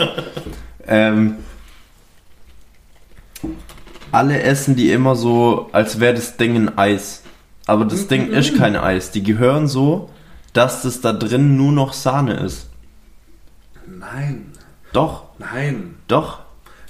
ähm, 0.87 1.37
alle 4.13 4.43
essen 4.43 4.77
die 4.77 4.91
immer 4.93 5.15
so, 5.17 5.69
als 5.73 6.01
wäre 6.01 6.15
das 6.15 6.37
Ding 6.37 6.57
ein 6.57 6.79
Eis. 6.79 7.23
Aber 7.67 7.85
das 7.85 8.09
Ding 8.09 8.29
ist 8.29 8.57
kein 8.59 8.77
Eis. 8.77 9.11
Die 9.11 9.23
gehören 9.23 9.69
so, 9.69 10.11
dass 10.53 10.83
das 10.83 11.01
da 11.01 11.13
drin 11.13 11.57
nur 11.57 11.73
noch 11.73 11.93
Sahne 11.93 12.35
ist. 12.35 12.69
Nein, 13.87 14.53
Doch, 14.93 15.25
nein. 15.39 15.97
doch. 16.09 16.41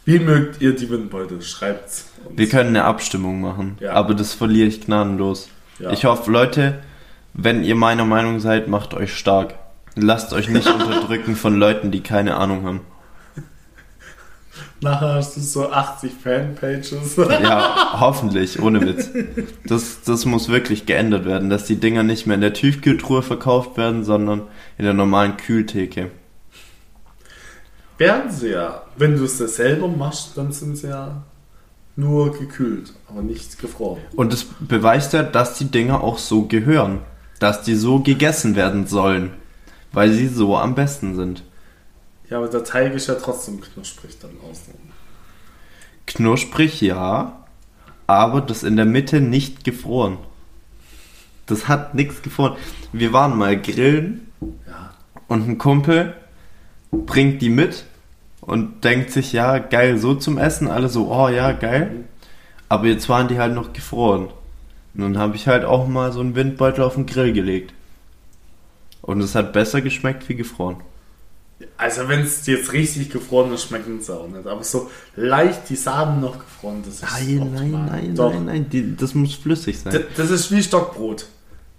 Wie 0.05 0.19
mögt 0.19 0.61
ihr 0.61 0.75
die 0.77 0.91
Windbeutel? 0.91 1.41
Schreibt's. 1.43 2.11
uns. 2.27 2.37
Wir 2.39 2.49
können 2.49 2.71
eine 2.71 2.85
Abstimmung 2.85 3.41
machen. 3.41 3.79
Ja. 3.81 3.93
Aber 3.93 4.15
das 4.15 4.35
verliere 4.35 4.69
ich 4.69 4.83
gnadenlos. 4.85 5.49
Ja. 5.79 5.91
Ich 5.93 6.05
hoffe, 6.05 6.31
Leute, 6.31 6.83
wenn 7.33 7.65
ihr 7.65 7.75
meiner 7.75 8.05
Meinung 8.05 8.39
seid, 8.41 8.69
macht 8.69 8.93
euch 8.95 9.15
stark. 9.17 9.55
Lasst 9.97 10.33
euch 10.33 10.49
nicht 10.49 10.67
unterdrücken 10.67 11.37
von 11.37 11.57
Leuten, 11.57 11.91
die 11.91 12.03
keine 12.03 12.37
Ahnung 12.37 12.65
haben. 12.65 12.81
Nachher 14.81 15.15
hast 15.15 15.37
du 15.37 15.41
so 15.41 15.71
80 15.71 16.13
Fanpages. 16.13 17.17
Ja, 17.17 17.99
hoffentlich, 18.01 18.61
ohne 18.61 18.81
Witz. 18.83 19.09
Das, 19.67 20.03
das 20.03 20.27
muss 20.27 20.49
wirklich 20.49 20.85
geändert 20.85 21.25
werden, 21.25 21.49
dass 21.49 21.65
die 21.65 21.77
Dinger 21.77 22.03
nicht 22.03 22.27
mehr 22.27 22.35
in 22.35 22.41
der 22.41 22.53
Tiefkühltruhe 22.53 23.23
verkauft 23.23 23.77
werden, 23.77 24.05
sondern 24.05 24.43
in 24.77 24.85
der 24.85 24.95
normalen 24.95 25.37
Kühltheke. 25.37 26.11
Werden 27.97 28.31
sie 28.31 28.51
ja. 28.51 28.83
Wenn 28.97 29.17
du 29.17 29.25
es 29.25 29.39
dir 29.39 29.49
selber 29.49 29.89
machst, 29.89 30.37
dann 30.37 30.53
sind 30.53 30.77
sie 30.77 30.89
ja 30.89 31.23
nur 31.97 32.37
gekühlt, 32.37 32.93
aber 33.09 33.23
nicht 33.23 33.59
gefroren. 33.59 34.01
Und 34.17 34.33
das 34.33 34.45
beweist 34.45 35.13
ja, 35.13 35.23
dass 35.23 35.57
die 35.57 35.71
Dinger 35.71 36.03
auch 36.03 36.19
so 36.19 36.43
gehören. 36.43 37.01
Dass 37.39 37.63
die 37.63 37.75
so 37.75 38.01
gegessen 38.01 38.57
werden 38.57 38.87
sollen. 38.87 39.31
Weil 39.95 40.11
sie 40.13 40.29
so 40.29 40.57
am 40.57 40.75
besten 40.75 41.15
sind. 41.15 41.43
Ja, 42.29 42.39
aber 42.39 42.49
der 42.49 42.65
Teig 42.65 42.95
ist 42.95 43.07
ja 43.07 43.15
trotzdem 43.15 43.61
knusprig 43.61 44.19
dann 44.21 44.33
außen. 44.51 44.75
Knusprig, 46.07 46.81
ja. 46.81 47.45
Aber 48.07 48.41
das 48.41 48.63
in 48.63 48.77
der 48.77 48.85
Mitte 48.87 49.21
nicht 49.21 49.65
gefroren. 49.65 50.19
Das 51.47 51.69
hat 51.69 51.95
nichts 51.95 52.23
gefroren. 52.23 52.57
Wir 52.93 53.13
waren 53.13 53.37
mal 53.37 53.61
grillen 53.61 54.31
Ja. 54.67 54.93
und 55.29 55.49
ein 55.49 55.59
Kumpel 55.59 56.15
bringt 56.91 57.41
die 57.43 57.51
mit 57.51 57.85
und 58.41 58.85
denkt 58.85 59.11
sich, 59.11 59.33
ja, 59.33 59.59
geil, 59.59 59.99
so 59.99 60.15
zum 60.15 60.39
Essen. 60.39 60.69
Alle 60.69 60.89
so, 60.89 61.11
oh 61.13 61.29
ja, 61.29 61.53
geil. 61.53 62.05
Aber 62.69 62.87
jetzt 62.87 63.09
waren 63.09 63.29
die 63.29 63.39
halt 63.39 63.55
noch 63.55 63.73
gefroren. 63.73 64.29
Und 64.95 65.01
dann 65.01 65.19
habe 65.19 65.37
ich 65.37 65.49
halt 65.49 65.65
auch 65.65 65.87
mal 65.89 66.13
so 66.13 66.21
einen 66.21 66.35
Windbeutel 66.35 66.85
auf 66.85 66.95
den 66.95 67.07
Grill 67.07 67.33
gelegt. 67.33 67.73
Und 69.07 69.21
es 69.21 69.35
hat 69.35 69.53
besser 69.53 69.81
geschmeckt 69.81 70.29
wie 70.29 70.35
gefroren. 70.35 70.77
Also 71.77 72.09
wenn 72.09 72.21
es 72.21 72.45
jetzt 72.47 72.73
richtig 72.73 73.11
gefroren 73.11 73.53
ist, 73.53 73.65
schmeckt 73.65 73.87
es 74.01 74.11
auch 74.11 74.27
nicht. 74.27 74.47
Aber 74.47 74.65
so 74.65 74.91
leicht 75.15 75.69
die 75.69 75.77
Samen 75.77 76.21
noch 76.21 76.39
gefroren, 76.39 76.83
das 76.85 76.95
ist 76.95 77.03
Nein, 77.03 77.37
nein, 77.37 77.49
optimal. 77.55 77.87
nein, 77.91 78.15
Doch. 78.15 78.33
nein, 78.33 78.45
nein, 78.47 78.69
die, 78.71 78.97
das 78.97 79.15
muss 79.15 79.35
flüssig 79.35 79.79
sein. 79.79 79.93
D- 79.93 80.05
Das 80.17 80.31
ist 80.31 80.51
wie 80.51 80.63
Stockbrot. 80.63 81.27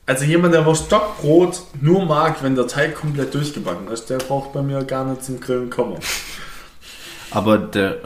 Also 0.06 0.24
jemand, 0.24 0.54
der 0.54 0.66
wo 0.66 0.74
Stockbrot 0.76 1.62
nur 1.82 2.06
mag, 2.06 2.42
wenn 2.44 2.56
der 2.56 2.68
Teig 2.68 2.96
komplett 2.96 3.34
durchgebacken 3.34 3.88
ist, 3.90 4.10
der 4.10 4.20
braucht 4.20 4.54
bei 4.54 4.62
mir 4.62 4.84
gar 4.84 5.04
nicht 5.04 5.24
zum 5.24 5.40
Grillen 5.40 5.70
kommen. 5.72 5.98
Aber 7.32 7.58
der. 7.58 7.98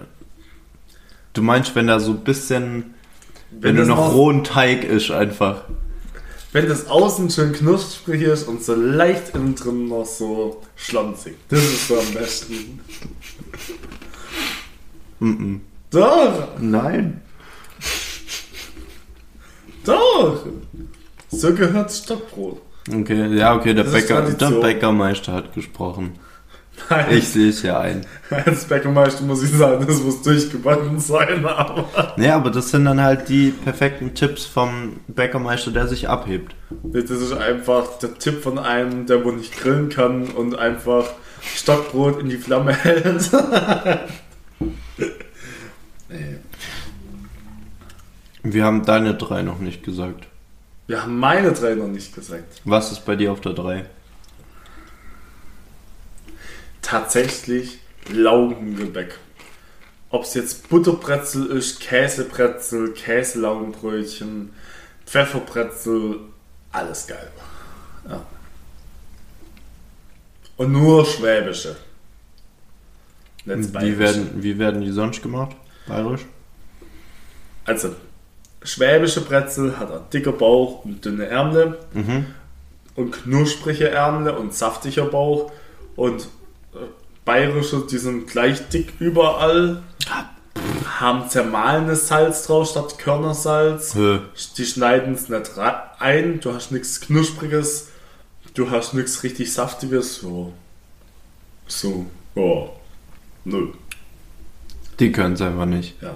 Du 1.34 1.42
meinst, 1.42 1.76
wenn 1.76 1.88
da 1.88 2.00
so 2.00 2.12
ein 2.12 2.24
bisschen. 2.24 2.94
Wenn, 3.52 3.76
das 3.76 3.88
du 3.88 3.94
noch 3.94 4.08
noch- 4.08 4.14
rohen 4.14 4.44
Teig 4.44 4.84
ist, 4.84 5.12
einfach. 5.12 5.66
Wenn 6.52 6.68
das 6.68 6.88
außen 6.88 7.30
schön 7.30 7.54
knusprig 7.54 8.24
ist 8.24 8.48
und 8.48 8.64
so 8.64 8.74
leicht 8.74 9.36
innen 9.36 9.56
drin 9.56 9.88
noch 9.88 10.06
so 10.06 10.62
schlonzig. 10.76 11.36
Das 11.50 11.60
ist 11.60 11.88
so 11.88 12.00
am 12.00 12.14
besten. 12.14 12.80
Mm 15.20 15.58
Doch, 15.92 16.60
Nein. 16.60 17.22
doch. 19.84 20.46
So 21.30 21.54
gehört 21.54 21.92
Stockbrot. 21.92 22.62
Okay, 22.92 23.36
ja, 23.36 23.56
okay, 23.56 23.74
der 23.76 23.84
Das 23.84 23.94
Bäcker, 23.94 24.22
der. 24.22 24.50
Bäckermeister 24.50 25.34
hat 25.34 25.54
gesprochen. 25.54 26.14
Nein, 26.90 27.06
Ich 27.12 27.28
sehe 27.30 27.50
es 27.50 27.62
ja 27.62 27.80
ein. 27.80 28.06
als 28.30 28.66
Bäckermeister 28.66 29.24
muss 29.24 29.44
ich 29.44 29.52
sagen, 29.52 29.86
das 29.88 30.02
muss 30.02 30.22
durchgebacken 30.22 31.00
sein, 31.00 31.46
aber 31.46 32.14
Ja, 32.18 32.36
aber 32.36 32.50
das 32.52 32.72
sind 32.72 32.86
dann 32.86 33.02
halt 33.02 33.30
die 33.30 33.52
perfekten 33.52 34.14
Tipps 34.16 34.46
vom 34.46 35.00
Bäckermeister, 35.08 35.72
der 35.72 35.88
sich 35.88 36.10
abhebt. 36.10 36.56
das 36.84 37.10
ist 37.10 37.34
einfach 37.34 38.00
der 38.00 38.18
Tipp 38.18 38.42
von 38.42 38.58
einem, 38.58 39.06
der 39.06 39.24
wohl 39.24 39.36
nicht 39.36 39.56
grillen 39.58 39.90
kann 39.90 40.30
und 40.30 40.58
einfach 40.58 41.06
Stockbrot 41.42 42.20
in 42.20 42.30
die 42.30 42.38
Flamme 42.38 42.74
hält. 42.74 43.32
nee. 46.10 46.36
Wir 48.44 48.64
haben 48.64 48.86
deine 48.86 49.16
drei 49.16 49.42
noch 49.42 49.60
nicht 49.60 49.84
gesagt. 49.84 50.28
Wir 50.88 51.04
haben 51.04 51.20
meine 51.20 51.52
drei 51.52 51.76
noch 51.76 51.88
nicht 51.88 52.16
gesagt. 52.16 52.62
Was 52.66 52.92
ist 52.92 53.06
bei 53.06 53.16
dir 53.16 53.32
auf 53.32 53.42
der 53.42 53.54
drei? 53.54 53.86
Tatsächlich 56.82 57.80
Laugengebäck. 58.12 59.18
Ob 60.10 60.24
es 60.24 60.34
jetzt 60.34 60.70
Butterbrezel 60.70 61.46
ist, 61.48 61.80
Käsebrezel, 61.82 62.94
Käselaugenbrötchen, 62.94 64.54
Pfefferbrezel, 65.06 66.20
alles 66.72 67.06
geil. 67.08 67.30
Ja. 68.10 68.26
Und 70.58 70.72
nur 70.72 71.06
schwäbische. 71.06 71.76
Wie 73.46 73.98
werden, 73.98 74.44
wie 74.44 74.58
werden 74.60 74.82
die 74.82 74.92
sonst 74.92 75.22
gemacht? 75.22 75.56
Bayerisch? 75.88 76.26
Also, 77.66 77.96
schwäbische 78.64 79.22
Brezel 79.22 79.78
hat 79.80 79.92
einen 79.92 80.10
dicker 80.12 80.32
Bauch 80.34 80.84
und 80.86 81.04
dünne 81.06 81.26
Ärmel 81.28 81.78
Mhm. 81.94 82.26
und 82.96 83.12
knusprige 83.12 83.90
Ärmel 83.90 84.34
und 84.34 84.54
saftiger 84.54 85.06
Bauch 85.06 85.52
und 85.96 86.28
bayerische, 87.30 87.86
die 87.86 88.00
sind 88.00 88.26
gleich 88.26 88.70
dick 88.70 88.94
überall, 89.00 89.84
haben 91.00 91.30
zermahlenes 91.30 92.08
Salz 92.08 92.48
drauf 92.48 92.68
statt 92.72 92.98
Körnersalz. 92.98 93.94
Hö. 93.94 94.22
Die 94.58 94.66
schneiden 94.66 95.14
es 95.14 95.30
nicht 95.30 95.52
ein, 96.00 96.40
du 96.40 96.56
hast 96.56 96.72
nichts 96.72 97.00
Knuspriges, 97.02 97.90
du 98.56 98.72
hast 98.72 98.96
nichts 98.96 99.22
richtig 99.22 99.54
Saftiges, 99.54 100.16
so. 100.16 100.54
So, 101.68 102.08
ja. 102.34 102.70
Null. 103.46 103.74
Die 105.00 105.12
können 105.12 105.36
es 105.36 105.42
einfach 105.42 105.68
nicht. 105.68 106.02
Ja. 106.02 106.16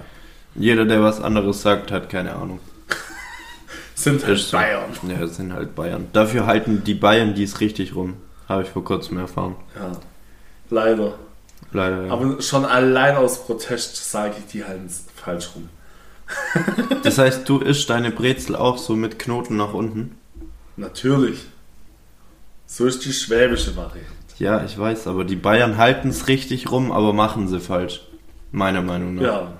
Jeder, 0.56 0.84
der 0.84 1.00
was 1.00 1.20
anderes 1.20 1.62
sagt, 1.62 1.92
hat 1.92 2.10
keine 2.10 2.34
Ahnung. 2.34 2.58
Sind 3.94 4.26
halt 4.26 4.38
so. 4.38 4.56
Bayern. 4.56 4.90
Ja, 5.08 5.28
sind 5.28 5.52
halt 5.52 5.76
Bayern. 5.76 6.08
Dafür 6.12 6.46
halten 6.46 6.82
die 6.82 6.94
Bayern 6.94 7.36
dies 7.36 7.60
richtig 7.60 7.94
rum. 7.94 8.14
Habe 8.48 8.64
ich 8.64 8.68
vor 8.68 8.82
kurzem 8.82 9.18
erfahren. 9.18 9.54
Ja. 9.76 9.92
Leider. 10.70 11.14
Leider. 11.72 12.06
Ja. 12.06 12.12
Aber 12.12 12.40
schon 12.40 12.64
allein 12.64 13.16
aus 13.16 13.44
Protest 13.44 14.10
sage 14.10 14.34
ich, 14.38 14.52
die 14.52 14.64
halten 14.64 14.86
es 14.86 15.04
falsch 15.14 15.50
rum. 15.54 15.68
Das 17.02 17.18
heißt, 17.18 17.46
du 17.48 17.58
isst 17.58 17.90
deine 17.90 18.10
Brezel 18.10 18.56
auch 18.56 18.78
so 18.78 18.96
mit 18.96 19.18
Knoten 19.18 19.56
nach 19.56 19.74
unten? 19.74 20.16
Natürlich. 20.76 21.44
So 22.66 22.86
ist 22.86 23.04
die 23.04 23.12
schwäbische 23.12 23.76
Variante. 23.76 24.08
Ja, 24.38 24.64
ich 24.64 24.76
weiß, 24.78 25.06
aber 25.06 25.24
die 25.24 25.36
Bayern 25.36 25.76
halten 25.76 26.08
es 26.08 26.26
richtig 26.28 26.70
rum, 26.70 26.90
aber 26.92 27.12
machen 27.12 27.46
sie 27.46 27.60
falsch. 27.60 28.00
Meiner 28.52 28.82
Meinung 28.82 29.16
nach. 29.16 29.22
Ja. 29.22 29.52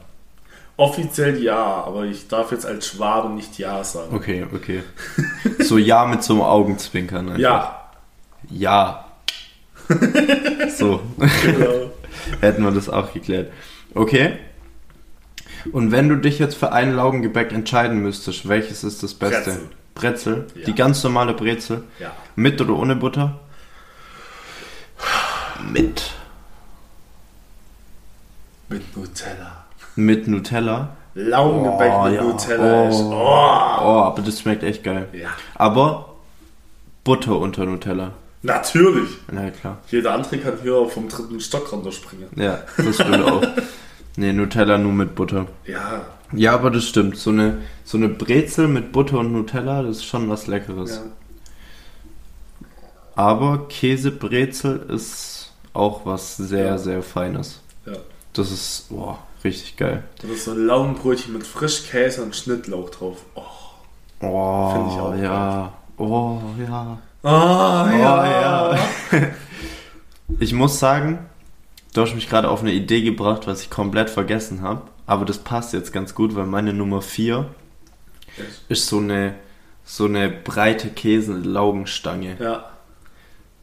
Offiziell 0.76 1.40
ja, 1.40 1.84
aber 1.84 2.04
ich 2.04 2.26
darf 2.26 2.50
jetzt 2.50 2.66
als 2.66 2.88
Schwabe 2.88 3.28
nicht 3.28 3.58
ja 3.58 3.84
sagen. 3.84 4.14
Okay, 4.14 4.46
okay. 4.52 4.82
So 5.60 5.78
ja 5.78 6.06
mit 6.06 6.24
so 6.24 6.32
einem 6.32 6.42
Augenzwinkern. 6.42 7.28
einfach. 7.28 7.38
Ja. 7.38 7.90
Ja. 8.50 9.03
So. 10.76 11.00
Genau. 11.44 11.90
Hätten 12.40 12.62
wir 12.64 12.70
das 12.72 12.88
auch 12.88 13.12
geklärt. 13.12 13.52
Okay. 13.94 14.32
Und 15.72 15.92
wenn 15.92 16.08
du 16.08 16.16
dich 16.16 16.38
jetzt 16.38 16.56
für 16.56 16.72
ein 16.72 16.94
Laugengebäck 16.94 17.52
entscheiden 17.52 18.00
müsstest, 18.02 18.48
welches 18.48 18.82
ist 18.84 19.02
das 19.02 19.14
Beste? 19.14 19.50
Brezel. 19.94 20.44
Brezel? 20.44 20.46
Ja. 20.56 20.64
Die 20.66 20.74
ganz 20.74 21.02
normale 21.04 21.32
Brezel? 21.34 21.84
ja. 22.00 22.12
Mit 22.36 22.60
oder 22.60 22.74
ohne 22.74 22.96
Butter? 22.96 23.38
Mit. 25.70 26.10
Mit 28.68 28.96
Nutella. 28.96 29.64
Mit 29.96 30.26
Nutella? 30.26 30.96
Laugengebäck 31.14 31.92
Oh, 31.94 32.04
mit 32.04 32.14
ja. 32.14 32.22
Nutella 32.22 32.88
ist. 32.88 32.96
Oh. 32.96 33.12
Oh. 33.12 33.84
Oh, 33.84 34.02
aber 34.02 34.22
das 34.22 34.40
schmeckt 34.40 34.62
echt 34.64 34.82
geil. 34.82 35.08
Ja. 35.12 35.28
Aber 35.54 36.14
Butter 37.04 37.38
unter 37.38 37.64
Nutella. 37.66 38.12
Natürlich. 38.44 39.08
Na 39.32 39.50
klar. 39.50 39.78
Jeder 39.90 40.12
andere 40.12 40.38
kann 40.38 40.58
hier 40.62 40.86
vom 40.88 41.08
dritten 41.08 41.40
Stock 41.40 41.72
runterspringen. 41.72 42.28
Ja, 42.36 42.62
das 42.76 42.94
stimmt 42.96 43.22
auch. 43.22 43.42
Nee, 44.16 44.32
Nutella 44.32 44.78
nur 44.78 44.92
mit 44.92 45.16
Butter. 45.16 45.48
Ja. 45.66 46.02
Ja, 46.32 46.54
aber 46.54 46.70
das 46.70 46.84
stimmt. 46.84 47.16
So 47.16 47.30
eine, 47.30 47.62
so 47.84 47.98
eine 47.98 48.08
Brezel 48.08 48.68
mit 48.68 48.92
Butter 48.92 49.18
und 49.18 49.32
Nutella, 49.32 49.82
das 49.82 49.96
ist 49.96 50.04
schon 50.04 50.30
was 50.30 50.46
Leckeres. 50.46 50.96
ja. 50.96 51.02
Aber 53.16 53.66
Käsebrezel 53.68 54.86
ist 54.88 55.52
auch 55.72 56.06
was 56.06 56.36
sehr, 56.36 56.66
Ja. 56.66 56.78
sehr 56.78 57.02
Feines. 57.02 57.60
ja. 57.86 57.94
Das 58.34 58.50
ist, 58.50 58.86
boah, 58.88 59.18
richtig 59.44 59.76
geil. 59.76 60.02
Das 60.20 60.30
ist 60.30 60.44
so 60.44 60.52
ein 60.52 60.66
Laugenbrötchen 60.66 61.32
mit 61.32 61.44
Frischkäse 61.46 62.22
und 62.22 62.34
Schnittlauch 62.36 62.90
drauf. 62.90 63.18
Oh. 63.34 63.42
Oh, 64.20 64.70
Find 64.72 64.92
ich 64.92 64.98
auch 65.00 65.16
ja. 65.16 65.72
Oh, 65.98 66.40
ja. 66.68 66.98
Ah, 67.24 67.86
Oh, 67.86 67.96
ja. 67.96 68.78
Ich 70.40 70.52
muss 70.52 70.78
sagen, 70.78 71.18
du 71.94 72.00
hast 72.02 72.14
mich 72.14 72.28
gerade 72.28 72.48
auf 72.50 72.60
eine 72.60 72.72
Idee 72.72 73.02
gebracht, 73.02 73.46
was 73.46 73.62
ich 73.62 73.70
komplett 73.70 74.10
vergessen 74.10 74.62
habe. 74.62 74.82
Aber 75.06 75.24
das 75.24 75.38
passt 75.38 75.72
jetzt 75.74 75.92
ganz 75.92 76.14
gut, 76.14 76.34
weil 76.34 76.46
meine 76.46 76.72
Nummer 76.72 77.02
4 77.02 77.46
ist 78.68 78.88
so 78.88 78.98
eine, 78.98 79.34
so 79.84 80.06
eine 80.06 80.30
breite 80.30 80.88
Käse-Laugenstange. 80.88 82.36
Ja. 82.40 82.64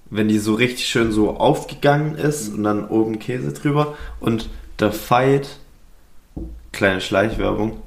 Wenn 0.09 0.27
die 0.27 0.39
so 0.39 0.53
richtig 0.53 0.87
schön 0.87 1.11
so 1.11 1.37
aufgegangen 1.37 2.15
ist 2.15 2.49
und 2.53 2.63
dann 2.63 2.87
oben 2.87 3.19
Käse 3.19 3.53
drüber 3.53 3.95
und 4.19 4.49
der 4.79 4.91
Fight, 4.91 5.57
kleine 6.71 7.01
Schleichwerbung, 7.01 7.81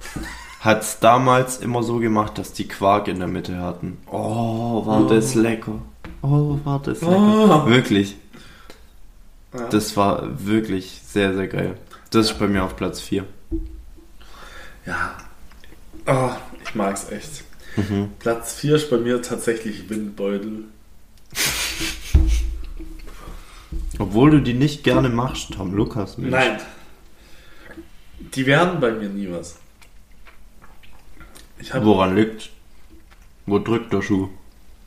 hat 0.65 0.83
es 0.83 0.99
damals 0.99 1.59
immer 1.59 1.83
so 1.83 1.99
gemacht, 1.99 2.39
dass 2.39 2.55
die 2.55 2.67
Quark 2.67 3.09
in 3.09 3.19
der 3.19 3.29
Mitte 3.29 3.59
hatten. 3.59 3.99
Oh, 4.11 4.87
war 4.87 5.07
das 5.07 5.35
lecker. 5.35 5.83
Oh, 6.23 6.59
war 6.65 6.81
das 6.81 7.03
lecker. 7.03 7.65
Oh. 7.67 7.69
Wirklich. 7.69 8.17
ja. 9.53 9.69
Das 9.69 9.95
war 9.99 10.47
wirklich 10.47 11.03
sehr, 11.05 11.35
sehr 11.35 11.49
geil. 11.49 11.77
Das 12.09 12.31
ist 12.31 12.39
bei 12.39 12.47
mir 12.49 12.65
auf 12.65 12.77
Platz 12.77 13.03
4. 13.03 13.27
Ja. 14.87 15.19
Oh, 16.07 16.31
ich 16.65 16.75
mag's 16.75 17.11
echt. 17.11 17.45
Mhm. 17.77 18.13
Platz 18.19 18.55
4 18.55 18.77
ist 18.77 18.89
bei 18.89 18.97
mir 18.97 19.21
tatsächlich 19.21 19.91
Windbeutel. 19.91 20.65
Obwohl 23.99 24.31
du 24.31 24.41
die 24.41 24.55
nicht 24.55 24.83
gerne 24.83 25.11
machst, 25.11 25.53
Tom 25.53 25.75
Lukas. 25.75 26.17
Mensch. 26.17 26.31
Nein. 26.31 26.59
Die 28.35 28.47
werden 28.47 28.81
bei 28.81 28.93
mir 28.93 29.11
nie 29.11 29.31
was. 29.31 29.59
Habe 31.73 31.87
Woran 31.87 32.17
liegt? 32.17 32.51
Wo 33.47 33.59
drückt 33.59 33.93
der 33.93 34.03
Schuh? 34.03 34.29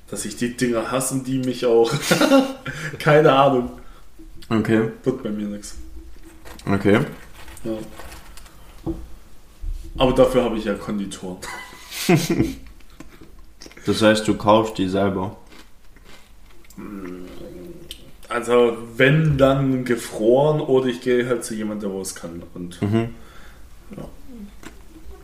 Dass 0.09 0.25
ich 0.25 0.36
die 0.38 0.55
Dinger 0.55 0.91
hasse 0.91 1.15
und 1.15 1.28
die 1.28 1.39
mich 1.39 1.65
auch. 1.65 1.91
Keine 2.99 3.32
Ahnung. 3.34 3.71
Okay, 4.49 4.91
Wird 5.03 5.23
bei 5.23 5.30
mir 5.30 5.47
nichts. 5.47 5.75
okay. 6.65 6.99
Ja. 7.63 7.71
Aber 9.97 10.13
dafür 10.13 10.43
habe 10.43 10.57
ich 10.57 10.65
ja 10.65 10.73
Konditoren. 10.75 11.38
Das 13.86 14.01
heißt, 14.01 14.28
du 14.28 14.36
kaufst 14.36 14.78
die 14.80 14.89
selber. 14.89 15.38
Also, 18.28 18.78
wenn 18.97 19.38
dann 19.38 19.86
gefroren 19.86 20.59
oder 20.59 20.88
ich 20.88 20.99
gehe 20.99 21.25
halt 21.25 21.45
zu 21.45 21.55
jemandem, 21.55 21.89
der 21.89 21.97
wo 21.97 22.01
es 22.01 22.13
kann. 22.13 22.43
Und 22.53 22.82
Mhm. 22.82 23.15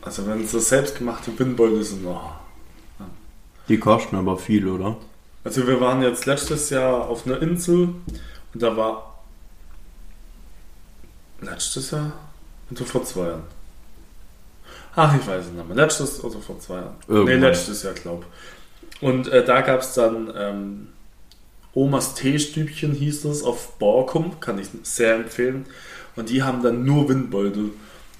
Also, 0.04 0.26
wenn 0.26 0.44
es 0.44 0.52
das 0.52 0.68
selbstgemachte 0.68 1.36
Windbeutel 1.38 1.82
sind, 1.82 2.04
oh. 2.06 2.20
Die 3.68 3.78
kosten 3.78 4.16
aber 4.16 4.36
viel, 4.36 4.68
oder? 4.68 4.96
Also, 5.42 5.66
wir 5.66 5.80
waren 5.80 6.02
jetzt 6.02 6.26
letztes 6.26 6.70
Jahr 6.70 7.08
auf 7.08 7.26
einer 7.26 7.40
Insel 7.40 7.88
und 8.52 8.62
da 8.62 8.76
war. 8.76 9.22
Letztes 11.40 11.90
Jahr? 11.90 12.12
Oder 12.70 12.84
vor 12.84 13.04
zwei 13.04 13.26
Jahren? 13.28 13.42
Ach, 14.96 15.14
ich 15.16 15.26
weiß 15.26 15.46
es 15.46 15.52
nicht 15.52 15.66
mehr. 15.66 15.76
Letztes 15.76 16.22
oder 16.22 16.38
vor 16.38 16.58
zwei 16.60 16.76
Jahren? 16.76 16.96
Irgendwann. 17.08 17.40
Nee, 17.40 17.46
letztes 17.46 17.82
Jahr, 17.82 17.94
glaube 17.94 18.24
Und 19.00 19.28
äh, 19.28 19.44
da 19.44 19.60
gab 19.60 19.80
es 19.80 19.94
dann 19.94 20.32
ähm, 20.36 20.88
Omas 21.74 22.14
Teestübchen, 22.14 22.92
hieß 22.92 23.24
es, 23.24 23.42
auf 23.42 23.78
Borkum. 23.78 24.38
Kann 24.40 24.58
ich 24.58 24.68
sehr 24.82 25.16
empfehlen. 25.16 25.66
Und 26.16 26.30
die 26.30 26.42
haben 26.42 26.62
dann 26.62 26.84
nur 26.84 27.08
Windbeutel. 27.08 27.70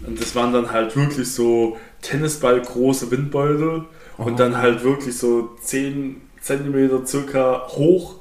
Und 0.06 0.20
das 0.20 0.34
waren 0.34 0.52
dann 0.52 0.70
halt 0.70 0.96
wirklich 0.96 1.30
so 1.32 1.76
Tennisball 2.02 2.60
große 2.60 3.10
Windbeutel. 3.10 3.84
Und 4.16 4.38
dann 4.38 4.56
halt 4.58 4.84
wirklich 4.84 5.16
so 5.18 5.50
10 5.62 6.20
Zentimeter 6.40 7.04
circa 7.06 7.62
hoch 7.68 8.16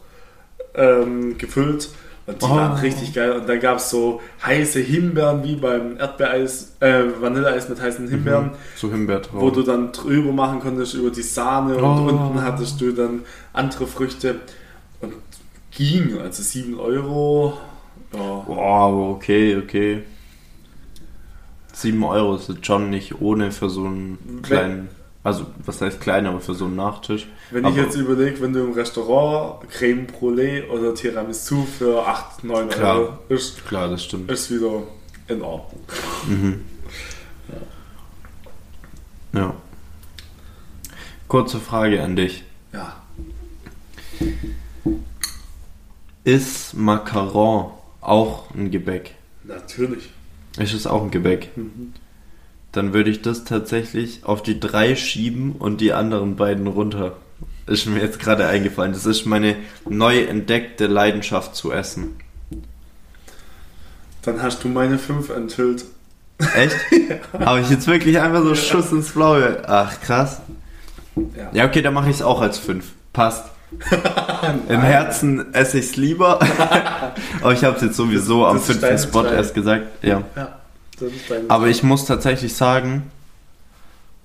ähm, 0.75 1.37
gefüllt. 1.37 1.89
Und 2.25 2.41
die 2.41 2.45
Oh. 2.45 2.51
waren 2.55 2.79
richtig 2.79 3.13
geil. 3.13 3.33
Und 3.33 3.49
dann 3.49 3.59
gab 3.59 3.77
es 3.77 3.89
so 3.89 4.21
heiße 4.45 4.79
Himbeeren 4.79 5.43
wie 5.43 5.55
beim 5.57 5.97
Erdbeereis, 5.97 6.75
äh, 6.79 7.03
Vanilleeis 7.19 7.67
mit 7.69 7.81
heißen 7.81 8.07
Himbeeren 8.07 8.51
So 8.77 8.89
Himbeertraum. 8.89 9.41
wo 9.41 9.49
du 9.49 9.61
dann 9.61 9.91
drüber 9.91 10.31
machen 10.31 10.61
konntest 10.61 10.93
über 10.93 11.09
die 11.11 11.21
Sahne 11.21 11.75
und 11.75 11.83
Oh. 11.83 12.07
unten 12.09 12.41
hattest 12.41 12.79
du 12.79 12.91
dann 12.93 13.23
andere 13.51 13.85
Früchte 13.87 14.35
und 15.01 15.13
ging, 15.71 16.17
also 16.19 16.41
7 16.41 16.79
Euro. 16.79 17.57
Ja. 18.13 18.43
Wow, 18.47 19.15
okay, 19.17 19.57
okay. 19.57 20.03
7 21.73 22.03
Euro 22.03 22.35
ist 22.35 22.49
jetzt 22.49 22.65
schon 22.65 22.89
nicht 22.89 23.19
ohne 23.21 23.51
für 23.51 23.69
so 23.69 23.85
einen 23.85 24.41
kleinen, 24.43 24.89
also 25.23 25.45
was 25.65 25.81
heißt 25.81 25.99
klein, 25.99 26.25
aber 26.27 26.39
für 26.39 26.53
so 26.53 26.65
einen 26.65 26.75
Nachtisch. 26.75 27.27
Wenn 27.51 27.65
ich 27.65 27.71
Aber- 27.73 27.81
jetzt 27.81 27.95
überlege, 27.95 28.39
wenn 28.41 28.53
du 28.53 28.59
im 28.63 28.73
Restaurant 28.73 29.67
Creme 29.69 30.05
Brûlée 30.07 30.67
oder 30.69 30.93
Tiramisu 30.93 31.63
für 31.65 32.05
8, 32.07 32.43
9 32.43 32.69
Klar. 32.69 32.95
Euro 32.97 33.13
ist, 33.29 33.65
Klar, 33.65 33.89
das 33.89 34.03
stimmt. 34.05 34.31
ist 34.31 34.51
wieder 34.51 34.83
in 35.27 35.41
Ordnung. 35.41 35.81
Mhm. 36.27 36.61
Ja. 39.33 39.53
Kurze 41.27 41.59
Frage 41.59 42.03
an 42.03 42.15
dich. 42.15 42.43
Ja. 42.71 42.95
Ist 46.23 46.75
Macaron 46.75 47.71
auch 48.01 48.51
ein 48.53 48.69
Gebäck? 48.69 49.15
Natürlich. 49.43 50.09
Ist 50.57 50.73
es 50.73 50.87
auch 50.87 51.03
ein 51.03 51.11
Gebäck? 51.11 51.49
Dann 52.71 52.93
würde 52.93 53.09
ich 53.09 53.21
das 53.21 53.43
tatsächlich 53.43 54.23
auf 54.23 54.43
die 54.43 54.59
drei 54.59 54.95
schieben 54.95 55.53
und 55.53 55.81
die 55.81 55.93
anderen 55.93 56.35
beiden 56.35 56.67
runter. 56.67 57.17
Ist 57.65 57.85
mir 57.85 58.01
jetzt 58.01 58.19
gerade 58.19 58.47
eingefallen. 58.47 58.93
Das 58.93 59.05
ist 59.05 59.25
meine 59.25 59.55
neu 59.87 60.19
entdeckte 60.23 60.87
Leidenschaft 60.87 61.55
zu 61.55 61.71
essen. 61.71 62.15
Dann 64.23 64.41
hast 64.41 64.63
du 64.63 64.69
meine 64.69 64.97
5 64.97 65.29
enthüllt. 65.29 65.85
Echt? 66.55 66.75
Habe 67.39 67.61
ich 67.61 67.69
jetzt 67.69 67.87
wirklich 67.87 68.19
einfach 68.19 68.43
so 68.43 68.55
Schuss 68.55 68.91
ins 68.91 69.11
Blaue? 69.11 69.61
Ach, 69.67 69.99
krass. 70.01 70.41
Ja. 71.15 71.49
Ja, 71.53 71.65
okay, 71.65 71.81
dann 71.81 71.93
mache 71.93 72.09
ich 72.09 72.17
es 72.17 72.21
auch 72.21 72.41
als 72.41 72.57
5. 72.57 72.85
Passt. 73.11 73.52
Im 74.69 74.81
Herzen 74.81 75.53
esse 75.53 75.79
ich 75.79 75.85
es 75.85 75.95
lieber. 75.95 76.39
Aber 77.41 77.53
ich 77.53 77.63
habe 77.63 77.75
es 77.77 77.81
jetzt 77.81 77.95
sowieso 77.95 78.45
am 78.45 78.57
Das 78.57 78.65
fünften 78.67 78.97
Spot 78.97 79.23
drei. 79.23 79.35
erst 79.35 79.53
gesagt. 79.53 79.85
Ja. 80.03 80.23
ja. 80.35 80.59
Aber 81.49 81.67
ich 81.67 81.83
muss 81.83 82.05
tatsächlich 82.05 82.55
sagen, 82.55 83.11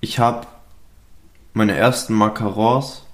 ich 0.01 0.19
habe 0.19 0.47
meine 1.55 1.75
ersten 1.77 2.15
Macarons 2.15 3.05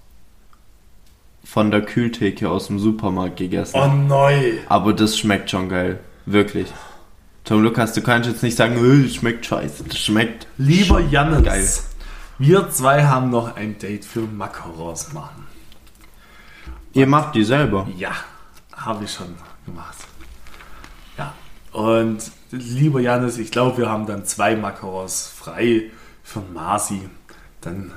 von 1.44 1.70
der 1.70 1.82
Kühltheke 1.82 2.50
aus 2.50 2.66
dem 2.66 2.78
Supermarkt 2.78 3.36
gegessen. 3.36 3.76
Oh, 3.80 3.86
neu. 3.86 4.52
Aber 4.68 4.92
das 4.92 5.18
schmeckt 5.18 5.50
schon 5.50 5.68
geil. 5.68 6.00
Wirklich. 6.26 6.72
Tom 7.44 7.62
Lukas, 7.62 7.92
du 7.92 8.00
kannst 8.02 8.28
jetzt 8.28 8.42
nicht 8.42 8.56
sagen, 8.56 8.76
"Äh, 8.76 9.04
das 9.04 9.14
schmeckt 9.14 9.44
scheiße. 9.46 9.84
Das 9.84 9.98
schmeckt. 9.98 10.46
Lieber 10.56 11.00
Jannes, 11.00 11.42
Geil. 11.44 11.68
wir 12.38 12.70
zwei 12.70 13.04
haben 13.04 13.30
noch 13.30 13.54
ein 13.56 13.78
Date 13.78 14.04
für 14.06 14.20
Macarons 14.20 15.12
machen. 15.12 15.43
Ihr 16.94 17.08
macht 17.08 17.34
die 17.34 17.42
selber. 17.42 17.86
Ja, 17.96 18.12
habe 18.76 19.04
ich 19.04 19.12
schon 19.12 19.34
gemacht. 19.66 19.96
Ja, 21.18 21.34
und 21.72 22.30
lieber 22.52 23.00
Janis, 23.00 23.36
ich 23.38 23.50
glaube, 23.50 23.78
wir 23.78 23.88
haben 23.90 24.06
dann 24.06 24.24
zwei 24.24 24.54
Macarons 24.54 25.26
frei 25.36 25.90
für 26.22 26.40
Masi. 26.40 27.08
Dann 27.60 27.90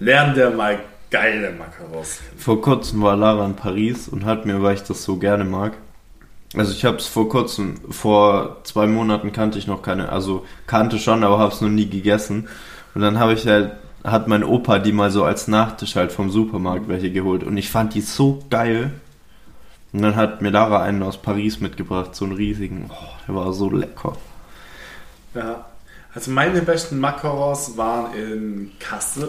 lernt 0.00 0.36
der 0.36 0.50
mal 0.50 0.80
geile 1.10 1.52
Macarons. 1.52 2.18
Vor 2.36 2.60
kurzem 2.60 3.02
war 3.02 3.16
Lara 3.16 3.46
in 3.46 3.54
Paris 3.54 4.08
und 4.08 4.24
hat 4.24 4.46
mir, 4.46 4.62
weil 4.62 4.74
ich 4.74 4.82
das 4.82 5.04
so 5.04 5.16
gerne 5.16 5.44
mag. 5.44 5.74
Also 6.54 6.72
ich 6.72 6.84
habe 6.84 6.96
es 6.96 7.06
vor 7.06 7.28
kurzem, 7.28 7.76
vor 7.90 8.64
zwei 8.64 8.86
Monaten 8.86 9.32
kannte 9.32 9.58
ich 9.58 9.66
noch 9.66 9.82
keine, 9.82 10.08
also 10.08 10.44
kannte 10.66 10.98
schon, 10.98 11.22
aber 11.22 11.38
habe 11.38 11.52
es 11.52 11.60
noch 11.60 11.68
nie 11.68 11.88
gegessen. 11.88 12.48
Und 12.94 13.02
dann 13.02 13.18
habe 13.18 13.34
ich 13.34 13.46
halt, 13.46 13.72
hat 14.06 14.28
mein 14.28 14.44
Opa 14.44 14.78
die 14.78 14.92
mal 14.92 15.10
so 15.10 15.24
als 15.24 15.48
Nachtisch 15.48 15.96
halt 15.96 16.12
vom 16.12 16.30
Supermarkt 16.30 16.88
welche 16.88 17.10
geholt 17.10 17.44
und 17.44 17.56
ich 17.56 17.70
fand 17.70 17.94
die 17.94 18.00
so 18.00 18.42
geil. 18.50 18.92
Und 19.92 20.02
dann 20.02 20.16
hat 20.16 20.42
mir 20.42 20.50
Lara 20.50 20.82
einen 20.82 21.02
aus 21.02 21.20
Paris 21.20 21.60
mitgebracht, 21.60 22.14
so 22.14 22.24
einen 22.24 22.34
riesigen. 22.34 22.90
Oh, 22.90 23.08
der 23.26 23.34
war 23.34 23.52
so 23.52 23.70
lecker. 23.70 24.16
Ja, 25.34 25.66
also 26.14 26.30
meine 26.30 26.62
besten 26.62 26.98
Macarons 26.98 27.76
waren 27.76 28.14
in 28.14 28.72
Kassel. 28.78 29.28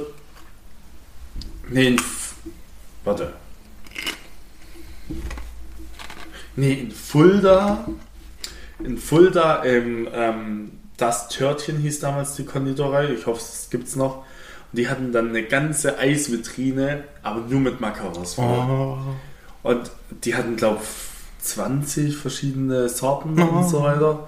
Nee, 1.70 1.88
in. 1.88 1.96
F 1.96 2.36
Warte. 3.04 3.34
Nee, 6.56 6.74
in 6.74 6.92
Fulda. 6.92 7.88
In 8.84 8.98
Fulda 8.98 9.64
im. 9.64 10.08
Ähm, 10.12 10.72
das 10.98 11.30
Törtchen 11.30 11.78
hieß 11.78 12.00
damals 12.00 12.36
die 12.36 12.46
Konditorei. 12.46 13.14
Ich 13.14 13.26
hoffe, 13.28 13.40
es 13.40 13.70
gibt's 13.70 13.96
noch. 13.96 14.26
Und 14.72 14.78
die 14.80 14.90
hatten 14.90 15.12
dann 15.12 15.30
eine 15.30 15.44
ganze 15.44 15.98
Eisvitrine, 15.98 17.04
aber 17.24 17.42
nur 17.42 17.60
mit 17.60 17.80
Macarons. 17.82 18.34
voll. 18.36 18.46
Oh. 18.46 18.98
Und 19.64 19.92
die 20.24 20.36
hatten, 20.36 20.56
glaube 20.56 20.80
ich, 20.84 21.46
20 21.46 22.16
verschiedene 22.18 22.90
Sorten 22.90 23.40
Oh. 23.42 23.58
und 23.60 23.70
so 23.70 23.84
weiter. 23.84 24.28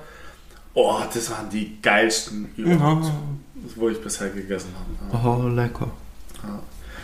Oh, 0.73 0.99
das 1.13 1.29
waren 1.31 1.49
die 1.49 1.81
geilsten 1.81 2.49
überhaupt, 2.55 3.05
Oh, 3.05 3.69
wo 3.75 3.89
ich 3.89 4.01
bisher 4.01 4.29
gegessen 4.29 4.69
habe. 5.11 5.23
Ja. 5.23 5.29
oh, 5.37 5.47
lecker. 5.49 5.89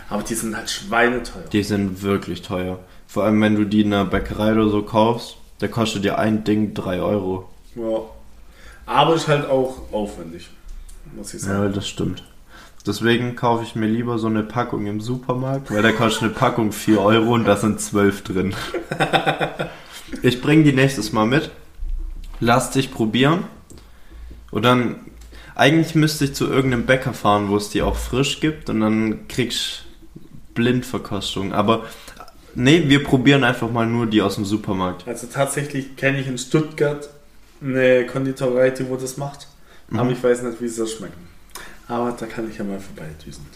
Aber 0.08 0.22
die 0.22 0.34
sind 0.34 0.56
halt 0.56 0.70
schweineteuer. 0.70 1.42
Die 1.52 1.62
sind 1.64 2.00
wirklich 2.02 2.40
teuer. 2.42 2.78
Vor 3.08 3.24
allem, 3.24 3.40
wenn 3.42 3.56
du 3.56 3.64
die 3.64 3.80
in 3.82 3.92
einer 3.92 4.04
Bäckerei 4.04 4.52
oder 4.52 4.68
so 4.70 4.82
kaufst, 4.82 5.36
da 5.58 5.68
kostet 5.68 6.04
dir 6.04 6.18
ein 6.18 6.44
Ding 6.44 6.74
3 6.74 7.00
Euro. 7.00 7.48
Ja. 7.74 8.00
Aber 8.86 9.14
ist 9.16 9.26
halt 9.28 9.48
auch 9.48 9.92
aufwendig, 9.92 10.48
muss 11.16 11.34
ich 11.34 11.42
Ja, 11.42 11.48
sagen. 11.48 11.72
das 11.74 11.88
stimmt. 11.88 12.22
Deswegen 12.86 13.34
kaufe 13.34 13.64
ich 13.64 13.74
mir 13.74 13.86
lieber 13.86 14.18
so 14.18 14.28
eine 14.28 14.42
Packung 14.42 14.86
im 14.86 15.00
Supermarkt, 15.00 15.70
weil 15.70 15.82
da 15.82 15.92
kostet 15.92 16.22
eine 16.22 16.32
Packung 16.32 16.72
4 16.72 17.00
Euro 17.00 17.34
und 17.34 17.44
da 17.44 17.56
sind 17.56 17.80
12 17.80 18.22
drin. 18.22 18.54
Ich 20.22 20.40
bringe 20.40 20.64
die 20.64 20.72
nächstes 20.72 21.12
Mal 21.12 21.26
mit. 21.26 21.50
Lass 22.40 22.70
dich 22.70 22.92
probieren. 22.92 23.44
Und 24.50 24.64
dann, 24.64 25.00
eigentlich 25.54 25.94
müsste 25.94 26.26
ich 26.26 26.34
zu 26.34 26.46
irgendeinem 26.46 26.86
Bäcker 26.86 27.12
fahren, 27.12 27.48
wo 27.48 27.56
es 27.56 27.70
die 27.70 27.82
auch 27.82 27.96
frisch 27.96 28.40
gibt 28.40 28.70
und 28.70 28.80
dann 28.80 29.28
kriegst 29.28 29.84
Blindverkostung. 30.54 31.52
Aber 31.52 31.84
nee, 32.54 32.84
wir 32.86 33.02
probieren 33.02 33.44
einfach 33.44 33.70
mal 33.70 33.86
nur 33.86 34.06
die 34.06 34.22
aus 34.22 34.36
dem 34.36 34.44
Supermarkt. 34.44 35.06
Also 35.08 35.26
tatsächlich 35.26 35.96
kenne 35.96 36.20
ich 36.20 36.28
in 36.28 36.38
Stuttgart 36.38 37.08
eine 37.60 38.06
Konditorei, 38.06 38.70
die 38.70 38.88
wo 38.88 38.96
das 38.96 39.16
macht. 39.16 39.48
Mhm. 39.88 39.98
Aber 39.98 40.10
ich 40.10 40.22
weiß 40.22 40.42
nicht, 40.42 40.60
wie 40.60 40.68
sie 40.68 40.82
das 40.82 40.92
schmecken. 40.92 41.35
Aber 41.88 42.12
da 42.18 42.26
kann 42.26 42.50
ich 42.50 42.58
ja 42.58 42.64
mal 42.64 42.80
vorbeidüsen. 42.80 43.46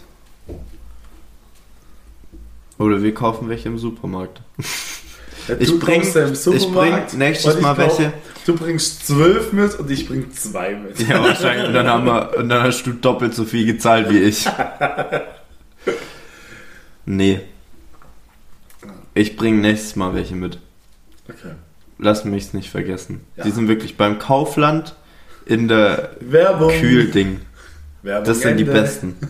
Oder 2.77 3.01
wir 3.03 3.13
kaufen 3.13 3.49
welche 3.49 3.69
im 3.69 3.77
Supermarkt. 3.77 4.41
Ja, 5.47 5.55
Ich 5.59 5.67
du 5.69 5.79
bring- 5.79 6.01
nächstes 6.01 7.61
Mal 7.61 7.77
welche. 7.77 8.13
Du 8.45 8.55
bringst 8.55 9.05
zwölf 9.05 9.53
mit 9.53 9.75
und 9.77 9.89
ich 9.91 10.07
bring 10.07 10.31
zwei 10.33 10.75
mit. 10.75 10.99
Ja, 11.07 11.21
wahrscheinlich. 11.21 11.67
Und 11.67 11.73
dann, 11.73 11.87
haben 11.87 12.05
wir, 12.05 12.37
und 12.37 12.49
dann 12.49 12.63
hast 12.63 12.83
du 12.83 12.93
doppelt 12.93 13.35
so 13.35 13.45
viel 13.45 13.65
gezahlt 13.65 14.09
wie 14.09 14.19
ich. 14.19 14.47
Nee. 17.03 17.41
Ich 19.15 19.35
bringe 19.35 19.57
nächstes 19.59 19.95
Mal 19.95 20.13
welche 20.13 20.35
mit. 20.35 20.59
Okay. 21.27 21.53
Lass 21.97 22.25
mich's 22.25 22.53
nicht 22.53 22.69
vergessen. 22.69 23.21
Ja. 23.35 23.43
Die 23.43 23.51
sind 23.51 23.67
wirklich 23.67 23.97
beim 23.97 24.19
Kaufland 24.19 24.95
in 25.45 25.67
der 25.67 26.11
Werbung. 26.19 26.71
Kühlding. 26.71 27.41
Werbung 28.03 28.25
Das 28.25 28.39
sind 28.41 28.57
die 28.57 28.63
Ende. 28.63 28.73
besten. 28.81 29.15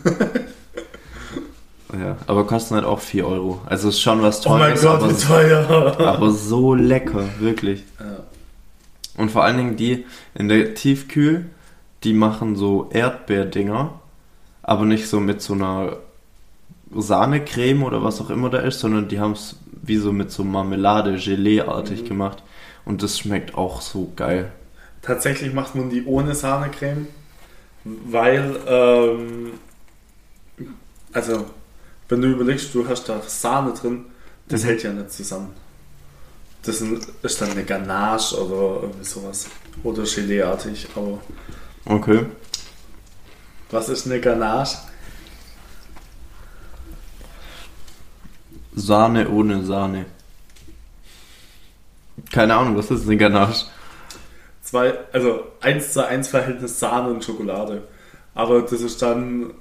ja, 1.94 2.18
aber 2.28 2.48
kosten 2.48 2.76
halt 2.76 2.86
auch 2.86 3.00
4 3.00 3.28
Euro. 3.28 3.62
Also 3.66 3.90
ist 3.90 4.02
schon 4.02 4.22
was 4.22 4.46
Oh 4.46 4.50
mein 4.52 4.76
Teures, 4.76 4.82
Gott, 4.82 5.02
wie 5.02 5.54
aber, 5.56 5.98
teuer. 5.98 6.08
aber 6.08 6.32
so 6.32 6.74
lecker, 6.74 7.26
wirklich. 7.40 7.84
Ja. 8.00 8.24
Und 9.18 9.30
vor 9.32 9.44
allen 9.44 9.58
Dingen 9.58 9.76
die 9.76 10.06
in 10.36 10.48
der 10.48 10.74
Tiefkühl, 10.74 11.48
die 12.04 12.14
machen 12.14 12.56
so 12.56 12.90
Erdbeerdinger, 12.92 14.00
aber 14.64 14.86
nicht 14.86 15.08
so 15.08 15.20
mit 15.20 15.42
so 15.42 15.54
einer 15.54 15.98
Sahnecreme 16.96 17.84
oder 17.84 18.04
was 18.04 18.22
auch 18.22 18.30
immer 18.30 18.50
da 18.50 18.60
ist, 18.60 18.80
sondern 18.80 19.08
die 19.10 19.20
haben 19.20 19.34
es 19.34 19.58
wie 19.84 19.98
so 19.98 20.14
mit 20.14 20.32
so 20.32 20.44
Marmelade, 20.44 21.18
Gelee-artig 21.18 22.04
Mhm. 22.04 22.08
gemacht. 22.08 22.44
Und 22.86 23.04
das 23.04 23.20
schmeckt 23.20 23.56
auch 23.56 23.82
so 23.82 24.12
geil. 24.16 24.52
Tatsächlich 25.02 25.54
macht 25.54 25.76
man 25.76 25.90
die 25.90 26.06
ohne 26.06 26.36
Sahnecreme, 26.36 27.08
weil, 27.84 28.60
ähm, 28.68 29.54
also, 31.14 31.46
wenn 32.10 32.22
du 32.22 32.28
überlegst, 32.30 32.74
du 32.74 32.88
hast 32.88 33.08
da 33.10 33.22
Sahne 33.22 33.74
drin, 33.74 34.06
das 34.48 34.64
Mhm. 34.64 34.68
hält 34.68 34.84
ja 34.84 34.94
nicht 34.94 35.12
zusammen. 35.12 35.54
Das 36.64 36.80
ist 36.82 37.42
dann 37.42 37.52
eine 37.52 37.64
Ganache 37.64 38.36
oder 38.46 38.84
irgendwie 38.84 39.04
sowas. 39.06 39.48
Oder 39.84 40.04
Geleeartig, 40.04 40.88
aber 40.96 41.20
Okay. 41.86 42.26
was 43.72 43.90
ist 43.90 44.06
eine 44.06 44.20
Ganache? 44.20 44.78
Sahne 48.76 49.28
ohne 49.30 49.64
Sahne. 49.66 50.06
Keine 52.32 52.56
Ahnung, 52.56 52.78
was 52.78 52.92
ist 52.92 53.04
eine 53.06 53.18
Ganache? 53.18 53.66
Zwei, 54.72 54.98
also 55.12 55.44
1 55.60 55.92
zu 55.92 56.08
1 56.08 56.30
Verhältnis 56.30 56.80
Sahne 56.80 57.10
und 57.10 57.26
Schokolade. 57.26 57.82
Aber 58.34 58.62
das 58.62 58.80
ist 58.80 59.02
dann 59.02 59.54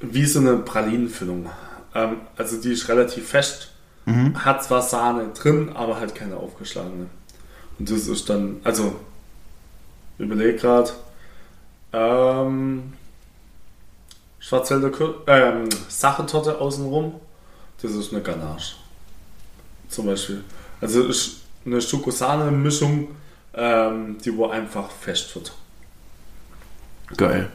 wie 0.00 0.26
so 0.26 0.40
eine 0.40 0.58
Pralinenfüllung. 0.58 1.48
Ähm, 1.94 2.16
also 2.36 2.60
die 2.60 2.72
ist 2.72 2.90
relativ 2.90 3.26
fest, 3.26 3.70
Mhm. 4.04 4.44
hat 4.44 4.62
zwar 4.62 4.82
Sahne 4.82 5.28
drin, 5.28 5.70
aber 5.74 5.98
halt 5.98 6.14
keine 6.14 6.36
aufgeschlagene. 6.36 7.06
Und 7.78 7.90
das 7.90 8.06
ist 8.06 8.28
dann, 8.28 8.60
also 8.64 8.94
überleg 10.18 10.60
gerade, 10.60 10.90
ähm, 11.94 12.92
Schwarzwälder 14.40 14.90
ähm, 15.26 15.70
Sachertorte 15.88 16.60
außenrum, 16.60 17.18
das 17.80 17.92
ist 17.92 18.12
eine 18.12 18.20
Ganache. 18.22 18.74
Zum 19.88 20.04
Beispiel. 20.04 20.44
Also 20.82 21.04
ist 21.04 21.41
eine 21.64 21.80
Schoko-Sahne-Mischung, 21.80 23.08
ähm, 23.54 24.18
die 24.24 24.36
wo 24.36 24.46
einfach 24.46 24.90
fest 24.90 25.34
wird. 25.34 25.52
Geil. 27.16 27.50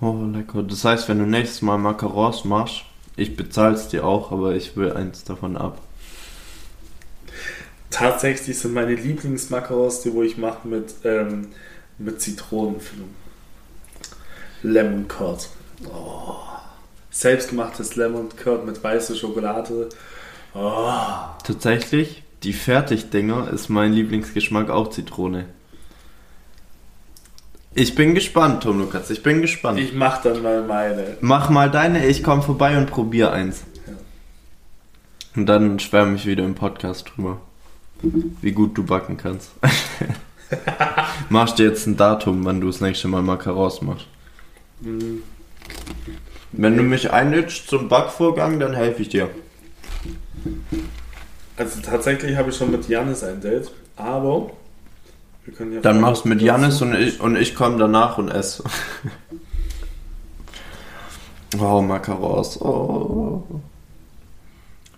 Oh, 0.00 0.24
lecker. 0.32 0.62
Das 0.62 0.84
heißt, 0.84 1.08
wenn 1.08 1.18
du 1.18 1.26
nächstes 1.26 1.62
Mal 1.62 1.78
Macarons 1.78 2.44
machst, 2.44 2.84
ich 3.16 3.36
bezahl's 3.36 3.88
dir 3.88 4.04
auch, 4.04 4.30
aber 4.30 4.54
ich 4.54 4.76
will 4.76 4.92
eins 4.92 5.24
davon 5.24 5.56
ab. 5.56 5.80
Tatsächlich 7.90 8.58
sind 8.58 8.74
meine 8.74 8.94
Lieblingsmacarons, 8.94 10.02
die 10.02 10.12
wo 10.12 10.22
ich 10.22 10.36
mache 10.36 10.68
mit, 10.68 10.94
ähm, 11.04 11.48
mit 11.98 12.20
Zitronenfüllung. 12.20 13.08
Lemon 14.62 15.08
Curd. 15.08 15.48
Oh. 15.86 16.36
Selbstgemachtes 17.10 17.96
Lemon 17.96 18.28
Curd 18.36 18.66
mit 18.66 18.82
weißer 18.82 19.14
Schokolade. 19.14 19.88
Oh. 20.54 20.90
Tatsächlich, 21.44 22.22
die 22.42 22.52
Fertigdinger 22.52 23.50
ist 23.50 23.68
mein 23.68 23.92
Lieblingsgeschmack 23.92 24.70
auch 24.70 24.90
Zitrone. 24.90 25.46
Ich 27.74 27.94
bin 27.94 28.14
gespannt, 28.14 28.62
Tom 28.62 28.78
Lukas, 28.78 29.10
ich 29.10 29.22
bin 29.22 29.42
gespannt. 29.42 29.78
Ich 29.78 29.92
mach 29.92 30.22
dann 30.22 30.42
mal 30.42 30.62
meine. 30.62 31.18
Mach 31.20 31.50
mal 31.50 31.70
deine, 31.70 32.06
ich 32.06 32.22
komm 32.22 32.42
vorbei 32.42 32.78
und 32.78 32.86
probier 32.90 33.32
eins. 33.32 33.64
Ja. 33.86 33.92
Und 35.36 35.46
dann 35.46 35.78
schwärme 35.78 36.16
ich 36.16 36.24
wieder 36.24 36.42
im 36.44 36.54
Podcast 36.54 37.12
drüber, 37.14 37.38
wie 38.40 38.52
gut 38.52 38.78
du 38.78 38.84
backen 38.84 39.18
kannst. 39.18 39.50
Machst 41.28 41.58
dir 41.58 41.66
jetzt 41.66 41.86
ein 41.86 41.96
Datum, 41.98 42.44
wann 42.44 42.60
du 42.60 42.68
das 42.68 42.80
nächste 42.80 43.08
Mal 43.08 43.20
Macarons 43.22 43.82
machst. 43.82 44.06
Mm, 44.80 45.16
Wenn 46.52 46.76
du 46.76 46.82
mich 46.82 47.10
einlädst 47.12 47.68
zum 47.68 47.88
Backvorgang, 47.88 48.58
dann 48.58 48.72
helfe 48.74 49.02
ich 49.02 49.08
dir. 49.10 49.28
Also 51.56 51.80
tatsächlich 51.80 52.36
habe 52.36 52.50
ich 52.50 52.56
schon 52.56 52.70
mit 52.70 52.88
Janis 52.88 53.24
ein 53.24 53.40
Date, 53.40 53.70
aber 53.96 54.50
wir 55.44 55.54
können 55.54 55.72
ja 55.72 55.80
Dann 55.80 56.00
machst 56.00 56.24
du 56.24 56.28
mit 56.28 56.42
Janis 56.42 56.82
und 56.82 56.94
ich, 56.94 57.20
und 57.20 57.36
ich 57.36 57.54
komme 57.54 57.78
danach 57.78 58.18
und 58.18 58.28
esse. 58.28 58.62
Oh, 61.58 61.80
Macarons. 61.80 62.60
Oh. 62.60 63.42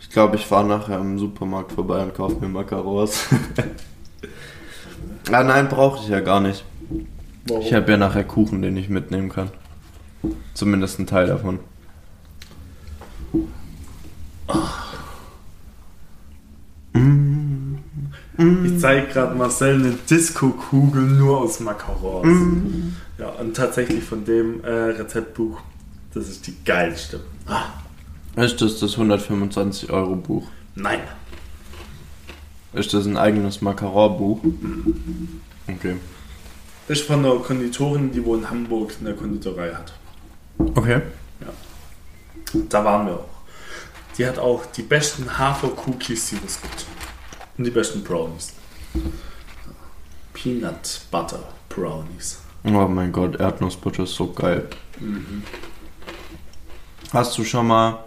Ich 0.01 0.11
glaube, 0.11 0.37
ich 0.37 0.47
fahre 0.47 0.67
nachher 0.67 0.99
im 0.99 1.19
Supermarkt 1.19 1.73
vorbei 1.73 2.03
und 2.03 2.15
kaufe 2.15 2.37
mir 2.41 2.49
Macarons. 2.49 3.27
ah, 5.31 5.45
nein, 5.45 5.69
brauche 5.69 6.03
ich 6.03 6.09
ja 6.09 6.21
gar 6.21 6.41
nicht. 6.41 6.65
Warum? 7.47 7.63
Ich 7.63 7.73
habe 7.73 7.91
ja 7.91 7.97
nachher 7.97 8.25
Kuchen, 8.25 8.63
den 8.63 8.77
ich 8.77 8.89
mitnehmen 8.89 9.29
kann. 9.29 9.51
Zumindest 10.55 10.99
ein 10.99 11.07
Teil 11.07 11.27
davon. 11.27 11.61
Ich 18.39 18.79
zeige 18.81 19.09
gerade 19.09 19.35
Marcel 19.35 19.75
eine 19.75 19.93
Disco-Kugel 20.09 21.03
nur 21.03 21.39
aus 21.41 21.59
Macarons. 21.61 22.27
Mm. 22.27 22.93
Ja, 23.19 23.31
und 23.31 23.57
tatsächlich 23.57 24.05
von 24.05 24.25
dem 24.25 24.63
äh, 24.63 24.69
Rezeptbuch, 24.71 25.61
das 26.15 26.29
ist 26.29 26.47
die 26.47 26.55
geilste. 26.65 27.21
Ah, 27.47 27.65
Ist 28.37 28.61
das 28.61 28.79
das 28.79 28.93
125 28.93 29.91
Euro 29.91 30.15
Buch? 30.17 30.47
nein. 30.77 31.01
Ist 32.75 32.93
das 32.95 33.07
ein 33.07 33.17
eigenes 33.17 33.63
Macaron-Buch? 33.63 34.41
Okay. 35.67 35.97
Das 36.87 36.99
ist 36.99 37.07
von 37.07 37.25
einer 37.25 37.35
Konditorin, 37.37 38.13
die 38.13 38.23
wohl 38.25 38.39
in 38.39 38.49
Hamburg 38.51 38.93
eine 39.01 39.15
Konditorei 39.15 39.73
hat. 39.73 39.95
Okay. 40.59 41.01
Da 42.69 42.85
waren 42.85 43.07
wir 43.07 43.15
auch. 43.15 43.38
Die 44.19 44.27
hat 44.27 44.39
auch 44.39 44.66
die 44.66 44.83
besten 44.83 45.39
Hafer-Cookies, 45.39 46.31
die 46.31 46.41
es 46.45 46.61
gibt. 46.61 46.87
Und 47.57 47.64
die 47.64 47.71
besten 47.71 48.03
Brownies. 48.03 48.53
Peanut 50.35 51.03
Butter 51.11 51.43
Brownies. 51.69 52.41
Oh 52.64 52.71
mein 52.89 53.12
Gott, 53.12 53.37
Erdnussbutter 53.37 54.03
ist 54.03 54.14
so 54.14 54.33
geil. 54.33 54.69
Hast 57.12 57.39
du 57.39 57.45
schon 57.45 57.69
mal 57.69 58.05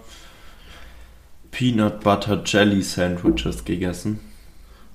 Peanut 1.51 2.01
Butter 2.01 2.41
Jelly 2.45 2.82
Sandwiches 2.82 3.64
gegessen? 3.64 4.20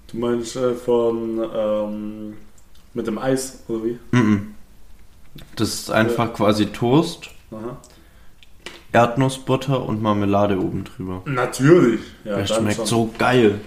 Du 0.09 0.19
meinst 0.19 0.55
äh, 0.57 0.75
von 0.75 1.43
ähm, 1.55 2.37
mit 2.95 3.07
dem 3.07 3.19
Eis, 3.19 3.65
oder 3.69 3.85
wie? 3.85 3.99
Mhm. 4.13 4.55
Das 5.57 5.75
ist 5.75 5.91
einfach 5.91 6.33
quasi 6.33 6.67
Toast, 6.67 7.31
Aha. 7.51 7.77
Erdnussbutter 8.97 9.85
und 9.85 10.01
Marmelade 10.01 10.59
oben 10.59 10.85
drüber. 10.85 11.21
Natürlich. 11.27 12.01
Ja, 12.25 12.37
dann 12.39 12.47
schmeckt 12.47 12.77
schon. 12.77 12.87
so 12.87 13.11
geil. 13.19 13.61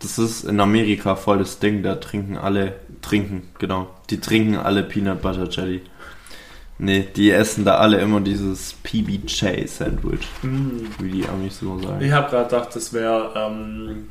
Das 0.00 0.18
ist 0.18 0.44
in 0.44 0.60
Amerika 0.60 1.16
voll 1.16 1.38
das 1.38 1.60
Ding, 1.60 1.82
da 1.82 1.94
trinken 1.94 2.36
alle, 2.36 2.74
trinken, 3.00 3.48
genau. 3.58 3.88
Die 4.10 4.20
trinken 4.20 4.56
alle 4.56 4.82
Peanut 4.82 5.22
Butter 5.22 5.48
Jelly. 5.48 5.80
Nee, 6.76 7.08
die 7.16 7.30
essen 7.30 7.64
da 7.64 7.76
alle 7.76 8.00
immer 8.00 8.20
dieses 8.20 8.74
PBJ 8.82 9.66
Sandwich, 9.66 10.26
Mm. 10.42 10.88
wie 10.98 11.10
die 11.10 11.26
Amis 11.28 11.60
so 11.60 11.78
sagen. 11.80 12.04
Ich 12.04 12.12
habe 12.12 12.28
gerade 12.30 12.50
gedacht, 12.50 12.76
das 12.76 12.92
wäre. 12.92 13.32
Ähm, 13.34 14.08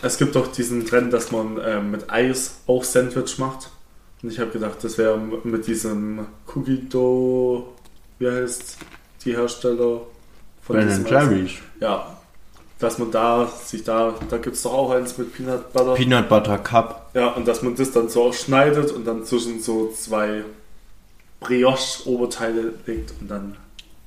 es 0.00 0.16
gibt 0.16 0.36
doch 0.36 0.46
diesen 0.52 0.86
Trend, 0.86 1.12
dass 1.12 1.32
man 1.32 1.58
ähm, 1.62 1.90
mit 1.90 2.10
Eis 2.10 2.60
auch 2.66 2.82
Sandwich 2.84 3.38
macht. 3.38 3.70
Und 4.22 4.30
ich 4.32 4.38
habe 4.38 4.50
gedacht, 4.52 4.76
das 4.82 4.96
wäre 4.96 5.18
mit 5.18 5.66
diesem 5.66 6.20
Cookie 6.54 6.88
Dough, 6.88 7.73
wie 8.18 8.30
heißt 8.30 8.78
die 9.24 9.32
Hersteller 9.36 10.00
von 10.62 10.76
Ben 10.76 10.88
diesem? 10.88 11.06
Jerry's. 11.06 11.52
Ja, 11.80 12.16
dass 12.78 12.98
man 12.98 13.10
da 13.10 13.46
sich 13.46 13.84
da, 13.84 14.14
da 14.28 14.36
gibt 14.38 14.56
es 14.56 14.62
doch 14.62 14.72
auch 14.72 14.90
eins 14.90 15.16
mit 15.16 15.34
Peanut 15.34 15.72
Butter. 15.72 15.94
Peanut 15.94 16.28
Butter 16.28 16.58
Cup. 16.58 17.10
ja, 17.14 17.28
und 17.28 17.46
dass 17.48 17.62
man 17.62 17.76
das 17.76 17.92
dann 17.92 18.08
so 18.08 18.32
schneidet 18.32 18.90
und 18.92 19.06
dann 19.06 19.24
zwischen 19.24 19.60
so 19.60 19.92
zwei 19.92 20.44
Brioche-Oberteile 21.40 22.72
legt 22.86 23.14
und 23.20 23.30
dann. 23.30 23.56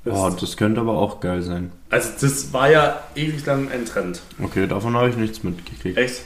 Oh, 0.05 0.27
isst. 0.27 0.41
das 0.41 0.57
könnte 0.57 0.79
aber 0.81 0.93
auch 0.97 1.19
geil 1.19 1.41
sein. 1.41 1.71
also, 1.89 2.09
das 2.21 2.53
war 2.53 2.69
ja 2.71 3.03
ewig 3.15 3.45
lang 3.45 3.69
ein 3.71 3.85
Trend. 3.85 4.21
Okay, 4.41 4.67
davon 4.67 4.95
habe 4.95 5.09
ich 5.09 5.17
nichts 5.17 5.43
mitgekriegt. 5.43 5.97
Echt? 5.97 6.21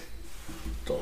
Doch. 0.85 0.99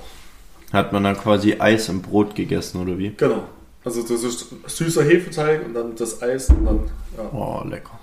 Hat 0.72 0.94
man 0.94 1.04
dann 1.04 1.18
quasi 1.18 1.58
Eis 1.60 1.90
im 1.90 2.02
Brot 2.02 2.36
gegessen 2.36 2.82
oder 2.82 2.98
wie? 2.98 3.14
Genau. 3.18 3.44
Also 3.84 4.02
das 4.04 4.24
ist 4.24 4.48
süßer 4.68 5.04
Hefeteig 5.04 5.66
und 5.66 5.74
dann 5.74 5.96
das 5.96 6.22
Eis 6.22 6.50
und 6.50 6.66
dann. 6.66 6.92
Ja. 7.18 7.30
Oh, 7.32 7.64
lecker. 7.66 7.98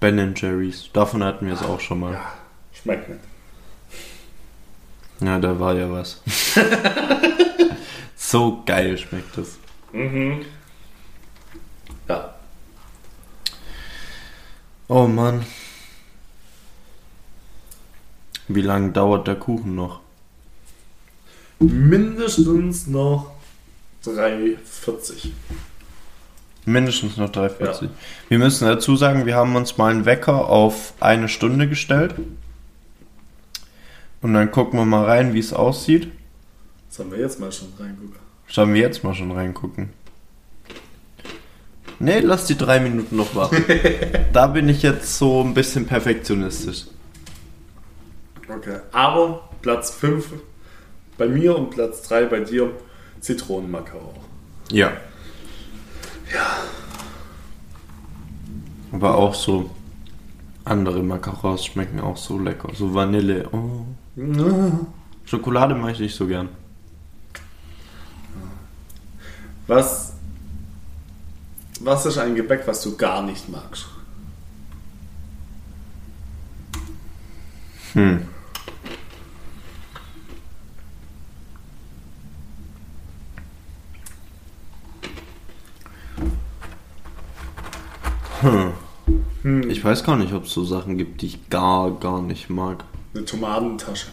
Ben 0.00 0.34
Jerry's. 0.34 0.90
Davon 0.92 1.22
hatten 1.24 1.46
wir 1.46 1.54
es 1.54 1.62
auch 1.62 1.80
schon 1.80 2.00
mal. 2.00 2.12
ja, 2.14 2.32
schmeckt 2.72 3.08
nicht. 3.08 3.20
Ja, 5.20 5.38
da 5.38 5.58
war 5.58 5.74
ja 5.74 5.90
was. 5.90 6.22
so 8.16 8.62
geil 8.64 8.96
schmeckt 8.98 9.36
das. 9.36 9.56
Mhm. 9.92 10.44
Ja. 12.08 12.34
Oh 14.86 15.06
Mann. 15.06 15.44
Wie 18.46 18.62
lange 18.62 18.92
dauert 18.92 19.26
der 19.26 19.36
Kuchen 19.36 19.74
noch? 19.74 20.00
Mindestens 21.60 22.86
noch 22.86 23.32
3,40. 24.04 25.30
Mindestens 26.64 27.16
noch 27.16 27.30
3,40. 27.30 27.88
Wir 28.28 28.38
müssen 28.38 28.66
dazu 28.66 28.96
sagen, 28.96 29.26
wir 29.26 29.34
haben 29.34 29.56
uns 29.56 29.76
mal 29.76 29.90
einen 29.90 30.04
Wecker 30.04 30.48
auf 30.48 30.94
eine 31.00 31.28
Stunde 31.28 31.68
gestellt. 31.68 32.14
Und 34.20 34.34
dann 34.34 34.50
gucken 34.50 34.78
wir 34.78 34.84
mal 34.84 35.04
rein, 35.04 35.34
wie 35.34 35.38
es 35.38 35.52
aussieht. 35.52 36.10
Sollen 36.88 37.10
wir 37.10 37.18
jetzt 37.18 37.40
mal 37.40 37.52
schon 37.52 37.68
reingucken? 37.78 38.16
Schauen 38.46 38.74
wir 38.74 38.80
jetzt 38.80 39.04
mal 39.04 39.14
schon 39.14 39.30
reingucken. 39.30 39.90
Nee, 42.00 42.20
lass 42.20 42.46
die 42.46 42.56
drei 42.56 42.78
Minuten 42.78 43.16
noch 43.16 43.34
warten. 43.34 43.64
da 44.32 44.46
bin 44.46 44.68
ich 44.68 44.82
jetzt 44.82 45.18
so 45.18 45.42
ein 45.42 45.54
bisschen 45.54 45.86
perfektionistisch. 45.86 46.84
Okay. 48.48 48.78
Aber 48.92 49.48
Platz 49.62 49.90
5 49.90 50.26
bei 51.18 51.26
mir 51.26 51.56
und 51.58 51.70
Platz 51.70 52.02
3 52.02 52.26
bei 52.26 52.40
dir 52.40 52.70
Zitronenmakao. 53.20 54.14
Ja. 54.70 54.92
Ja. 56.32 56.56
Aber 58.92 59.16
auch 59.16 59.34
so 59.34 59.70
andere 60.64 61.02
Macarons 61.02 61.64
schmecken 61.64 62.00
auch 62.00 62.16
so 62.16 62.38
lecker. 62.38 62.70
So 62.74 62.94
Vanille. 62.94 63.48
Oh. 63.52 63.84
Schokolade 65.24 65.74
mache 65.74 65.92
ich 65.92 66.00
nicht 66.00 66.14
so 66.14 66.26
gern. 66.26 66.48
Was, 69.66 70.14
was 71.80 72.06
ist 72.06 72.16
ein 72.16 72.34
Gebäck, 72.34 72.66
was 72.66 72.82
du 72.82 72.96
gar 72.96 73.22
nicht 73.22 73.48
magst? 73.48 73.86
Hm. 77.92 78.26
Hm. 88.52 88.72
Hm, 89.42 89.70
Ich 89.70 89.84
weiß 89.84 90.04
gar 90.04 90.16
nicht, 90.16 90.32
ob 90.32 90.44
es 90.44 90.52
so 90.52 90.64
Sachen 90.64 90.98
gibt, 90.98 91.22
die 91.22 91.26
ich 91.26 91.50
gar, 91.50 91.90
gar 91.92 92.22
nicht 92.22 92.50
mag. 92.50 92.84
eine 93.14 93.24
Tomatentasche. 93.24 94.08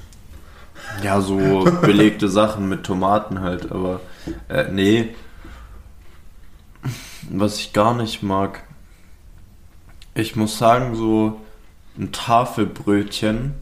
Ja, 1.03 1.21
so 1.21 1.63
belegte 1.81 2.27
Sachen 2.29 2.67
mit 2.69 2.83
Tomaten 2.83 3.39
halt, 3.41 3.71
aber 3.71 4.01
äh, 4.49 4.69
nee. 4.71 5.15
Was 7.29 7.57
ich 7.59 7.73
gar 7.73 7.95
nicht 7.95 8.21
mag, 8.21 8.61
ich 10.13 10.35
muss 10.35 10.57
sagen, 10.57 10.95
so 10.95 11.41
ein 11.97 12.11
Tafelbrötchen, 12.11 13.53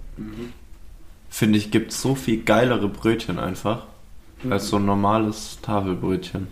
finde 1.30 1.57
ich, 1.57 1.71
gibt 1.71 1.91
so 1.93 2.15
viel 2.15 2.43
geilere 2.43 2.89
Brötchen 2.89 3.39
einfach, 3.39 3.84
als 4.49 4.67
so 4.67 4.78
ein 4.78 4.86
normales 4.86 5.59
Tafelbrötchen. 5.61 6.47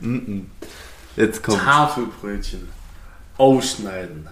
Mhm. 0.00 0.46
Jetzt 1.16 1.42
kommt. 1.42 1.58
Tafelbrötchen. 1.58 2.68
Ausschneiden. 3.36 4.28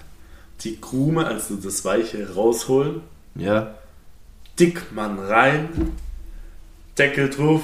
Die 0.60 0.80
Krume, 0.80 1.26
also 1.26 1.56
das 1.56 1.84
Weiche, 1.84 2.34
rausholen. 2.34 3.02
Ja, 3.34 3.74
Dickmann 4.58 5.18
rein. 5.18 5.92
Deckel 6.96 7.30
drauf. 7.30 7.62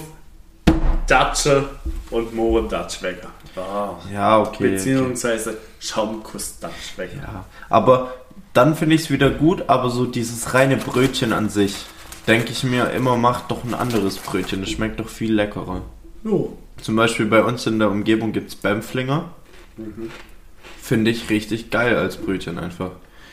Datsche 1.06 1.68
und 2.10 2.34
Mohren 2.34 2.68
Datschwecker. 2.68 3.28
Ah. 3.56 3.96
ja, 4.12 4.40
okay. 4.40 4.48
okay. 4.48 4.70
Beziehungsweise 4.70 5.58
Schaumkuss 5.78 6.58
Datschwecker. 6.60 7.16
Ja, 7.16 7.44
aber 7.68 8.14
dann 8.52 8.74
finde 8.74 8.94
ich 8.94 9.02
es 9.02 9.10
wieder 9.10 9.30
gut, 9.30 9.64
aber 9.68 9.90
so 9.90 10.06
dieses 10.06 10.54
reine 10.54 10.76
Brötchen 10.76 11.32
an 11.32 11.50
sich, 11.50 11.76
denke 12.26 12.52
ich 12.52 12.64
mir 12.64 12.90
immer, 12.90 13.16
macht 13.16 13.50
doch 13.50 13.64
ein 13.64 13.74
anderes 13.74 14.16
Brötchen. 14.18 14.60
Das 14.60 14.70
schmeckt 14.70 14.98
doch 14.98 15.08
viel 15.08 15.34
leckerer. 15.34 15.82
Jo. 16.22 16.56
Zum 16.80 16.96
Beispiel 16.96 17.26
bei 17.26 17.42
uns 17.42 17.66
in 17.66 17.78
der 17.78 17.90
Umgebung 17.90 18.32
gibt 18.32 18.48
es 18.48 18.56
Bämflinger. 18.56 19.30
Finde 20.80 21.10
ich 21.10 21.30
richtig 21.30 21.70
geil 21.70 21.96
als 21.96 22.16
Brötchen 22.16 22.58
einfach. 22.58 22.90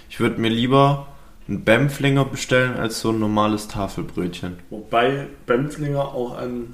Ich 0.10 0.20
würde 0.20 0.40
mir 0.40 0.50
lieber 0.50 1.08
einen 1.48 1.64
Bämflinger 1.64 2.26
bestellen 2.26 2.76
als 2.78 3.02
so 3.02 3.10
ein 3.10 3.20
normales 3.20 3.68
Tafelbrötchen. 3.68 4.58
Wobei 4.70 5.28
Bämflinger 5.46 6.06
auch 6.14 6.38
ein 6.38 6.74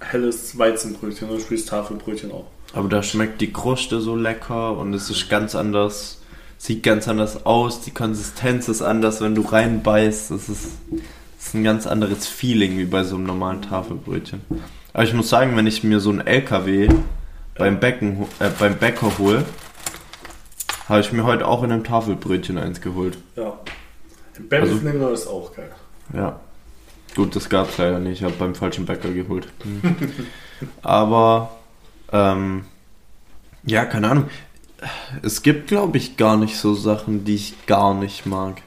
helles 0.00 0.58
Weizenbrötchen, 0.58 1.28
du 1.28 1.40
spielst 1.40 1.68
Tafelbrötchen 1.68 2.30
auch. 2.30 2.46
Aber 2.72 2.88
da 2.88 3.02
schmeckt 3.02 3.40
die 3.40 3.52
Kruste 3.52 4.00
so 4.00 4.16
lecker 4.16 4.76
und 4.76 4.92
es 4.94 5.08
ist 5.08 5.28
ganz 5.28 5.54
anders, 5.54 6.20
sieht 6.58 6.82
ganz 6.82 7.08
anders 7.08 7.46
aus, 7.46 7.80
die 7.80 7.92
Konsistenz 7.92 8.68
ist 8.68 8.82
anders, 8.82 9.20
wenn 9.20 9.34
du 9.34 9.42
reinbeißt. 9.42 10.30
Das 10.32 10.48
ist, 10.48 10.72
das 11.36 11.46
ist 11.46 11.54
ein 11.54 11.64
ganz 11.64 11.86
anderes 11.86 12.26
Feeling 12.26 12.78
wie 12.78 12.84
bei 12.84 13.04
so 13.04 13.16
einem 13.16 13.26
normalen 13.26 13.62
Tafelbrötchen. 13.62 14.40
Aber 14.94 15.02
ich 15.02 15.12
muss 15.12 15.28
sagen, 15.28 15.56
wenn 15.56 15.66
ich 15.66 15.82
mir 15.82 15.98
so 15.98 16.10
einen 16.10 16.20
LKW 16.20 16.88
beim, 17.56 17.80
Becken, 17.80 18.22
äh, 18.38 18.48
beim 18.58 18.78
Bäcker 18.78 19.18
hole, 19.18 19.44
habe 20.88 21.00
ich 21.00 21.12
mir 21.12 21.24
heute 21.24 21.46
auch 21.48 21.64
in 21.64 21.72
einem 21.72 21.82
Tafelbrötchen 21.82 22.58
eins 22.58 22.80
geholt. 22.80 23.18
Ja. 23.34 23.58
Bämflinger 24.38 25.10
ist 25.10 25.26
auch 25.26 25.52
geil. 25.54 25.70
Ja. 26.12 26.38
Gut, 27.16 27.34
das 27.34 27.48
gab's 27.48 27.76
leider 27.76 27.98
nicht. 27.98 28.20
Ich 28.20 28.24
habe 28.24 28.34
beim 28.38 28.54
falschen 28.54 28.86
Bäcker 28.86 29.10
geholt. 29.10 29.48
Aber, 30.82 31.56
ähm, 32.12 32.64
ja, 33.64 33.84
keine 33.86 34.10
Ahnung. 34.10 34.30
Es 35.22 35.42
gibt, 35.42 35.68
glaube 35.68 35.98
ich, 35.98 36.16
gar 36.16 36.36
nicht 36.36 36.56
so 36.56 36.74
Sachen, 36.74 37.24
die 37.24 37.34
ich 37.34 37.66
gar 37.66 37.94
nicht 37.94 38.26
mag. 38.26 38.62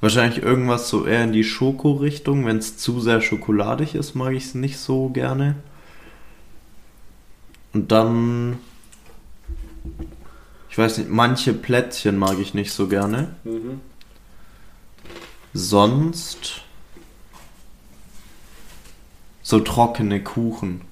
Wahrscheinlich 0.00 0.42
irgendwas 0.42 0.88
so 0.88 1.06
eher 1.06 1.24
in 1.24 1.32
die 1.32 1.44
Schoko-Richtung. 1.44 2.46
Wenn 2.46 2.58
es 2.58 2.78
zu 2.78 3.00
sehr 3.00 3.20
schokoladig 3.20 3.94
ist, 3.94 4.14
mag 4.14 4.32
ich 4.32 4.46
es 4.46 4.54
nicht 4.54 4.78
so 4.78 5.10
gerne. 5.10 5.56
Und 7.72 7.92
dann, 7.92 8.58
ich 10.70 10.78
weiß 10.78 10.98
nicht, 10.98 11.10
manche 11.10 11.52
Plätzchen 11.52 12.18
mag 12.18 12.38
ich 12.38 12.54
nicht 12.54 12.72
so 12.72 12.88
gerne. 12.88 13.34
Mhm. 13.44 13.80
Sonst 15.52 16.62
so 19.42 19.60
trockene 19.60 20.22
Kuchen. 20.22 20.82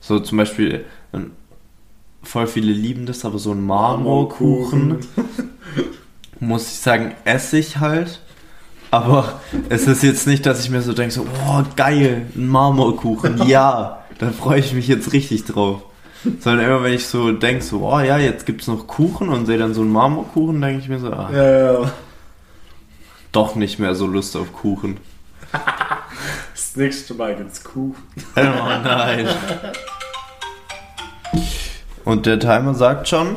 So 0.00 0.18
zum 0.20 0.38
Beispiel, 0.38 0.86
ähm, 1.12 1.32
voll 2.22 2.46
viele 2.46 2.72
lieben 2.72 3.04
das, 3.06 3.24
aber 3.24 3.38
so 3.38 3.52
ein 3.52 3.64
Marmorkuchen, 3.64 5.00
muss 6.40 6.68
ich 6.68 6.78
sagen, 6.78 7.14
esse 7.24 7.58
ich 7.58 7.78
halt. 7.78 8.20
Aber 8.90 9.40
es 9.68 9.86
ist 9.86 10.02
jetzt 10.02 10.26
nicht, 10.26 10.46
dass 10.46 10.60
ich 10.64 10.70
mir 10.70 10.80
so 10.80 10.92
denke, 10.94 11.12
so, 11.12 11.26
oh 11.46 11.62
geil, 11.76 12.26
ein 12.34 12.46
Marmorkuchen, 12.48 13.46
ja, 13.46 14.02
da 14.18 14.30
freue 14.30 14.60
ich 14.60 14.72
mich 14.72 14.88
jetzt 14.88 15.12
richtig 15.12 15.44
drauf. 15.44 15.82
Sondern 16.40 16.66
immer, 16.66 16.82
wenn 16.82 16.94
ich 16.94 17.06
so 17.06 17.30
denke, 17.32 17.62
so, 17.62 17.86
oh 17.86 18.00
ja, 18.00 18.18
jetzt 18.18 18.46
gibt 18.46 18.62
es 18.62 18.66
noch 18.66 18.86
Kuchen 18.86 19.28
und 19.28 19.46
sehe 19.46 19.58
dann 19.58 19.74
so 19.74 19.82
einen 19.82 19.92
Marmorkuchen, 19.92 20.60
denke 20.60 20.80
ich 20.82 20.88
mir 20.88 20.98
so, 20.98 21.12
ah, 21.12 21.30
Ja, 21.32 21.42
ja, 21.42 21.82
ja. 21.82 21.90
doch 23.30 23.54
nicht 23.54 23.78
mehr 23.78 23.94
so 23.94 24.06
Lust 24.06 24.36
auf 24.36 24.52
Kuchen. 24.52 24.96
Das 26.54 26.76
nächste 26.76 27.14
Mal 27.14 27.34
gibt's 27.36 27.62
Kuchen. 27.64 27.94
Oh 28.36 28.40
nein. 28.40 29.26
Und 32.04 32.26
der 32.26 32.38
Timer 32.40 32.74
sagt 32.74 33.08
schon, 33.08 33.36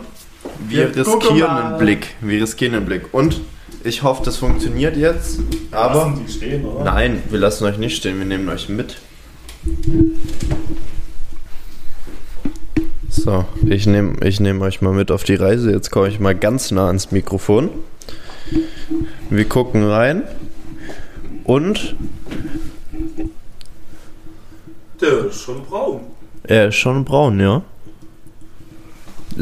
wir 0.68 0.90
Ja, 0.90 1.04
riskieren 1.04 1.50
einen 1.50 1.78
Blick. 1.78 2.16
Wir 2.22 2.42
riskieren 2.42 2.76
einen 2.76 2.86
Blick. 2.86 3.14
Und 3.14 3.42
ich 3.84 4.04
hoffe, 4.04 4.24
das 4.24 4.38
funktioniert 4.38 4.96
jetzt. 4.98 5.40
Aber 5.72 5.96
Lassen 6.06 6.26
die 6.26 6.32
stehen, 6.32 6.66
oder? 6.66 6.84
nein, 6.84 7.24
wir 7.30 7.40
lassen 7.40 7.66
euch 7.66 7.78
nicht 7.78 7.98
stehen, 7.98 8.18
wir 8.20 8.26
nehmen 8.26 8.48
euch 8.50 8.70
mit. 8.70 8.98
So, 13.10 13.46
ich 13.68 13.86
nehme 13.88 14.16
ich 14.26 14.40
nehm 14.40 14.62
euch 14.62 14.82
mal 14.82 14.94
mit 14.94 15.12
auf 15.12 15.24
die 15.24 15.36
Reise. 15.36 15.72
Jetzt 15.72 15.92
komme 15.92 16.08
ich 16.08 16.20
mal 16.20 16.34
ganz 16.36 16.72
nah 16.72 16.88
ans 16.88 17.12
Mikrofon. 17.12 17.70
Wir 19.30 19.46
gucken 19.46 19.84
rein. 19.86 20.24
Und 21.44 21.96
Der 25.02 25.26
ist 25.26 25.42
schon 25.42 25.64
braun. 25.64 26.02
Er 26.44 26.68
ist 26.70 26.76
schon 26.76 27.04
braun, 27.06 27.40
ja. 27.40 27.64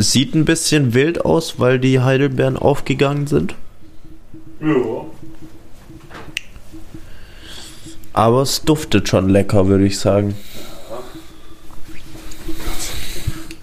Sieht 0.01 0.33
ein 0.33 0.45
bisschen 0.45 0.93
wild 0.93 1.25
aus, 1.25 1.59
weil 1.59 1.77
die 1.77 1.99
Heidelbeeren 1.99 2.55
aufgegangen 2.55 3.27
sind. 3.27 3.53
Ja. 4.61 5.05
Aber 8.13 8.41
es 8.41 8.63
duftet 8.63 9.09
schon 9.09 9.27
lecker, 9.27 9.67
würde 9.67 9.85
ich 9.85 9.99
sagen. 9.99 10.35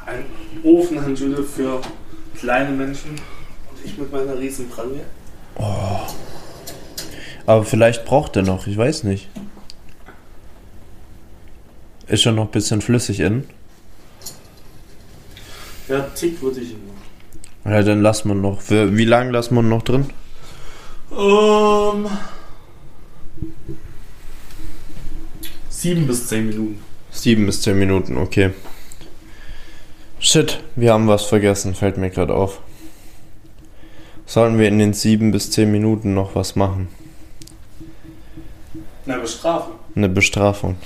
Ein 0.04 0.26
Ofenhandschuhe 0.62 1.42
für 1.42 1.80
kleine 2.38 2.70
Menschen 2.70 3.12
und 3.12 3.78
ich 3.82 3.96
mit 3.96 4.12
meiner 4.12 4.38
riesen 4.38 4.68
Prange. 4.68 5.00
Aber 7.46 7.64
vielleicht 7.64 8.04
braucht 8.04 8.36
er 8.36 8.42
noch, 8.42 8.66
ich 8.66 8.76
weiß 8.76 9.04
nicht. 9.04 9.30
Ist 12.08 12.22
schon 12.22 12.34
noch 12.34 12.44
ein 12.44 12.50
bisschen 12.50 12.82
flüssig 12.82 13.20
in. 13.20 13.44
Ja, 15.88 16.00
Tick 16.14 16.42
würde 16.42 16.60
ich 16.60 16.72
ihn. 16.72 16.90
Ja, 17.64 17.82
dann 17.82 18.02
lassen 18.02 18.28
wir 18.28 18.34
noch. 18.34 18.60
Für, 18.60 18.96
wie 18.96 19.04
lange 19.04 19.30
lassen 19.32 19.54
wir 19.54 19.62
noch 19.62 19.82
drin? 19.82 20.10
Ähm. 21.12 22.06
Sieben 25.68 26.06
bis 26.06 26.26
zehn 26.26 26.48
Minuten. 26.48 26.82
Sieben 27.10 27.46
bis 27.46 27.62
zehn 27.62 27.78
Minuten, 27.78 28.16
okay. 28.18 28.50
Shit, 30.18 30.60
wir 30.74 30.92
haben 30.92 31.06
was 31.08 31.24
vergessen, 31.24 31.74
fällt 31.74 31.98
mir 31.98 32.10
gerade 32.10 32.34
auf. 32.34 32.60
Sollen 34.26 34.58
wir 34.58 34.66
in 34.66 34.78
den 34.78 34.92
sieben 34.92 35.30
bis 35.30 35.50
zehn 35.50 35.70
Minuten 35.70 36.14
noch 36.14 36.34
was 36.34 36.56
machen? 36.56 36.88
Na, 39.04 39.18
bestrafen. 39.18 39.74
Eine 39.94 40.08
Bestrafung. 40.08 40.76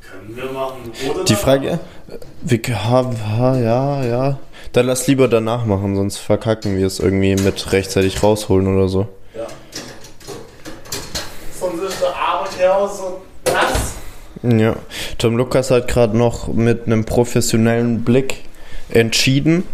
Können 0.00 0.36
wir 0.36 0.50
machen. 0.52 0.80
Oder 0.84 0.87
Die. 1.28 1.34
Frage, 1.34 1.78
wir, 2.42 2.60
ha, 2.84 3.10
ha, 3.38 3.58
ja, 3.58 4.04
ja. 4.04 4.38
Dann 4.72 4.86
lass 4.86 5.06
lieber 5.06 5.28
danach 5.28 5.64
machen, 5.64 5.96
sonst 5.96 6.18
verkacken 6.18 6.76
wir 6.76 6.86
es 6.86 6.98
irgendwie 6.98 7.36
mit 7.36 7.72
rechtzeitig 7.72 8.22
rausholen 8.22 8.66
oder 8.66 8.88
so. 8.88 9.08
Ja. 9.34 9.46
Sonst 11.58 11.82
ist 11.82 12.00
der 12.00 12.14
Arbeit 12.14 12.58
her 12.58 12.90
so 12.92 13.22
nass. 13.52 13.94
Ja. 14.42 14.76
Tom 15.18 15.36
Lukas 15.36 15.70
hat 15.70 15.88
gerade 15.88 16.16
noch 16.16 16.48
mit 16.48 16.86
einem 16.86 17.04
professionellen 17.04 18.04
Blick 18.04 18.44
entschieden, 18.90 19.64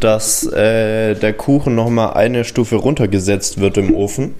dass 0.00 0.46
äh, 0.46 1.14
der 1.14 1.32
Kuchen 1.34 1.74
nochmal 1.74 2.14
eine 2.14 2.44
Stufe 2.44 2.76
runtergesetzt 2.76 3.60
wird 3.60 3.76
im 3.76 3.94
Ofen. 3.94 4.34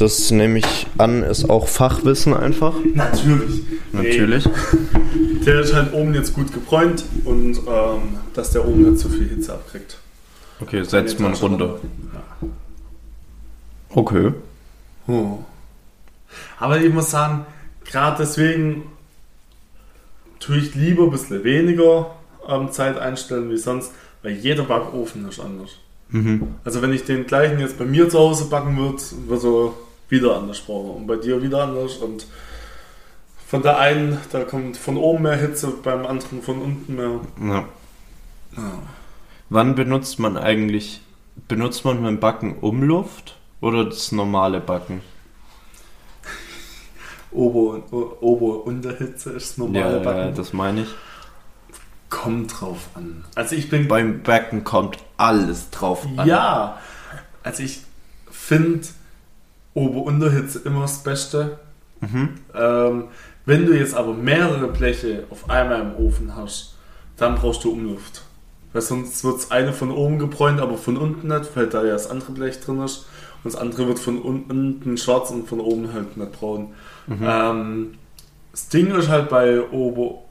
Das 0.00 0.30
nehme 0.30 0.60
ich 0.60 0.86
an, 0.96 1.22
ist 1.22 1.50
auch 1.50 1.68
Fachwissen 1.68 2.32
einfach. 2.32 2.74
Natürlich. 2.94 3.60
Natürlich. 3.92 4.46
Nee, 4.46 5.44
der 5.44 5.60
ist 5.60 5.74
halt 5.74 5.92
oben 5.92 6.14
jetzt 6.14 6.32
gut 6.32 6.54
gebräunt 6.54 7.04
und 7.26 7.58
ähm, 7.58 8.16
dass 8.32 8.52
der 8.52 8.66
oben 8.66 8.88
nicht 8.88 8.98
zu 8.98 9.10
viel 9.10 9.28
Hitze 9.28 9.52
abkriegt. 9.52 9.98
Okay, 10.58 10.84
setzt 10.84 11.20
man 11.20 11.34
runter. 11.34 11.80
Ja. 12.14 12.48
Okay. 13.90 14.32
Oh. 15.06 15.40
Aber 16.58 16.78
ich 16.78 16.90
muss 16.94 17.10
sagen, 17.10 17.44
gerade 17.84 18.16
deswegen 18.20 18.84
tue 20.38 20.56
ich 20.56 20.74
lieber 20.74 21.04
ein 21.04 21.10
bisschen 21.10 21.44
weniger 21.44 22.12
ähm, 22.48 22.72
Zeit 22.72 22.98
einstellen 22.98 23.50
wie 23.50 23.58
sonst, 23.58 23.92
weil 24.22 24.32
jeder 24.32 24.62
Backofen 24.62 25.28
ist 25.28 25.40
anders. 25.40 25.72
Mhm. 26.08 26.54
Also 26.64 26.80
wenn 26.80 26.94
ich 26.94 27.04
den 27.04 27.26
gleichen 27.26 27.60
jetzt 27.60 27.78
bei 27.78 27.84
mir 27.84 28.08
zu 28.08 28.18
Hause 28.18 28.46
backen 28.46 28.78
würde, 28.78 29.02
wird 29.28 29.44
er 29.44 29.89
wieder 30.10 30.36
anders 30.36 30.60
brauchen 30.60 30.90
und 30.90 31.06
bei 31.06 31.16
dir 31.16 31.42
wieder 31.42 31.62
anders 31.62 31.96
und 31.96 32.26
von 33.46 33.62
der 33.62 33.78
einen, 33.78 34.18
da 34.30 34.44
kommt 34.44 34.76
von 34.76 34.96
oben 34.96 35.24
mehr 35.24 35.36
Hitze, 35.36 35.72
beim 35.82 36.06
anderen 36.06 36.40
von 36.40 36.62
unten 36.62 36.94
mehr. 36.94 37.20
Ja. 37.40 37.64
Ja. 38.56 38.72
Wann 39.48 39.74
benutzt 39.74 40.20
man 40.20 40.36
eigentlich, 40.36 41.00
benutzt 41.48 41.84
man 41.84 42.00
beim 42.02 42.20
Backen 42.20 42.58
Umluft 42.58 43.36
oder 43.60 43.84
das 43.86 44.12
normale 44.12 44.60
Backen? 44.60 45.00
Ober- 47.32 47.82
und 47.90 47.92
Ober- 47.92 48.64
und 48.66 48.76
Unterhitze 48.84 49.30
ist 49.30 49.50
das 49.50 49.58
normale 49.58 49.96
ja, 49.96 50.02
Backen. 50.04 50.34
das 50.36 50.52
meine 50.52 50.82
ich. 50.82 50.88
Kommt 52.08 52.60
drauf 52.60 52.88
an. 52.94 53.24
Also 53.34 53.56
ich 53.56 53.68
bin 53.68 53.88
Beim 53.88 54.22
Backen 54.22 54.62
kommt 54.62 54.98
alles 55.16 55.70
drauf 55.70 56.06
an. 56.16 56.26
Ja, 56.26 56.78
also 57.42 57.62
ich 57.64 57.80
finde 58.30 58.86
Ober-Unterhitze 59.74 60.60
immer 60.64 60.82
das 60.82 61.02
Beste. 61.02 61.58
Mhm. 62.00 62.30
Ähm, 62.54 63.04
wenn 63.46 63.66
du 63.66 63.76
jetzt 63.76 63.94
aber 63.94 64.14
mehrere 64.14 64.68
Bleche 64.68 65.24
auf 65.30 65.50
einmal 65.50 65.80
im 65.80 65.96
Ofen 65.96 66.36
hast, 66.36 66.76
dann 67.16 67.34
brauchst 67.34 67.64
du 67.64 67.72
Umluft. 67.72 68.22
Weil 68.72 68.82
sonst 68.82 69.24
wird 69.24 69.36
das 69.36 69.50
eine 69.50 69.72
von 69.72 69.90
oben 69.90 70.18
gebräunt, 70.18 70.60
aber 70.60 70.78
von 70.78 70.96
unten 70.96 71.28
nicht, 71.28 71.56
weil 71.56 71.66
da 71.66 71.82
ja 71.84 71.92
das 71.92 72.08
andere 72.08 72.32
Blech 72.32 72.60
drin 72.60 72.80
ist. 72.82 73.06
Und 73.42 73.52
das 73.52 73.60
andere 73.60 73.88
wird 73.88 73.98
von 73.98 74.20
unten 74.20 74.96
schwarz 74.98 75.30
und 75.30 75.48
von 75.48 75.60
oben 75.60 75.92
halt 75.92 76.16
nicht 76.16 76.32
braun. 76.32 76.74
Ähm, 77.22 77.92
das 78.52 78.68
Ding 78.68 78.94
ist 78.94 79.08
halt 79.08 79.28
bei 79.28 79.60
Ober- 79.70 80.22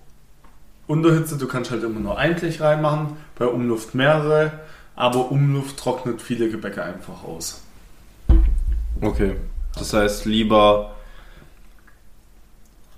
Unterhitze, 0.87 1.37
du 1.37 1.47
kannst 1.47 1.69
halt 1.69 1.83
immer 1.83 1.99
nur 1.99 2.17
ein 2.17 2.35
Blech 2.35 2.61
reinmachen, 2.61 3.17
bei 3.37 3.45
Umluft 3.45 3.93
mehrere, 3.93 4.53
aber 4.95 5.31
Umluft 5.31 5.77
trocknet 5.77 6.19
viele 6.19 6.49
Gebäcke 6.49 6.81
einfach 6.81 7.23
aus. 7.23 7.61
Okay. 9.01 9.35
Das 9.75 9.93
heißt, 9.93 10.25
lieber 10.25 10.95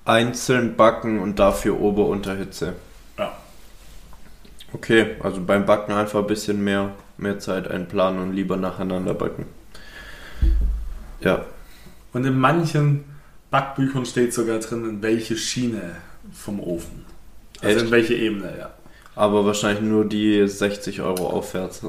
einzeln 0.06 0.76
backen 0.76 1.20
und 1.20 1.40
dafür 1.40 1.80
Ober-Unterhitze. 1.80 2.74
Ja. 3.18 3.38
Okay, 4.74 5.16
also 5.22 5.42
beim 5.42 5.66
Backen 5.66 5.92
einfach 5.92 6.20
ein 6.20 6.28
bisschen 6.28 6.64
mehr, 6.64 6.92
mehr 7.18 7.40
Zeit 7.40 7.70
einplanen 7.70 8.22
und 8.22 8.34
lieber 8.34 8.58
nacheinander 8.58 9.14
backen. 9.14 9.46
Ja. 11.20 11.46
Und 12.14 12.26
in 12.26 12.38
manchen 12.38 13.06
Backbüchern 13.52 14.06
steht 14.06 14.34
sogar 14.34 14.60
drin, 14.60 14.86
in 14.90 15.02
welche 15.02 15.38
Schiene 15.38 15.98
vom 16.34 16.60
Ofen. 16.60 17.06
Also 17.62 17.76
Echt? 17.76 17.86
in 17.86 17.92
welche 17.92 18.16
Ebene, 18.16 18.56
ja. 18.58 18.72
Aber 19.16 19.46
wahrscheinlich 19.46 19.84
nur 19.84 20.06
die 20.06 20.48
60 20.48 21.02
Euro 21.02 21.28
aufwärts. 21.28 21.82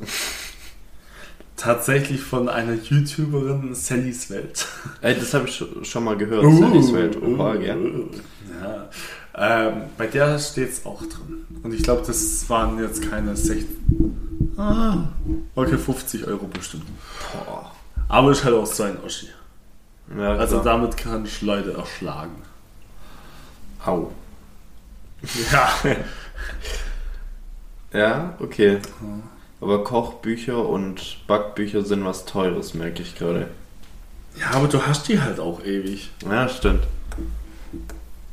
Tatsächlich 1.62 2.20
von 2.20 2.48
einer 2.48 2.74
YouTuberin, 2.74 3.74
Sallys 3.74 4.28
Welt. 4.30 4.66
Ey, 5.00 5.14
das 5.14 5.32
habe 5.32 5.46
ich 5.48 5.64
schon- 5.82 6.04
mal 6.04 6.16
gehört. 6.16 6.42
Uh, 6.44 6.58
Sallys 6.60 6.92
Welt. 6.92 7.22
Opa, 7.22 7.54
gern. 7.54 8.10
Ja. 8.60 8.88
Ähm, 9.34 9.82
bei 9.96 10.06
der 10.08 10.38
steht 10.38 10.70
es 10.72 10.84
auch 10.84 11.00
drin. 11.02 11.46
Und 11.62 11.72
ich 11.72 11.82
glaube, 11.84 12.02
das 12.06 12.48
waren 12.50 12.78
jetzt 12.82 13.08
keine 13.08 13.36
60. 13.36 13.66
Ah, 14.56 15.04
okay, 15.54 15.78
50 15.78 16.26
Euro 16.26 16.46
bestimmt. 16.46 16.84
Boah. 17.32 17.70
Aber 18.08 18.32
ist 18.32 18.44
halt 18.44 18.54
auch 18.56 18.66
so 18.66 18.82
ein 18.82 18.98
Oschi. 19.04 19.28
Ja, 20.18 20.34
Also 20.34 20.58
damit 20.62 20.96
kann 20.96 21.24
ich 21.24 21.40
Leute 21.42 21.72
erschlagen. 21.74 22.34
Au. 23.86 24.10
Ja. 25.52 25.70
Ja, 27.94 28.34
okay. 28.40 28.78
Aber 29.62 29.84
Kochbücher 29.84 30.68
und 30.68 31.18
Backbücher 31.28 31.84
sind 31.84 32.04
was 32.04 32.24
Teures, 32.24 32.74
merke 32.74 33.02
ich 33.02 33.14
gerade. 33.14 33.48
ja, 34.36 34.50
aber 34.50 34.66
du 34.66 34.84
hast 34.84 35.06
die 35.06 35.20
halt 35.20 35.38
auch 35.38 35.62
ewig. 35.64 36.10
Ja, 36.28 36.48
stimmt. 36.48 36.82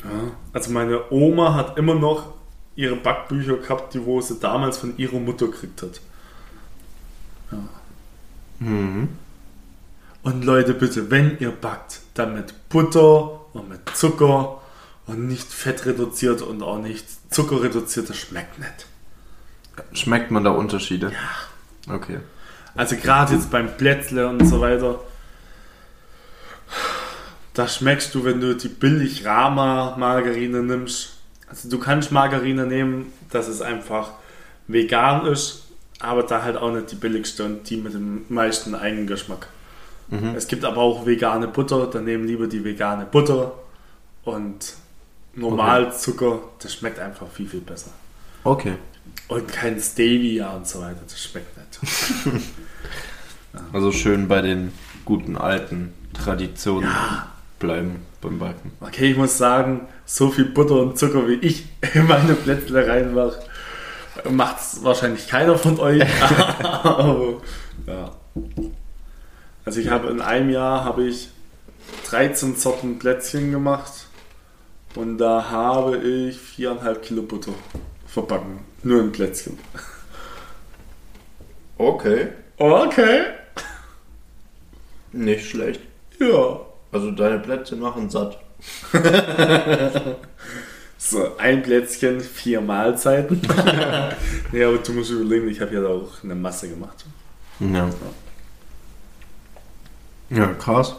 Ja. 0.04 0.32
Also 0.54 0.72
meine 0.72 1.12
Oma 1.12 1.54
hat 1.54 1.78
immer 1.78 1.94
noch 1.94 2.34
ihre 2.76 2.96
Backbücher 2.96 3.58
gehabt, 3.58 3.94
die 3.94 4.04
wo 4.04 4.20
sie 4.22 4.40
damals 4.40 4.80
von 4.80 4.98
ihrer 4.98 5.20
Mutter 5.20 5.48
gekriegt 5.48 5.84
hat. 5.84 6.02
Mhm. 8.58 9.10
Und 10.24 10.44
Leute, 10.44 10.74
bitte, 10.74 11.12
wenn 11.12 11.38
ihr 11.40 11.52
backt, 11.52 12.00
dann 12.16 12.34
mit 12.34 12.70
Butter 12.70 13.40
und 13.54 13.70
mit 13.70 13.82
Zucker 13.96 14.62
und 15.06 15.28
nicht 15.28 15.48
fettreduziert 15.48 16.42
und 16.42 16.64
auch 16.64 16.80
nicht 16.80 17.06
zuckerreduziert, 17.32 18.10
das 18.10 18.18
schmeckt 18.18 18.58
nicht. 18.58 18.89
Schmeckt 19.94 20.32
man 20.32 20.44
da 20.44 20.52
Unterschiede? 20.52 21.12
Ja. 21.12 21.96
Okay. 21.96 22.20
Also 22.76 22.96
gerade 22.96 23.34
jetzt 23.34 23.52
beim 23.52 23.76
Plätzle 23.76 24.28
und 24.28 24.46
so 24.46 24.62
weiter, 24.62 25.00
da 27.54 27.68
schmeckst 27.68 28.14
du, 28.16 28.24
wenn 28.24 28.40
du 28.40 28.56
die 28.56 28.68
billig 28.70 29.26
Rama 29.26 29.96
Margarine 29.98 30.62
nimmst. 30.62 31.18
Also 31.48 31.70
du 31.70 31.80
kannst 31.80 32.12
Margarine 32.12 32.66
nehmen, 32.66 33.12
dass 33.32 33.48
es 33.48 33.62
einfach 33.62 34.12
vegan 34.68 35.26
ist, 35.26 35.64
aber 36.00 36.24
da 36.24 36.44
halt 36.44 36.58
auch 36.58 36.72
nicht 36.72 36.92
die 36.92 36.96
billigste 36.96 37.44
und 37.44 37.70
die 37.70 37.78
mit 37.78 37.94
dem 37.94 38.26
meisten 38.30 38.76
Eigengeschmack. 38.76 39.48
Mhm. 40.10 40.36
Es 40.36 40.48
gibt 40.48 40.64
aber 40.64 40.78
auch 40.78 41.06
vegane 41.06 41.48
Butter, 41.48 41.88
dann 41.88 42.06
nehmen 42.06 42.26
lieber 42.26 42.48
die 42.48 42.64
vegane 42.64 43.06
Butter 43.06 43.54
und 44.24 44.74
Normalzucker, 45.36 46.40
das 46.60 46.74
schmeckt 46.74 47.00
einfach 47.00 47.28
viel, 47.28 47.48
viel 47.48 47.62
besser. 47.62 47.92
Okay. 48.44 48.76
Und 49.28 49.48
kein 49.48 49.80
Stevia 49.80 50.52
und 50.52 50.68
so 50.68 50.82
weiter, 50.82 51.00
das 51.08 51.22
schmeckt 51.22 51.56
nicht. 51.58 52.42
Also 53.74 53.92
schön 53.92 54.28
bei 54.28 54.42
den 54.42 54.72
guten 55.06 55.36
alten 55.36 55.92
Traditionen 56.14 56.88
Ja. 56.90 57.28
bleiben 57.58 58.06
beim 58.22 58.38
Backen. 58.38 58.72
Okay, 58.80 59.12
ich 59.12 59.18
muss 59.18 59.38
sagen, 59.40 59.88
so 60.06 60.30
viel 60.30 60.46
Butter 60.46 60.76
und 60.82 61.00
Zucker 61.00 61.28
wie 61.28 61.34
ich 61.36 61.66
in 61.96 62.06
meine 62.08 62.36
Plätzle 62.36 62.88
reinmache, 62.88 63.40
macht 64.30 64.60
es 64.60 64.84
wahrscheinlich 64.84 65.28
keiner 65.28 65.58
von 65.58 65.80
euch. 65.80 66.04
Ja. 67.88 68.12
Also 69.66 69.80
ich 69.80 69.90
habe 69.90 70.10
in 70.10 70.22
einem 70.22 70.50
Jahr 70.52 70.84
habe 70.84 71.06
ich 71.08 71.30
13 72.10 72.56
Sorten 72.56 73.00
Plätzchen 73.00 73.52
gemacht 73.52 73.92
und 74.94 75.18
da 75.18 75.50
habe 75.50 75.98
ich 75.98 76.38
4,5 76.38 76.96
Kilo 77.00 77.22
Butter 77.24 77.54
verbacken. 78.10 78.60
Nur 78.84 79.04
ein 79.04 79.12
Plätzchen. 79.12 79.58
Okay. 81.78 82.30
Okay. 82.58 83.22
Nicht 85.12 85.50
schlecht. 85.50 85.82
Ja. 86.20 86.62
Also 86.92 87.12
deine 87.12 87.40
Plätze 87.40 87.76
machen 87.76 88.10
satt. 88.10 88.40
So, 91.02 91.38
ein 91.38 91.64
Plätzchen, 91.64 92.20
vier 92.20 92.60
Mahlzeiten. 92.60 93.42
ja, 94.52 94.68
aber 94.68 94.80
du 94.80 94.92
musst 94.92 95.12
überlegen, 95.12 95.48
ich 95.48 95.62
habe 95.62 95.74
ja 95.74 95.86
auch 95.86 96.22
eine 96.26 96.36
Masse 96.36 96.68
gemacht. 96.68 97.06
Ja. 97.62 97.90
Ja, 100.30 100.48
krass. 100.56 100.98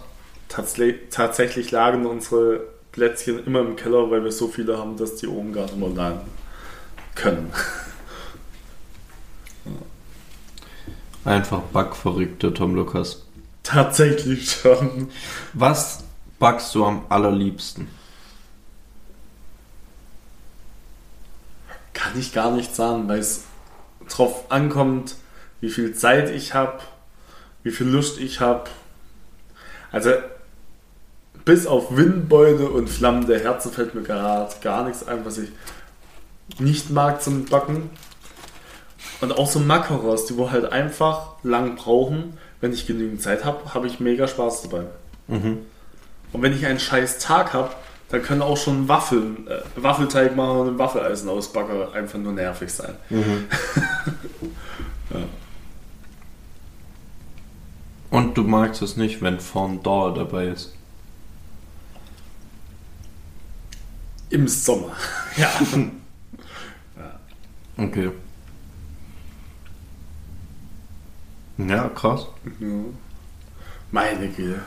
Tatsle 0.49 1.11
tatsächlich 1.11 1.71
lagen 1.71 2.07
unsere 2.07 2.63
Plätzchen 2.93 3.45
immer 3.45 3.61
im 3.61 3.77
Keller, 3.77 4.11
weil 4.11 4.25
wir 4.25 4.33
so 4.33 4.49
viele 4.49 4.79
haben, 4.79 4.97
dass 4.97 5.17
die 5.17 5.27
oben 5.27 5.53
gar 5.53 5.65
nicht 5.65 5.77
mehr 5.77 5.91
lagen 5.91 6.23
können. 7.21 7.53
Einfach 11.25 11.61
backverrückter 11.73 12.55
Tom 12.55 12.75
Lukas. 12.75 13.25
Tatsächlich 13.63 14.51
schon. 14.51 15.11
Was 15.53 16.05
backst 16.39 16.75
du 16.75 16.85
am 16.85 17.05
allerliebsten? 17.09 17.89
Kann 21.93 22.19
ich 22.19 22.33
gar 22.33 22.51
nicht 22.51 22.75
sagen, 22.75 23.07
weil 23.09 23.19
es 23.19 23.45
drauf 24.09 24.51
ankommt, 24.51 25.17
wie 25.61 25.69
viel 25.69 25.95
Zeit 25.95 26.31
ich 26.31 26.55
habe, 26.55 26.81
wie 27.63 27.71
viel 27.71 27.87
Lust 27.87 28.19
ich 28.19 28.41
habe. 28.41 28.71
Also, 29.93 30.11
bis 31.45 31.67
auf 31.67 31.97
Windbeute 31.97 32.71
und 32.71 32.89
flammende 32.89 33.39
Herzen 33.39 33.73
fällt 33.73 33.95
mir 33.95 34.03
gerade 34.03 34.55
gar 34.63 34.85
nichts 34.85 35.07
ein, 35.07 35.25
was 35.25 35.39
ich 35.39 35.51
nicht 36.59 36.91
mag 36.91 37.23
zum 37.23 37.45
Backen. 37.47 37.91
Und 39.21 39.33
auch 39.33 39.51
so 39.51 39.61
Makaros, 39.61 40.27
die 40.27 40.37
wo 40.37 40.51
halt 40.51 40.73
einfach 40.73 41.35
lang 41.43 41.77
brauchen. 41.77 42.39
Wenn 42.61 42.73
ich 42.73 42.87
genügend 42.87 43.23
Zeit 43.23 43.45
habe, 43.45 43.75
habe 43.75 43.87
ich 43.87 44.01
mega 44.01 44.27
Spaß 44.27 44.63
dabei. 44.63 44.85
Mhm. 45.29 45.59
Und 46.33 46.43
wenn 46.43 46.55
ich 46.55 46.65
einen 46.67 46.79
scheiß 46.79 47.19
Tag 47.19 47.53
habe, 47.53 47.71
dann 48.11 48.23
können 48.23 48.43
auch 48.43 48.57
schon 48.57 48.89
Waffeln, 48.89 49.47
äh, 49.47 49.61
Waffelteig 49.77 50.35
machen 50.37 50.61
und 50.61 50.69
ein 50.69 50.79
Waffeleisen 50.79 51.29
ausbacken 51.29 51.93
einfach 51.95 52.19
nur 52.19 52.33
nervig 52.33 52.73
sein. 52.73 52.95
Und 58.11 58.37
du 58.37 58.43
magst 58.43 58.83
es 58.83 58.97
nicht, 58.97 59.23
wenn 59.23 59.39
Fondant 59.39 60.17
dabei 60.17 60.49
ist. 60.49 60.75
Im 64.31 64.49
Sommer. 64.49 64.97
Ja. 65.37 65.49
Okay. 67.81 68.11
Ja, 71.59 71.89
krass. 71.89 72.27
Meine 73.91 74.29
Güte. 74.29 74.61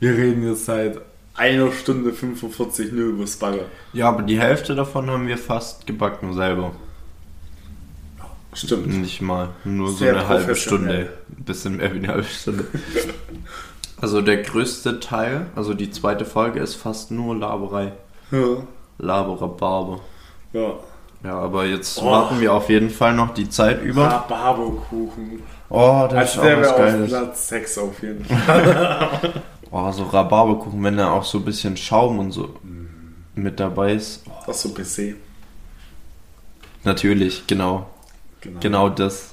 Wir 0.00 0.16
reden 0.16 0.46
jetzt 0.46 0.64
seit 0.64 1.00
einer 1.34 1.70
Stunde 1.72 2.12
45 2.12 2.92
nur 2.92 3.08
über 3.10 3.24
Bagger. 3.38 3.64
Ja, 3.92 4.08
aber 4.08 4.22
die 4.22 4.38
Hälfte 4.38 4.74
davon 4.74 5.08
haben 5.10 5.26
wir 5.26 5.38
fast 5.38 5.86
gebacken 5.86 6.34
selber. 6.34 6.72
Stimmt. 8.52 8.88
Nicht 8.88 9.20
mal. 9.22 9.50
Nur 9.64 9.90
so 9.90 9.98
Sehr 9.98 10.16
eine 10.16 10.28
halbe. 10.28 10.56
Stunde. 10.56 11.12
Ein 11.38 11.44
bisschen 11.44 11.76
mehr 11.76 11.92
wie 11.94 11.98
eine 11.98 12.08
halbe 12.08 12.24
Stunde. 12.24 12.66
Also 14.02 14.22
der 14.22 14.38
größte 14.38 14.98
Teil, 14.98 15.48
also 15.54 15.74
die 15.74 15.90
zweite 15.90 16.24
Folge, 16.24 16.60
ist 16.60 16.74
fast 16.74 17.10
nur 17.10 17.36
Laberei. 17.36 17.92
Ja. 18.30 18.62
Laberer 18.96 19.48
Barber. 19.48 20.00
ja. 20.54 20.72
Ja, 21.22 21.38
aber 21.38 21.66
jetzt 21.66 21.98
Oh. 22.00 22.06
warten 22.10 22.40
wir 22.40 22.52
auf 22.54 22.68
jeden 22.70 22.88
Fall 22.90 23.12
noch 23.14 23.34
die 23.34 23.48
Zeit 23.48 23.82
über. 23.82 24.06
Rhabarberkuchen. 24.06 25.42
Oh, 25.68 26.06
das 26.10 26.14
Als 26.18 26.30
ist 26.32 26.38
auch 26.38 26.44
wäre 26.44 26.60
was 26.60 26.66
wir 26.68 26.72
auf 26.72 26.78
Geiles. 26.78 27.08
Platz 27.10 27.48
6 27.48 27.78
auf 27.78 28.02
jeden 28.02 28.24
Fall. 28.26 29.42
Oh, 29.70 29.90
so 29.92 30.04
Rhabarberkuchen, 30.04 30.82
wenn 30.82 30.96
da 30.96 31.10
auch 31.12 31.24
so 31.24 31.38
ein 31.38 31.44
bisschen 31.44 31.76
Schaum 31.76 32.18
und 32.18 32.32
so 32.32 32.56
mit 33.34 33.60
dabei 33.60 33.92
ist. 33.94 34.24
Oh, 34.28 34.32
Das 34.46 34.62
so 34.62 34.70
PC. 34.74 35.14
natürlich, 36.84 37.46
genau. 37.46 37.86
Genau. 38.40 38.60
Genau 38.60 38.88
das. 38.88 39.32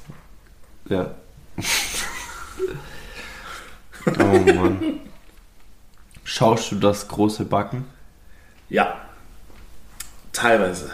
Ja. 0.90 1.12
oh 4.06 4.12
Mann. 4.54 5.00
Schaust 6.24 6.72
du 6.72 6.76
das 6.76 7.08
große 7.08 7.46
Backen? 7.46 7.86
Ja. 8.70 8.96
Teilweise. 10.34 10.92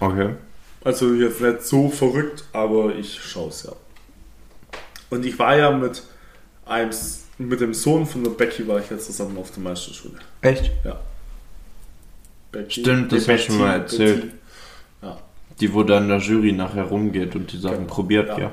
Okay. 0.00 0.34
Also 0.82 1.14
jetzt 1.14 1.40
nicht 1.40 1.62
so 1.62 1.88
verrückt, 1.88 2.44
aber 2.52 2.94
ich 2.94 3.18
schaue 3.22 3.48
es 3.48 3.62
ja. 3.62 3.72
Und 5.10 5.24
ich 5.24 5.38
war 5.38 5.56
ja 5.56 5.70
mit 5.70 6.02
einem, 6.66 6.90
mit 7.38 7.60
dem 7.60 7.72
Sohn 7.74 8.04
von 8.06 8.22
der 8.24 8.30
Becky 8.32 8.66
war 8.68 8.80
ich 8.80 8.90
ja 8.90 8.98
zusammen 8.98 9.36
auf 9.38 9.50
der 9.52 9.62
Meisterschule. 9.62 10.18
Echt? 10.42 10.70
Ja. 10.84 11.00
Becky, 12.52 12.80
Stimmt, 12.82 13.12
das 13.12 13.28
hast 13.28 13.44
du 13.48 13.52
schon 13.52 13.58
mal 13.58 13.80
Betty, 13.80 13.92
erzählt. 14.02 14.20
Betty. 14.22 14.34
Ja, 15.02 15.18
Die, 15.60 15.72
wo 15.74 15.82
dann 15.82 16.08
der 16.08 16.18
Jury 16.18 16.52
nachher 16.52 16.84
rumgeht 16.84 17.34
und 17.34 17.50
die 17.52 17.58
Sachen 17.58 17.78
Genau. 17.78 17.94
probiert, 17.94 18.28
Ja. 18.28 18.38
ja. 18.38 18.52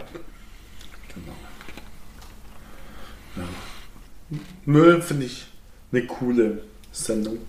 genau. 1.14 1.34
Ja. 3.38 3.44
Müll 4.66 5.02
finde 5.02 5.26
ich 5.26 5.46
eine 5.92 6.06
coole 6.06 6.64
Sendung. 6.92 7.40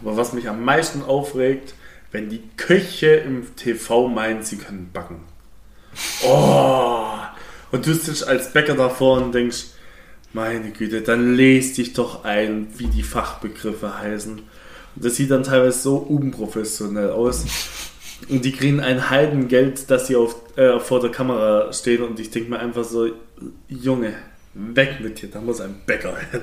Aber 0.00 0.16
was 0.16 0.32
mich 0.32 0.48
am 0.48 0.64
meisten 0.64 1.02
aufregt, 1.02 1.74
wenn 2.12 2.28
die 2.28 2.42
Köche 2.56 3.14
im 3.14 3.54
TV 3.56 4.08
meinen, 4.08 4.42
sie 4.42 4.56
können 4.56 4.90
backen. 4.92 5.20
Oh! 6.24 7.06
Und 7.72 7.86
du 7.86 7.94
sitzt 7.94 8.26
als 8.26 8.52
Bäcker 8.52 8.74
davor 8.74 9.18
und 9.22 9.34
denkst, 9.34 9.66
meine 10.32 10.70
Güte, 10.70 11.02
dann 11.02 11.34
lest 11.34 11.78
dich 11.78 11.92
doch 11.92 12.24
ein, 12.24 12.68
wie 12.76 12.86
die 12.86 13.02
Fachbegriffe 13.02 13.98
heißen. 13.98 14.38
Und 14.38 15.04
das 15.04 15.16
sieht 15.16 15.30
dann 15.30 15.42
teilweise 15.42 15.78
so 15.78 15.96
unprofessionell 15.96 17.10
aus. 17.10 17.44
Und 18.28 18.44
die 18.44 18.52
kriegen 18.52 18.80
ein 18.80 19.10
Heidengeld, 19.10 19.90
dass 19.90 20.06
sie 20.06 20.16
auf, 20.16 20.36
äh, 20.56 20.78
vor 20.78 21.00
der 21.00 21.10
Kamera 21.10 21.72
stehen 21.72 22.02
und 22.02 22.20
ich 22.20 22.30
denke 22.30 22.50
mir 22.50 22.58
einfach 22.58 22.84
so, 22.84 23.08
Junge, 23.68 24.14
weg 24.54 24.98
mit 25.00 25.22
dir, 25.22 25.30
da 25.30 25.40
muss 25.40 25.60
ein 25.60 25.80
Bäcker 25.86 26.16
hin. 26.30 26.42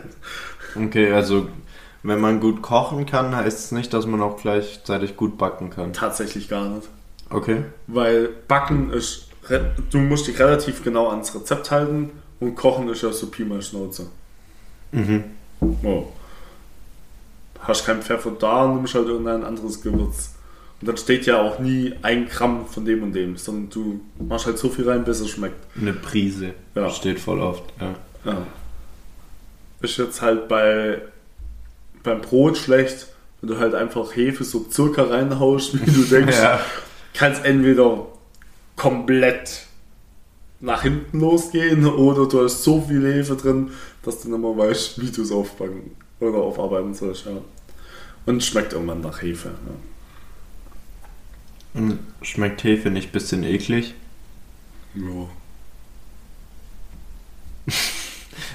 Okay, 0.76 1.12
also 1.12 1.50
wenn 2.08 2.22
man 2.22 2.40
gut 2.40 2.62
kochen 2.62 3.06
kann, 3.06 3.36
heißt 3.36 3.60
es 3.60 3.72
nicht, 3.74 3.94
dass 3.94 4.06
man 4.06 4.22
auch 4.22 4.38
gleichzeitig 4.42 5.18
gut 5.18 5.38
backen 5.38 5.70
kann. 5.70 5.92
Tatsächlich 5.92 6.48
gar 6.48 6.70
nicht. 6.70 6.88
Okay. 7.30 7.66
Weil 7.88 8.30
Backen 8.48 8.92
ist, 8.92 9.28
du 9.92 9.98
musst 9.98 10.28
dich 10.28 10.40
relativ 10.40 10.84
genau 10.84 11.10
ans 11.10 11.36
Rezept 11.36 11.70
halten 11.70 12.12
und 12.40 12.56
Kochen 12.56 12.88
ist 12.88 13.02
ja 13.02 13.12
so 13.12 13.28
Pi 13.28 13.44
mal 13.44 13.62
Schnauze. 13.62 14.08
Mhm. 14.94 15.26
Oh. 15.84 16.08
Hast 17.60 17.86
kein 17.86 18.02
Pfeffer 18.02 18.32
da, 18.40 18.68
nimmst 18.68 18.96
halt 18.96 19.08
irgendein 19.08 19.44
anderes 19.44 19.82
Gewürz. 19.82 20.34
Und 20.80 20.88
dann 20.88 20.96
steht 20.96 21.26
ja 21.26 21.42
auch 21.42 21.60
nie 21.60 21.94
ein 22.04 22.30
Gramm 22.30 22.68
von 22.68 22.86
dem 22.86 23.04
und 23.04 23.14
dem, 23.14 23.36
sondern 23.36 23.70
du 23.70 24.00
machst 24.24 24.46
halt 24.46 24.60
so 24.60 24.70
viel 24.70 24.88
rein, 24.88 25.04
bis 25.04 25.20
es 25.20 25.30
schmeckt. 25.30 25.58
Eine 25.76 25.92
Prise. 25.92 26.54
Ja. 26.74 26.90
Steht 26.90 27.20
voll 27.20 27.42
oft. 27.42 27.64
Ja. 27.82 27.96
Ja. 28.32 28.48
Ist 29.82 29.98
jetzt 29.98 30.22
halt 30.22 30.48
bei 30.48 31.02
beim 32.04 32.22
Brot 32.22 32.58
schlecht, 32.58 33.08
wenn 33.42 33.50
du 33.50 33.60
halt 33.60 33.76
einfach 33.76 34.16
Hefe 34.16 34.44
so 34.44 34.66
circa 34.72 35.04
reinhaust, 35.04 35.74
wie 35.86 35.92
du 35.92 36.04
denkst, 36.04 36.38
Ja. 36.38 36.60
kannst 37.14 37.44
entweder 37.46 38.08
komplett 38.76 39.64
nach 40.60 40.82
hinten 40.84 41.20
losgehen 41.20 41.86
oder 41.86 42.28
du 42.28 42.44
hast 42.44 42.64
so 42.64 42.82
viel 42.82 43.06
Hefe 43.14 43.36
drin, 43.36 43.72
dass 44.04 44.22
du 44.22 44.30
nicht 44.30 44.40
mehr 44.40 44.58
weißt, 44.58 45.00
wie 45.02 45.12
du 45.12 45.22
es 45.22 45.32
aufbacken 45.32 45.92
oder 46.20 46.38
aufarbeiten 46.38 46.94
sollst. 46.96 47.26
Ja. 47.26 47.34
Und 48.26 48.44
schmeckt 48.44 48.74
irgendwann 48.74 49.02
nach 49.02 49.22
Hefe. 49.22 49.52
Ja. 51.76 51.82
Schmeckt 52.24 52.64
Hefe 52.64 52.90
nicht 52.90 53.10
ein 53.10 53.12
bisschen 53.12 53.44
eklig? 53.44 53.94
Ja. 54.96 55.28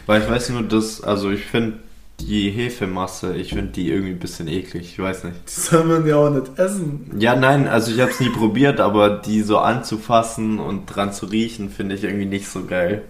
Weil 0.06 0.22
ich 0.22 0.28
weiß 0.28 0.48
nur, 0.50 0.62
dass, 0.62 1.00
also 1.02 1.30
ich 1.30 1.44
finde 1.44 1.78
die 2.20 2.50
Hefemasse, 2.50 3.36
ich 3.36 3.50
finde 3.50 3.72
die 3.72 3.90
irgendwie 3.90 4.12
ein 4.12 4.18
bisschen 4.18 4.48
eklig. 4.48 4.92
Ich 4.92 4.98
weiß 4.98 5.24
nicht. 5.24 5.36
Die 5.46 5.60
soll 5.60 5.84
man 5.84 6.06
ja 6.06 6.16
auch 6.16 6.30
nicht 6.30 6.58
essen. 6.58 7.10
Ja, 7.18 7.34
nein, 7.34 7.66
also 7.66 7.92
ich 7.92 8.00
habe 8.00 8.10
es 8.10 8.20
nie 8.20 8.30
probiert, 8.30 8.80
aber 8.80 9.10
die 9.10 9.42
so 9.42 9.58
anzufassen 9.58 10.58
und 10.58 10.86
dran 10.86 11.12
zu 11.12 11.26
riechen, 11.26 11.70
finde 11.70 11.94
ich 11.94 12.04
irgendwie 12.04 12.26
nicht 12.26 12.48
so 12.48 12.64
geil. 12.64 13.02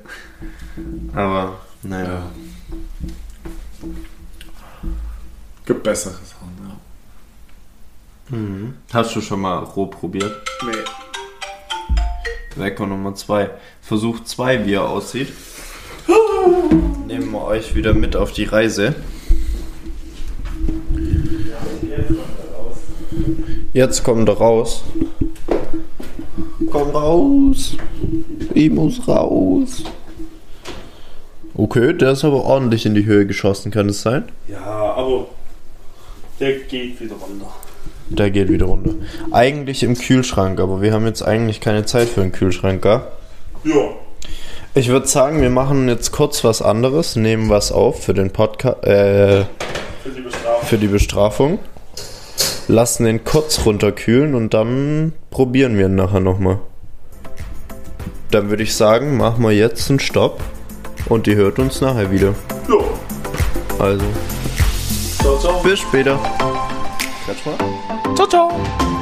Aber, 1.14 1.60
naja. 1.82 2.22
Gibt 5.66 5.82
bessere 5.82 6.14
Sachen, 6.14 6.78
ja. 8.30 8.36
Mhm. 8.36 8.74
Hast 8.92 9.14
du 9.14 9.20
schon 9.20 9.40
mal 9.40 9.58
roh 9.58 9.86
probiert? 9.86 10.34
Nee. 10.64 10.72
Wecker 12.56 12.86
Nummer 12.86 13.14
2. 13.14 13.50
Versuch 13.80 14.24
2, 14.24 14.66
wie 14.66 14.74
er 14.74 14.88
aussieht. 14.88 15.32
Nehmen 17.06 17.30
wir 17.32 17.44
euch 17.44 17.74
wieder 17.74 17.94
mit 17.94 18.16
auf 18.16 18.32
die 18.32 18.44
Reise. 18.44 18.94
Jetzt 23.72 24.04
kommt 24.04 24.28
er 24.28 24.36
raus. 24.36 24.84
Komm 26.70 26.90
raus. 26.90 27.76
Ich 28.54 28.70
muss 28.70 29.06
raus. 29.08 29.84
Okay, 31.54 31.92
der 31.92 32.12
ist 32.12 32.24
aber 32.24 32.44
ordentlich 32.44 32.86
in 32.86 32.94
die 32.94 33.04
Höhe 33.04 33.26
geschossen, 33.26 33.70
kann 33.70 33.88
es 33.88 34.02
sein? 34.02 34.24
Ja, 34.48 34.94
aber 34.94 35.26
der 36.40 36.58
geht 36.60 37.00
wieder 37.00 37.14
runter. 37.14 37.52
Der 38.08 38.30
geht 38.30 38.48
wieder 38.48 38.66
runter. 38.66 38.94
Eigentlich 39.30 39.82
im 39.82 39.96
Kühlschrank, 39.96 40.60
aber 40.60 40.82
wir 40.82 40.92
haben 40.92 41.06
jetzt 41.06 41.22
eigentlich 41.22 41.60
keine 41.60 41.84
Zeit 41.84 42.08
für 42.08 42.22
einen 42.22 42.32
Kühlschrank, 42.32 42.82
gell? 42.82 43.02
Ja. 43.64 43.90
Ich 44.74 44.88
würde 44.88 45.06
sagen, 45.06 45.42
wir 45.42 45.50
machen 45.50 45.88
jetzt 45.88 46.12
kurz 46.12 46.44
was 46.44 46.62
anderes, 46.62 47.14
nehmen 47.16 47.50
was 47.50 47.72
auf 47.72 48.04
für 48.04 48.14
den 48.14 48.30
Podcast, 48.30 48.82
äh, 48.84 49.44
Für 50.02 50.10
die 50.16 50.20
Bestrafung. 50.22 50.66
für 50.68 50.78
die 50.78 50.86
Bestrafung, 50.86 51.58
lassen 52.68 53.04
den 53.04 53.22
kurz 53.24 53.66
runterkühlen 53.66 54.34
und 54.34 54.54
dann 54.54 55.12
probieren 55.30 55.76
wir 55.76 55.86
ihn 55.86 55.94
nachher 55.94 56.20
nochmal. 56.20 56.58
Dann 58.30 58.48
würde 58.48 58.62
ich 58.62 58.74
sagen, 58.74 59.18
machen 59.18 59.42
wir 59.44 59.50
jetzt 59.52 59.90
einen 59.90 60.00
Stopp 60.00 60.40
und 61.10 61.26
ihr 61.26 61.36
hört 61.36 61.58
uns 61.58 61.82
nachher 61.82 62.10
wieder. 62.10 62.34
Ja. 62.68 63.84
Also, 63.84 64.04
Ciao, 65.20 65.38
ciao. 65.38 65.62
bis 65.62 65.80
später. 65.80 66.14
Mal. 66.16 68.14
Ciao, 68.16 68.26
ciao. 68.26 69.01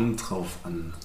kommt 0.00 0.30
drauf 0.30 0.58
an. 0.64 0.94